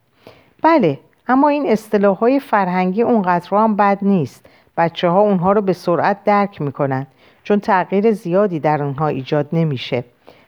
بله 0.64 1.00
اما 1.28 1.50
این 1.50 1.72
اصطلاح 1.72 2.18
های 2.18 2.40
فرهنگی 2.40 3.02
اونقدر 3.02 3.50
هم 3.52 3.76
بد 3.76 3.98
نیست. 4.02 4.46
بچه 4.78 5.10
ها 5.10 5.20
اونها 5.20 5.52
رو 5.52 5.62
به 5.62 5.74
سرعت 5.74 6.24
درک 6.24 6.62
می‌کنن 6.62 7.08
چون 7.44 7.60
تغییر 7.60 8.12
زیادی 8.12 8.60
در 8.60 8.84
اونها 8.84 9.08
ایجاد 9.08 9.48
نمیشه. 9.54 10.04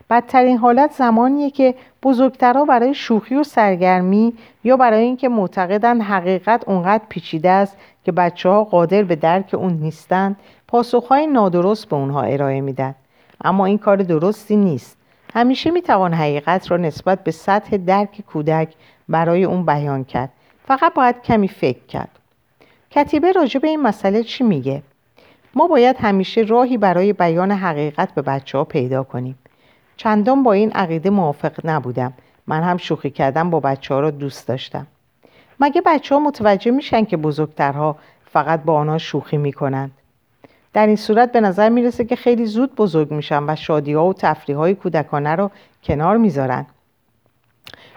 بدترین 0.10 0.58
حالت 0.58 0.92
زمانیه 0.92 1.50
که 1.50 1.76
بزرگترها 2.04 2.66
برای 2.66 2.94
شوخی 2.94 3.36
و 3.36 3.44
سرگرمی 3.44 4.34
یا 4.64 4.78
برای 4.78 5.04
اینکه 5.04 5.30
معتقدن 5.30 6.02
حقیقت 6.02 6.64
اونقدر 6.68 7.04
پیچیده 7.10 7.50
است 7.50 7.78
که 8.06 8.12
بچه 8.12 8.50
ها 8.50 8.64
قادر 8.64 9.04
به 9.04 9.16
درک 9.16 9.54
اون 9.54 9.74
نیستند 9.74 10.36
پاسخهای 10.68 11.28
نادرست 11.28 11.90
به 11.90 11.96
اونها 11.96 12.22
ارائه 12.22 12.62
میدن. 12.62 12.96
اما 13.44 13.66
این 13.66 13.78
کار 13.78 13.98
درستی 13.98 14.56
نیست. 14.56 14.98
همیشه 15.34 15.72
می‌توان 15.72 16.14
حقیقت 16.14 16.72
را 16.72 16.78
نسبت 16.78 17.24
به 17.24 17.32
سطح 17.32 17.78
درک 17.78 18.22
کودک 18.28 18.74
برای 19.10 19.44
اون 19.44 19.66
بیان 19.66 20.04
کرد. 20.04 20.30
فقط 20.68 20.94
باید 20.94 21.22
کمی 21.22 21.48
فکر 21.48 21.86
کرد. 21.86 22.17
کتیبه 22.98 23.32
راجع 23.32 23.60
به 23.60 23.68
این 23.68 23.82
مسئله 23.82 24.24
چی 24.24 24.44
میگه؟ 24.44 24.82
ما 25.56 25.68
باید 25.68 25.96
همیشه 26.00 26.42
راهی 26.42 26.78
برای 26.78 27.14
بیان 27.14 27.52
حقیقت 27.52 28.14
به 28.16 28.22
بچه 28.22 28.58
ها 28.58 28.64
پیدا 28.64 29.04
کنیم. 29.04 29.38
چندان 29.98 30.44
با 30.44 30.54
این 30.54 30.72
عقیده 30.72 31.10
موافق 31.10 31.52
نبودم. 31.64 32.14
من 32.48 32.64
هم 32.64 32.78
شوخی 32.78 33.10
کردم 33.10 33.50
با 33.50 33.60
بچه 33.60 33.94
ها 33.94 34.00
را 34.00 34.12
دوست 34.12 34.48
داشتم. 34.48 34.88
مگه 35.60 35.82
بچه 35.86 36.16
ها 36.16 36.22
متوجه 36.22 36.72
میشن 36.72 37.06
که 37.06 37.18
بزرگترها 37.18 37.96
فقط 38.26 38.64
با 38.64 38.74
آنها 38.74 38.98
شوخی 38.98 39.38
می‌کنند؟ 39.38 39.92
در 40.74 40.88
این 40.88 40.96
صورت 40.96 41.32
به 41.32 41.42
نظر 41.42 41.70
می‌رسه 41.70 42.06
که 42.06 42.16
خیلی 42.16 42.46
زود 42.46 42.76
بزرگ 42.76 43.12
میشن 43.12 43.44
و 43.50 43.56
شادی 43.56 43.94
ها 43.94 44.06
و 44.06 44.14
تفریح 44.14 44.58
های 44.58 44.76
کودکانه 44.76 45.36
رو 45.36 45.52
کنار 45.84 46.18
می‌ذارن. 46.18 46.66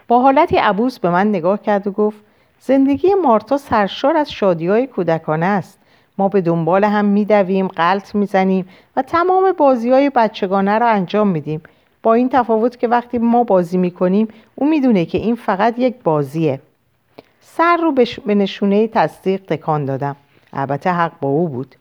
با 0.09 0.22
حالتی 0.22 0.57
عبوس 0.57 0.98
به 0.98 1.11
من 1.11 1.28
نگاه 1.28 1.62
کرد 1.62 1.86
و 1.86 1.90
گفت 1.90 2.18
زندگی 2.61 3.15
مارتا 3.15 3.57
سرشار 3.57 4.17
از 4.17 4.33
شادی 4.33 4.67
های 4.67 4.87
کودکانه 4.87 5.47
است. 5.47 5.79
ما 6.19 6.29
به 6.29 6.41
دنبال 6.41 6.85
هم 6.85 7.05
میدویم 7.05 7.69
قلط 7.69 8.15
می‌زنیم 8.15 8.69
و 8.97 9.03
تمام 9.03 9.53
بازی 9.53 9.91
های 9.91 10.11
بچگانه 10.11 10.79
را 10.79 10.89
انجام 10.89 11.29
میدیم. 11.29 11.63
با 12.03 12.15
این 12.15 12.29
تفاوت 12.29 12.79
که 12.79 12.89
وقتی 12.89 13.19
ما 13.19 13.45
بازی 13.45 13.79
می‌کنیم 13.79 14.29
او 14.55 14.69
می‌دونه 14.69 15.05
که 15.05 15.19
این 15.19 15.35
فقط 15.35 15.79
یک 15.79 15.95
بازیه. 16.05 16.61
سر 17.41 17.77
رو 17.77 17.93
به 18.27 18.35
نشونه 18.35 18.89
تصدیق 18.89 19.41
تکان 19.41 19.85
دادم. 19.85 20.17
البته 20.53 20.91
حق 20.91 21.13
با 21.21 21.29
او 21.29 21.49
بود. 21.49 21.77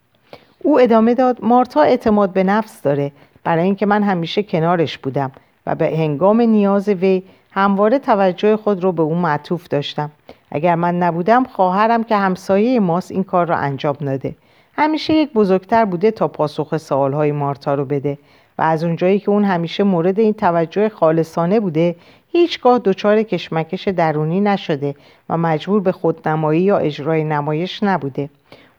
او 0.64 0.80
ادامه 0.80 1.14
داد 1.14 1.38
مارتا 1.42 1.82
اعتماد 1.82 2.34
به 2.34 2.44
نفس 2.44 2.82
داره. 2.82 3.12
برای 3.44 3.64
اینکه 3.64 3.86
من 3.86 4.04
همیشه 4.04 4.44
کنارش 4.44 4.98
بودم 4.98 5.32
و 5.66 5.76
به 5.76 5.86
هنگام 5.86 6.42
نیاز 6.42 6.90
وی 6.90 7.24
همواره 7.52 8.00
توجه 8.00 8.58
خود 8.58 8.84
رو 8.84 8.92
به 8.92 9.04
او 9.04 9.16
معطوف 9.16 9.68
داشتم. 9.68 10.12
اگر 10.52 10.76
من 10.76 10.98
نبودم 10.98 11.44
خواهرم 11.44 12.04
که 12.04 12.16
همسایه 12.16 12.80
ماست 12.80 13.12
این 13.12 13.24
کار 13.24 13.48
را 13.48 13.56
انجام 13.56 13.96
داده 14.00 14.36
همیشه 14.74 15.14
یک 15.14 15.34
بزرگتر 15.34 15.86
بوده 15.86 16.12
تا 16.12 16.28
پاسخ 16.28 16.78
سوالهای 16.78 17.32
مارتا 17.32 17.74
رو 17.74 17.86
بده. 17.86 18.18
و 18.58 18.62
از 18.62 18.84
اونجایی 18.84 19.20
که 19.20 19.30
اون 19.30 19.46
همیشه 19.46 19.84
مورد 19.84 20.20
این 20.20 20.34
توجه 20.34 20.90
خالصانه 20.90 21.60
بوده 21.60 21.96
هیچگاه 22.32 22.80
دچار 22.80 23.24
کشمکش 23.24 23.88
درونی 23.88 24.42
نشده 24.42 24.96
و 25.30 25.38
مجبور 25.38 25.82
به 25.82 25.92
خودنمایی 25.92 26.62
یا 26.62 26.78
اجرای 26.78 27.24
نمایش 27.24 27.84
نبوده. 27.84 28.30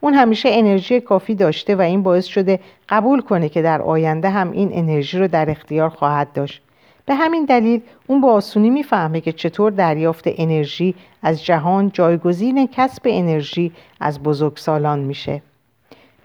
اون 0.01 0.13
همیشه 0.13 0.49
انرژی 0.51 1.01
کافی 1.01 1.35
داشته 1.35 1.75
و 1.75 1.81
این 1.81 2.03
باعث 2.03 2.25
شده 2.25 2.59
قبول 2.89 3.21
کنه 3.21 3.49
که 3.49 3.61
در 3.61 3.81
آینده 3.81 4.29
هم 4.29 4.51
این 4.51 4.69
انرژی 4.73 5.19
رو 5.19 5.27
در 5.27 5.49
اختیار 5.49 5.89
خواهد 5.89 6.33
داشت. 6.33 6.61
به 7.05 7.15
همین 7.15 7.45
دلیل 7.45 7.81
اون 8.07 8.21
با 8.21 8.33
آسونی 8.33 8.69
می‌فهمه 8.69 9.21
که 9.21 9.31
چطور 9.31 9.71
دریافت 9.71 10.23
انرژی 10.27 10.95
از 11.23 11.45
جهان 11.45 11.91
جایگزین 11.93 12.69
کسب 12.71 13.01
انرژی 13.05 13.71
از 13.99 14.23
بزرگسالان 14.23 14.99
میشه. 14.99 15.41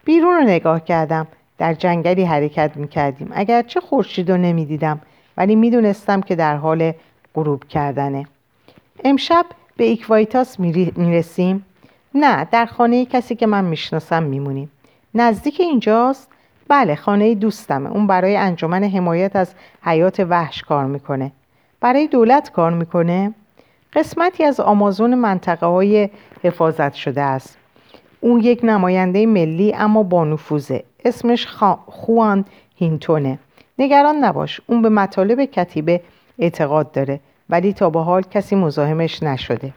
بیرون 0.05 0.35
رو 0.35 0.43
نگاه 0.43 0.85
کردم 0.85 1.27
در 1.59 1.75
جنگلی 1.75 2.25
حرکت 2.25 2.77
می‌کردیم. 2.77 3.31
اگرچه 3.33 3.81
خورشید 3.81 4.31
رو 4.31 4.37
نمی‌دیدم 4.37 5.01
ولی 5.37 5.57
می‌دونستم 5.57 6.21
که 6.21 6.37
در 6.37 6.57
حال 6.57 6.93
غروب 7.35 7.65
کردنه. 7.65 8.27
امشب 9.05 9.47
به 9.77 9.85
ایکوایتاس 9.85 10.61
می‌رسیم؟ 10.97 11.65
نه 12.15 12.45
در 12.45 12.67
خانه 12.67 13.05
کسی 13.07 13.35
که 13.35 13.47
من 13.47 13.65
می‌شناسم 13.65 14.23
میمونیم. 14.23 14.71
نزدیک 15.15 15.61
اینجاست؟ 15.61 16.29
بله 16.69 16.95
خانه 16.95 17.35
دوستمه. 17.35 17.91
اون 17.91 18.07
برای 18.07 18.37
انجمن 18.37 18.85
حمایت 18.85 19.37
از 19.37 19.55
حیات 19.83 20.21
وحش 20.21 20.63
کار 20.63 20.85
می‌کنه. 20.85 21.33
برای 21.81 22.07
دولت 22.07 22.53
کار 22.53 22.73
می‌کنه. 22.73 23.35
قسمتی 23.93 24.45
از 24.45 24.61
آمازون 24.61 25.15
منطقه 25.15 25.67
های 25.67 26.11
حفاظت 26.43 26.95
شده 26.95 27.23
است. 27.23 27.59
اون 28.21 28.41
یک 28.41 28.61
نماینده 28.63 29.27
ملی 29.27 29.75
اما 29.75 30.03
با 30.03 30.25
نفوذه. 30.25 30.85
اسمش 31.05 31.47
خوان 31.87 32.45
هینتونه. 32.77 33.39
نگران 33.79 34.17
نباش 34.25 34.61
اون 34.67 34.83
به 34.83 34.89
مطالب 34.89 35.45
کتیبه 35.45 36.01
اعتقاد 36.39 36.93
داره. 36.93 37.21
ولی 37.51 37.73
تا 37.73 37.91
به 37.91 38.01
حال 38.01 38.23
کسی 38.23 38.57
مزاحمش 38.57 39.23
نشده. 39.23 39.73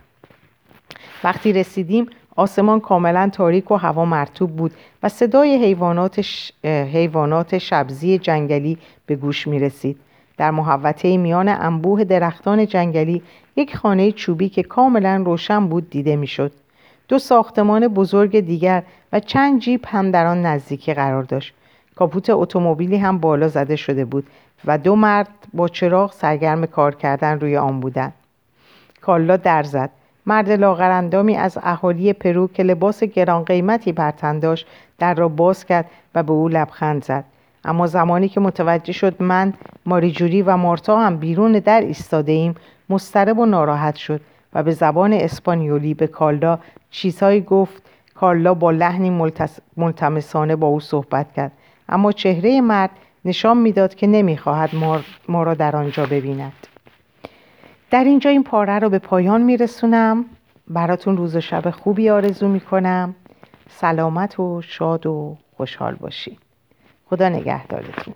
وقتی 1.24 1.54
رسیدیم 1.54 2.10
آسمان 2.40 2.80
کاملا 2.80 3.30
تاریک 3.34 3.72
و 3.72 3.76
هوا 3.76 4.06
مرتوب 4.06 4.56
بود 4.56 4.72
و 5.04 5.10
صدای 5.10 5.66
حیوانات, 5.66 6.26
حیوانات 6.66 7.58
شبزی 7.58 8.18
جنگلی 8.18 8.78
به 9.06 9.16
گوش 9.16 9.48
می 9.48 9.60
رسید. 9.60 10.00
در 10.38 10.52
محوطه 10.52 11.18
میان 11.18 11.50
انبوه 11.50 12.04
درختان 12.04 12.68
جنگلی 12.68 13.22
یک 13.56 13.78
خانه 13.78 14.12
چوبی 14.12 14.50
که 14.50 14.64
کاملا 14.64 15.24
روشن 15.26 15.68
بود 15.68 15.90
دیده 15.90 16.16
می‌شد. 16.16 16.52
دو 17.08 17.20
ساختمان 17.20 17.88
بزرگ 17.88 18.40
دیگر 18.40 18.84
و 19.14 19.20
چند 19.20 19.60
جیپ 19.60 19.96
هم 19.96 20.12
در 20.12 20.26
آن 20.26 20.46
نزدیکی 20.46 20.94
قرار 20.94 21.24
داشت. 21.24 21.54
کاپوت 21.96 22.30
اتومبیلی 22.30 22.98
هم 22.98 23.18
بالا 23.18 23.48
زده 23.48 23.76
شده 23.76 24.06
بود 24.06 24.28
و 24.66 24.78
دو 24.78 24.96
مرد 24.96 25.30
با 25.54 25.68
چراغ 25.68 26.14
سرگرم 26.14 26.66
کار 26.66 26.96
کردن 26.96 27.40
روی 27.40 27.58
آن 27.58 27.80
بودند. 27.80 28.14
کالا 29.02 29.38
در 29.38 29.64
زد. 29.64 29.90
مرد 30.26 30.52
لاغراندامی 30.52 31.36
از 31.36 31.58
اهالی 31.64 32.14
پرو 32.14 32.48
که 32.48 32.64
لباس 32.64 33.04
گران 33.04 33.44
قیمتی 33.44 33.92
بر 33.92 34.12
داشت 34.12 34.68
در 34.98 35.14
را 35.14 35.28
باز 35.28 35.66
کرد 35.66 35.86
و 36.16 36.24
به 36.24 36.32
او 36.32 36.50
لبخند 36.50 37.04
زد. 37.04 37.24
اما 37.66 37.88
زمانی 37.88 38.30
که 38.30 38.40
متوجه 38.40 38.94
شد 38.94 39.24
من 39.24 39.54
ماریجوری 39.86 40.42
و 40.42 40.58
مارتا 40.58 41.00
هم 41.00 41.18
بیرون 41.18 41.52
در 41.52 41.82
ایستاده 41.82 42.32
ایم 42.32 42.56
مسترب 42.90 43.40
و 43.40 43.46
ناراحت 43.46 43.96
شد 43.96 44.22
و 44.54 44.64
به 44.64 44.72
زبان 44.72 45.14
اسپانیولی 45.14 45.94
به 45.94 46.08
کالدا 46.08 46.60
چیزهایی 46.92 47.42
گفت. 47.42 47.84
کارلا 48.16 48.54
با 48.54 48.72
لحنی 48.72 49.30
ملتمسانه 49.78 50.56
با 50.56 50.68
او 50.68 50.80
صحبت 50.80 51.34
کرد. 51.34 51.52
اما 51.90 52.12
چهره 52.12 52.62
مرد 52.62 52.90
نشان 53.26 53.58
می‌داد 53.58 53.96
که 53.96 54.08
نمی‌خواهد 54.08 54.70
ما 55.28 55.44
را 55.44 55.54
در 55.54 55.76
آنجا 55.76 56.06
ببیند. 56.06 56.54
در 57.92 58.04
اینجا 58.04 58.30
این 58.30 58.44
پاره 58.44 58.80
را 58.80 58.90
به 58.90 59.00
پایان 59.00 59.42
میرسونم. 59.42 60.26
براتون 60.68 61.18
روز 61.18 61.36
و 61.36 61.42
شب 61.42 61.70
خوبی 61.70 62.10
آرزو 62.10 62.48
می‌کنم. 62.48 63.16
سلامت 63.70 64.40
و 64.40 64.62
شاد 64.62 65.06
و 65.06 65.38
خوشحال 65.58 65.96
باشید 65.96 66.40
خدا 67.06 67.30
نگهدارتون. 67.30 68.14